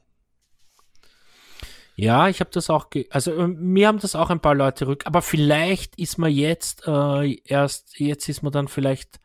Ja, 1.96 2.30
ich 2.30 2.39
habe 2.39 2.50
das 2.52 2.70
auch, 2.70 2.88
also 3.10 3.36
äh, 3.36 3.48
mir 3.48 3.88
haben 3.88 4.00
das 4.00 4.15
auch 4.15 4.30
ein 4.30 4.39
paar 4.39 4.56
Leute 4.56 4.88
rück, 4.88 5.06
aber 5.06 5.22
vielleicht 5.22 6.00
ist 6.00 6.17
man 6.17 6.32
jetzt 6.32 6.88
äh, 6.88 7.36
erst, 7.44 8.00
jetzt 8.00 8.30
ist 8.30 8.41
man 8.41 8.52
dann 8.52 8.67
vielleicht 8.67 9.20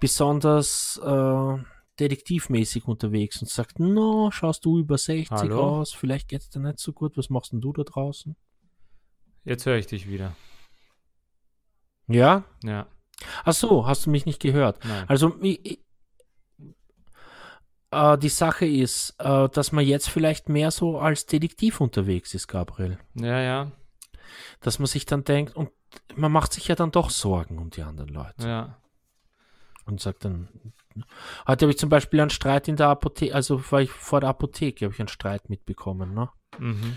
besonders 0.00 1.00
äh, 1.04 1.54
detektivmäßig 2.00 2.86
unterwegs 2.86 3.40
und 3.40 3.48
sagt, 3.48 3.78
no, 3.78 4.30
schaust 4.30 4.64
du 4.64 4.78
über 4.78 4.98
60 4.98 5.30
Hallo? 5.30 5.60
aus, 5.60 5.92
vielleicht 5.92 6.28
geht's 6.28 6.48
dir 6.48 6.60
nicht 6.60 6.78
so 6.78 6.92
gut, 6.92 7.16
was 7.16 7.30
machst 7.30 7.52
denn 7.52 7.60
du 7.60 7.72
da 7.72 7.82
draußen? 7.82 8.36
Jetzt 9.44 9.66
höre 9.66 9.76
ich 9.76 9.86
dich 9.86 10.08
wieder. 10.08 10.34
Ja? 12.06 12.44
Ja. 12.64 12.86
Ach 13.44 13.52
so, 13.52 13.86
hast 13.86 14.06
du 14.06 14.10
mich 14.10 14.26
nicht 14.26 14.40
gehört? 14.40 14.84
Nein. 14.84 15.04
Also 15.08 15.36
ich, 15.40 15.80
äh, 17.90 18.18
die 18.18 18.28
Sache 18.28 18.66
ist, 18.66 19.14
äh, 19.18 19.48
dass 19.48 19.72
man 19.72 19.84
jetzt 19.84 20.08
vielleicht 20.08 20.48
mehr 20.48 20.70
so 20.70 20.98
als 20.98 21.26
Detektiv 21.26 21.80
unterwegs 21.80 22.34
ist, 22.34 22.48
Gabriel. 22.48 22.98
Ja, 23.14 23.40
ja. 23.40 23.72
Dass 24.60 24.78
man 24.78 24.86
sich 24.86 25.06
dann 25.06 25.24
denkt, 25.24 25.56
und 25.56 25.70
man 26.14 26.32
macht 26.32 26.52
sich 26.52 26.68
ja 26.68 26.74
dann 26.74 26.92
doch 26.92 27.10
Sorgen 27.10 27.58
um 27.58 27.70
die 27.70 27.82
anderen 27.82 28.10
Leute. 28.10 28.46
Ja. 28.46 28.76
Und 29.86 30.00
sagt 30.00 30.24
dann, 30.24 30.48
heute 31.46 31.64
habe 31.64 31.72
ich 31.72 31.78
zum 31.78 31.88
Beispiel 31.88 32.20
einen 32.20 32.30
Streit 32.30 32.68
in 32.68 32.76
der 32.76 32.88
Apotheke, 32.88 33.34
also 33.34 33.62
war 33.70 33.82
ich 33.82 33.90
vor 33.90 34.20
der 34.20 34.30
Apotheke, 34.30 34.84
habe 34.84 34.94
ich 34.94 35.00
einen 35.00 35.08
Streit 35.08 35.48
mitbekommen, 35.48 36.14
ne? 36.14 36.30
Mhm. 36.58 36.96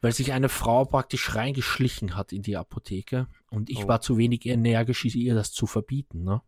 Weil 0.00 0.12
sich 0.12 0.32
eine 0.32 0.48
Frau 0.48 0.84
praktisch 0.84 1.34
reingeschlichen 1.34 2.16
hat 2.16 2.32
in 2.32 2.42
die 2.42 2.56
Apotheke 2.56 3.28
und 3.50 3.70
ich 3.70 3.84
oh. 3.84 3.88
war 3.88 4.00
zu 4.00 4.18
wenig 4.18 4.44
energisch, 4.46 5.04
ihr 5.04 5.34
das 5.34 5.52
zu 5.52 5.66
verbieten, 5.66 6.24
ne? 6.24 6.42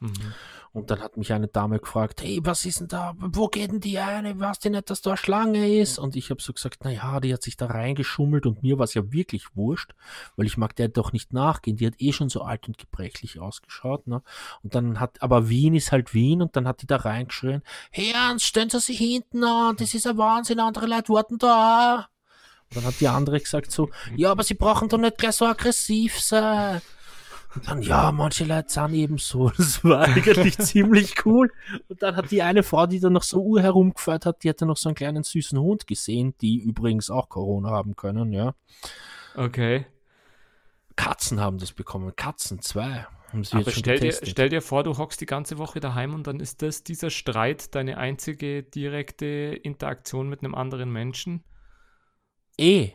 Mhm. 0.00 0.34
Und 0.72 0.90
dann 0.90 1.00
hat 1.00 1.16
mich 1.16 1.32
eine 1.32 1.48
Dame 1.48 1.78
gefragt, 1.80 2.22
hey, 2.22 2.40
was 2.42 2.64
ist 2.64 2.80
denn 2.80 2.88
da, 2.88 3.14
wo 3.18 3.48
geht 3.48 3.72
denn 3.72 3.80
die 3.80 3.98
eine, 3.98 4.38
weißt 4.38 4.64
du 4.64 4.70
nicht, 4.70 4.88
dass 4.88 5.02
da 5.02 5.10
eine 5.10 5.16
Schlange 5.16 5.78
ist? 5.78 5.98
Und 5.98 6.14
ich 6.14 6.30
habe 6.30 6.40
so 6.40 6.52
gesagt, 6.52 6.78
na 6.84 6.90
ja, 6.90 7.18
die 7.20 7.34
hat 7.34 7.42
sich 7.42 7.56
da 7.56 7.66
reingeschummelt 7.66 8.46
und 8.46 8.62
mir 8.62 8.78
war 8.78 8.84
es 8.84 8.94
ja 8.94 9.12
wirklich 9.12 9.56
wurscht, 9.56 9.92
weil 10.36 10.46
ich 10.46 10.56
mag 10.56 10.76
der 10.76 10.88
doch 10.88 11.12
nicht 11.12 11.32
nachgehen, 11.32 11.76
die 11.76 11.86
hat 11.86 11.94
eh 11.98 12.12
schon 12.12 12.28
so 12.28 12.42
alt 12.42 12.68
und 12.68 12.78
gebrechlich 12.78 13.40
ausgeschaut, 13.40 14.06
ne? 14.06 14.22
Und 14.62 14.74
dann 14.74 15.00
hat, 15.00 15.20
aber 15.22 15.48
Wien 15.48 15.74
ist 15.74 15.90
halt 15.90 16.14
Wien 16.14 16.40
und 16.40 16.54
dann 16.54 16.68
hat 16.68 16.82
die 16.82 16.86
da 16.86 16.96
reingeschrien, 16.96 17.62
hey 17.90 18.12
Ernst, 18.12 18.46
stellen 18.46 18.70
Sie 18.70 18.78
sich 18.78 18.98
hinten 18.98 19.42
an, 19.42 19.76
das 19.76 19.92
ist 19.92 20.06
ein 20.06 20.18
Wahnsinn, 20.18 20.60
andere 20.60 20.86
Leute 20.86 21.12
warten 21.12 21.38
da. 21.38 22.08
Und 22.68 22.76
dann 22.76 22.84
hat 22.84 23.00
die 23.00 23.08
andere 23.08 23.40
gesagt 23.40 23.72
so, 23.72 23.90
ja, 24.16 24.30
aber 24.30 24.44
sie 24.44 24.54
brauchen 24.54 24.88
doch 24.88 24.98
nicht 24.98 25.18
gleich 25.18 25.34
so 25.34 25.46
aggressiv 25.46 26.20
sein. 26.20 26.80
Und 27.54 27.68
dann, 27.68 27.82
ja, 27.82 28.12
manche 28.12 28.44
Leute 28.44 28.68
sind 28.70 28.94
eben 28.94 29.18
so. 29.18 29.50
Das 29.56 29.82
war 29.84 30.00
eigentlich 30.08 30.58
ziemlich 30.58 31.26
cool. 31.26 31.52
Und 31.88 32.02
dann 32.02 32.16
hat 32.16 32.30
die 32.30 32.42
eine 32.42 32.62
Frau, 32.62 32.86
die 32.86 33.00
da 33.00 33.10
noch 33.10 33.22
so 33.22 33.42
Uhr 33.42 33.60
herumgeführt 33.60 34.26
hat, 34.26 34.44
die 34.44 34.48
hatte 34.48 34.66
noch 34.66 34.76
so 34.76 34.88
einen 34.88 34.96
kleinen 34.96 35.22
süßen 35.22 35.58
Hund 35.58 35.86
gesehen, 35.86 36.34
die 36.40 36.58
übrigens 36.58 37.10
auch 37.10 37.28
Corona 37.28 37.70
haben 37.70 37.96
können, 37.96 38.32
ja. 38.32 38.54
Okay. 39.34 39.86
Katzen 40.96 41.40
haben 41.40 41.58
das 41.58 41.72
bekommen. 41.72 42.14
Katzen, 42.14 42.60
zwei. 42.60 43.06
Aber 43.32 43.70
stell 43.70 44.00
dir, 44.00 44.12
stell 44.12 44.48
dir 44.48 44.60
vor, 44.60 44.82
du 44.82 44.98
hockst 44.98 45.20
die 45.20 45.26
ganze 45.26 45.58
Woche 45.58 45.78
daheim 45.78 46.14
und 46.14 46.26
dann 46.26 46.40
ist 46.40 46.62
das, 46.62 46.82
dieser 46.82 47.10
Streit, 47.10 47.74
deine 47.74 47.96
einzige 47.96 48.64
direkte 48.64 49.26
Interaktion 49.26 50.28
mit 50.28 50.42
einem 50.42 50.54
anderen 50.54 50.90
Menschen. 50.92 51.44
Eh. 52.58 52.90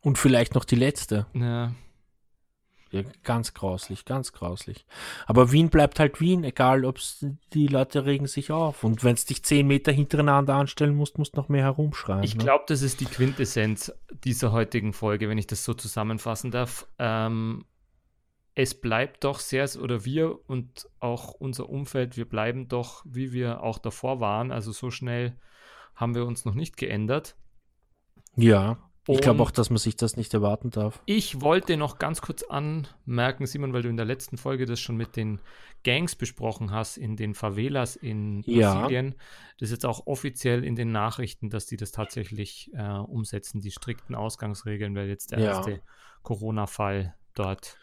Und 0.00 0.16
vielleicht 0.16 0.54
noch 0.54 0.64
die 0.64 0.76
letzte. 0.76 1.26
Ja. 1.34 1.72
Ja, 2.90 3.02
ganz 3.22 3.52
grauslich, 3.52 4.06
ganz 4.06 4.32
grauslich. 4.32 4.86
Aber 5.26 5.52
Wien 5.52 5.68
bleibt 5.68 6.00
halt 6.00 6.20
Wien, 6.20 6.42
egal 6.42 6.86
ob 6.86 6.98
die 7.52 7.66
Leute 7.66 8.06
regen 8.06 8.26
sich 8.26 8.50
auf. 8.50 8.82
Und 8.82 9.04
wenn 9.04 9.14
es 9.14 9.26
dich 9.26 9.42
zehn 9.42 9.66
Meter 9.66 9.92
hintereinander 9.92 10.54
anstellen 10.54 10.94
musst, 10.94 11.18
musst 11.18 11.34
du 11.34 11.40
noch 11.40 11.50
mehr 11.50 11.64
herumschreien. 11.64 12.22
Ich 12.22 12.36
ne? 12.36 12.44
glaube, 12.44 12.64
das 12.66 12.80
ist 12.80 13.00
die 13.00 13.04
Quintessenz 13.04 13.92
dieser 14.24 14.52
heutigen 14.52 14.94
Folge, 14.94 15.28
wenn 15.28 15.36
ich 15.36 15.46
das 15.46 15.64
so 15.64 15.74
zusammenfassen 15.74 16.50
darf. 16.50 16.86
Ähm, 16.98 17.66
es 18.54 18.74
bleibt 18.74 19.22
doch 19.22 19.38
sehr, 19.38 19.68
oder 19.80 20.04
wir 20.04 20.38
und 20.48 20.88
auch 20.98 21.34
unser 21.34 21.68
Umfeld, 21.68 22.16
wir 22.16 22.28
bleiben 22.28 22.68
doch, 22.68 23.04
wie 23.06 23.32
wir 23.32 23.62
auch 23.62 23.78
davor 23.78 24.18
waren. 24.18 24.50
Also 24.50 24.72
so 24.72 24.90
schnell 24.90 25.36
haben 25.94 26.14
wir 26.14 26.24
uns 26.26 26.44
noch 26.44 26.54
nicht 26.54 26.76
geändert. 26.76 27.36
Ja. 28.34 28.78
Ich 29.14 29.22
glaube 29.22 29.42
auch, 29.42 29.50
dass 29.50 29.70
man 29.70 29.78
sich 29.78 29.96
das 29.96 30.16
nicht 30.16 30.34
erwarten 30.34 30.70
darf. 30.70 31.00
Ich 31.06 31.40
wollte 31.40 31.76
noch 31.78 31.98
ganz 31.98 32.20
kurz 32.20 32.42
anmerken, 32.42 33.46
Simon, 33.46 33.72
weil 33.72 33.82
du 33.82 33.88
in 33.88 33.96
der 33.96 34.04
letzten 34.04 34.36
Folge 34.36 34.66
das 34.66 34.80
schon 34.80 34.96
mit 34.96 35.16
den 35.16 35.40
Gangs 35.82 36.14
besprochen 36.14 36.72
hast, 36.72 36.98
in 36.98 37.16
den 37.16 37.34
Favelas 37.34 37.96
in 37.96 38.42
Brasilien. 38.42 39.06
Ja. 39.08 39.14
Das 39.58 39.68
ist 39.68 39.70
jetzt 39.70 39.86
auch 39.86 40.06
offiziell 40.06 40.62
in 40.62 40.76
den 40.76 40.92
Nachrichten, 40.92 41.48
dass 41.48 41.64
die 41.64 41.78
das 41.78 41.90
tatsächlich 41.90 42.70
äh, 42.74 42.82
umsetzen, 42.82 43.60
die 43.60 43.70
strikten 43.70 44.14
Ausgangsregeln, 44.14 44.94
weil 44.94 45.08
jetzt 45.08 45.32
der 45.32 45.40
ja. 45.40 45.46
erste 45.46 45.80
Corona-Fall 46.22 47.14
dort. 47.34 47.78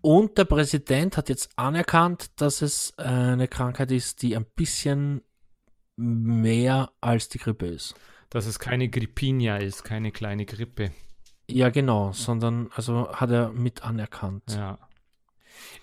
Und 0.00 0.38
der 0.38 0.44
Präsident 0.44 1.16
hat 1.16 1.28
jetzt 1.28 1.50
anerkannt, 1.56 2.40
dass 2.40 2.62
es 2.62 2.92
äh, 2.98 3.02
eine 3.02 3.48
Krankheit 3.48 3.90
ist, 3.90 4.22
die 4.22 4.36
ein 4.36 4.46
bisschen 4.54 5.22
mehr 5.96 6.92
als 7.00 7.28
die 7.28 7.38
Grippe 7.38 7.66
ist 7.66 7.94
dass 8.30 8.46
es 8.46 8.58
keine 8.58 8.88
Grippinia 8.88 9.56
ist, 9.56 9.84
keine 9.84 10.12
kleine 10.12 10.46
Grippe. 10.46 10.92
Ja, 11.48 11.68
genau, 11.68 12.12
sondern 12.12 12.70
also 12.74 13.12
hat 13.12 13.30
er 13.30 13.50
mit 13.50 13.82
anerkannt. 13.82 14.44
Ja. 14.48 14.78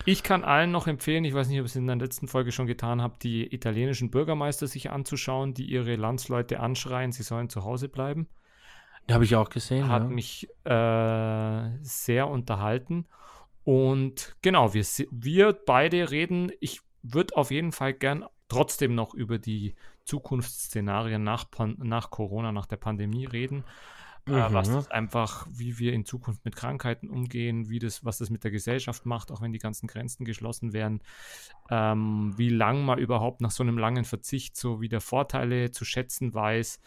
Ich 0.06 0.22
kann 0.22 0.44
allen 0.44 0.70
noch 0.70 0.86
empfehlen, 0.86 1.24
ich 1.24 1.34
weiß 1.34 1.48
nicht, 1.48 1.60
ob 1.60 1.66
ich 1.66 1.72
es 1.72 1.76
in 1.76 1.86
der 1.86 1.96
letzten 1.96 2.28
Folge 2.28 2.52
schon 2.52 2.66
getan 2.66 3.02
habe, 3.02 3.16
die 3.22 3.52
italienischen 3.54 4.10
Bürgermeister 4.10 4.66
sich 4.66 4.90
anzuschauen, 4.90 5.54
die 5.54 5.64
ihre 5.64 5.96
Landsleute 5.96 6.60
anschreien, 6.60 7.12
sie 7.12 7.22
sollen 7.22 7.50
zu 7.50 7.64
Hause 7.64 7.88
bleiben. 7.88 8.28
Habe 9.10 9.24
ich 9.24 9.36
auch 9.36 9.48
gesehen. 9.48 9.88
Hat 9.88 10.04
ja. 10.04 10.08
mich 10.08 10.48
äh, 10.64 11.78
sehr 11.82 12.28
unterhalten. 12.28 13.06
Und 13.64 14.36
genau, 14.42 14.74
wir, 14.74 14.84
wir 15.10 15.52
beide 15.52 16.10
reden, 16.10 16.52
ich 16.60 16.80
würde 17.02 17.36
auf 17.36 17.50
jeden 17.50 17.72
Fall 17.72 17.94
gern 17.94 18.24
trotzdem 18.48 18.94
noch 18.94 19.14
über 19.14 19.38
die 19.38 19.74
Zukunftsszenarien 20.08 21.22
nach, 21.22 21.44
nach 21.76 22.10
Corona, 22.10 22.50
nach 22.50 22.66
der 22.66 22.78
Pandemie 22.78 23.26
reden. 23.26 23.64
Mhm. 24.28 24.34
Äh, 24.34 24.52
was 24.52 24.68
das 24.68 24.90
einfach, 24.90 25.46
wie 25.50 25.78
wir 25.78 25.92
in 25.92 26.04
Zukunft 26.04 26.44
mit 26.44 26.56
Krankheiten 26.56 27.08
umgehen, 27.08 27.68
wie 27.68 27.78
das, 27.78 28.04
was 28.04 28.18
das 28.18 28.30
mit 28.30 28.44
der 28.44 28.50
Gesellschaft 28.50 29.06
macht, 29.06 29.30
auch 29.30 29.40
wenn 29.40 29.52
die 29.52 29.58
ganzen 29.58 29.86
Grenzen 29.86 30.24
geschlossen 30.24 30.72
werden, 30.72 31.00
ähm, 31.70 32.34
wie 32.36 32.48
lang 32.48 32.84
man 32.84 32.98
überhaupt 32.98 33.40
nach 33.40 33.50
so 33.50 33.62
einem 33.62 33.78
langen 33.78 34.04
Verzicht 34.04 34.56
so 34.56 34.80
wieder 34.80 35.00
Vorteile 35.00 35.70
zu 35.70 35.84
schätzen 35.84 36.34
weiß. 36.34 36.80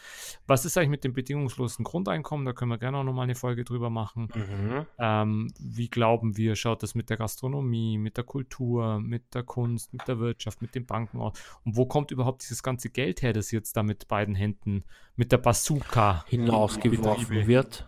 Was 0.48 0.66
ist 0.66 0.78
eigentlich 0.78 0.90
mit 0.90 1.04
dem 1.04 1.14
bedingungslosen 1.14 1.84
Grundeinkommen? 1.84 2.46
Da 2.46 2.54
können 2.54 2.72
wir 2.72 2.78
gerne 2.78 2.98
auch 2.98 3.04
nochmal 3.04 3.24
eine 3.24 3.36
Folge 3.36 3.64
drüber 3.64 3.90
machen. 3.90 4.30
Mhm. 4.34 4.86
Ähm, 4.98 5.54
wie 5.60 5.90
glauben 5.90 6.38
wir, 6.38 6.56
schaut 6.56 6.84
das 6.84 6.96
mit 6.96 7.10
der 7.10 7.18
Gastronomie, 7.18 7.98
mit 7.98 8.18
der 8.18 8.24
Kultur, 8.24 9.00
mit 9.00 9.34
der 9.34 9.44
Kunst, 9.44 9.94
mit 9.94 10.08
der 10.08 10.20
Wirtschaft, 10.20 10.62
mit 10.62 10.76
den 10.76 10.86
Banken 10.86 11.20
aus? 11.20 11.34
Und 11.64 11.76
wo 11.76 11.86
kommt 11.86 12.12
überhaupt 12.12 12.44
dieses 12.44 12.64
ganze 12.64 12.90
Geld 12.90 13.22
her, 13.22 13.34
das 13.34 13.52
jetzt 13.52 13.78
da 13.78 13.84
mit 13.84 14.08
beiden 14.08 14.36
Händen, 14.36 14.84
mit 15.16 15.32
der 15.32 15.38
Bazooka 15.38 16.26
hinausgeworfen 16.28 17.31
wird? 17.32 17.88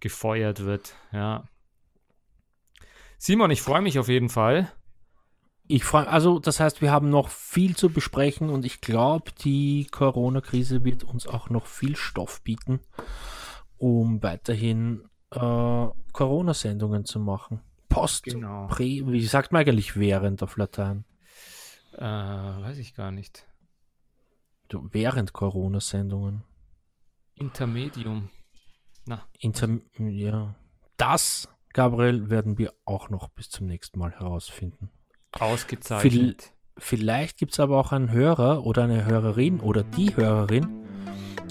Gefeuert 0.00 0.64
wird, 0.64 0.94
ja. 1.12 1.44
Simon, 3.18 3.50
ich 3.50 3.62
freue 3.62 3.82
mich 3.82 3.98
auf 3.98 4.08
jeden 4.08 4.28
Fall. 4.28 4.72
ich 5.68 5.84
freue 5.84 6.08
also 6.08 6.40
das 6.40 6.58
heißt, 6.58 6.82
wir 6.82 6.90
haben 6.90 7.08
noch 7.08 7.28
viel 7.28 7.76
zu 7.76 7.88
besprechen 7.90 8.50
und 8.50 8.64
ich 8.64 8.80
glaube, 8.80 9.30
die 9.44 9.86
Corona-Krise 9.90 10.84
wird 10.84 11.04
uns 11.04 11.26
auch 11.26 11.48
noch 11.48 11.66
viel 11.66 11.94
Stoff 11.96 12.42
bieten, 12.42 12.80
um 13.78 14.22
weiterhin 14.22 15.04
äh, 15.30 15.86
Corona-Sendungen 16.12 17.04
zu 17.04 17.20
machen. 17.20 17.60
Post, 17.88 18.24
genau. 18.24 18.66
Prä, 18.66 19.02
wie 19.06 19.24
sagt 19.24 19.52
man 19.52 19.60
eigentlich 19.60 19.96
während 19.96 20.42
auf 20.42 20.56
Latein? 20.56 21.04
Äh, 21.94 22.00
weiß 22.02 22.78
ich 22.78 22.94
gar 22.94 23.12
nicht. 23.12 23.46
Du, 24.68 24.88
während 24.90 25.32
Corona-Sendungen. 25.32 26.42
Intermedium. 27.34 28.30
Na. 29.06 29.22
Inter 29.38 29.68
ja. 29.98 30.54
Das, 30.96 31.48
Gabriel, 31.72 32.30
werden 32.30 32.58
wir 32.58 32.72
auch 32.84 33.10
noch 33.10 33.28
bis 33.28 33.50
zum 33.50 33.66
nächsten 33.66 33.98
Mal 33.98 34.12
herausfinden. 34.12 34.90
Ausgezeichnet. 35.38 36.52
Vielleicht 36.78 37.38
gibt 37.38 37.52
es 37.52 37.60
aber 37.60 37.78
auch 37.78 37.92
einen 37.92 38.10
Hörer 38.10 38.64
oder 38.64 38.84
eine 38.84 39.04
Hörerin 39.04 39.60
oder 39.60 39.82
die 39.82 40.16
Hörerin, 40.16 40.82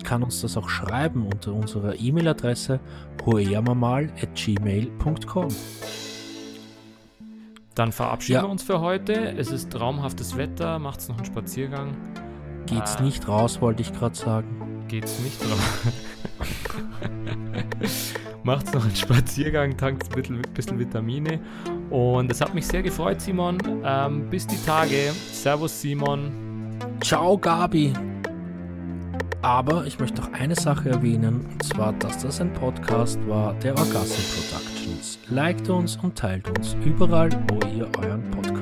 kann 0.04 0.24
uns 0.24 0.42
das 0.42 0.58
auch 0.58 0.68
schreiben 0.68 1.26
unter 1.26 1.54
unserer 1.54 1.98
E-Mail-Adresse 1.98 2.82
hoeamamal.gmail.com. 3.26 5.48
Dann 7.76 7.94
verabschieden 7.94 8.36
ja. 8.36 8.44
wir 8.44 8.50
uns 8.50 8.64
für 8.64 8.82
heute. 8.82 9.14
Es 9.38 9.52
ist 9.52 9.72
traumhaftes 9.72 10.36
Wetter. 10.36 10.80
Macht's 10.80 11.08
noch 11.08 11.16
einen 11.18 11.26
Spaziergang. 11.26 11.96
Geht's 12.66 12.96
äh, 12.96 13.04
nicht 13.04 13.28
raus, 13.28 13.62
wollte 13.62 13.84
ich 13.84 13.94
gerade 13.94 14.16
sagen. 14.16 14.84
Geht's 14.88 15.20
nicht 15.20 15.40
raus. 15.44 15.60
Macht's 18.44 18.74
noch 18.74 18.84
einen 18.84 18.96
Spaziergang, 18.96 19.78
tankt 19.78 20.16
ein 20.16 20.42
bisschen 20.54 20.80
Vitamine. 20.80 21.40
Und 21.90 22.32
es 22.32 22.42
hat 22.42 22.56
mich 22.56 22.66
sehr 22.66 22.82
gefreut, 22.82 23.22
Simon. 23.22 23.58
Ähm, 23.84 24.30
bis 24.30 24.48
die 24.48 24.58
Tage. 24.66 25.12
Servus, 25.32 25.80
Simon. 25.80 26.32
Ciao, 27.02 27.38
Gabi. 27.38 27.94
Aber 29.44 29.86
ich 29.86 30.00
möchte 30.00 30.22
noch 30.22 30.34
eine 30.34 30.56
Sache 30.56 30.90
erwähnen, 30.90 31.46
und 31.52 31.64
zwar, 31.64 31.94
dass 31.94 32.20
das 32.20 32.40
ein 32.42 32.54
Podcast 32.54 33.20
war 33.28 33.56
der 33.56 33.76
Orgasm 33.76 34.22
Productions. 34.36 35.18
Liked 35.30 35.68
uns 35.70 35.98
und 35.98 36.16
teilt 36.16 36.48
uns 36.58 36.76
überall, 36.86 37.32
wo 37.50 37.56
ihr 37.68 37.88
euren 37.98 38.30
Podcast. 38.30 38.61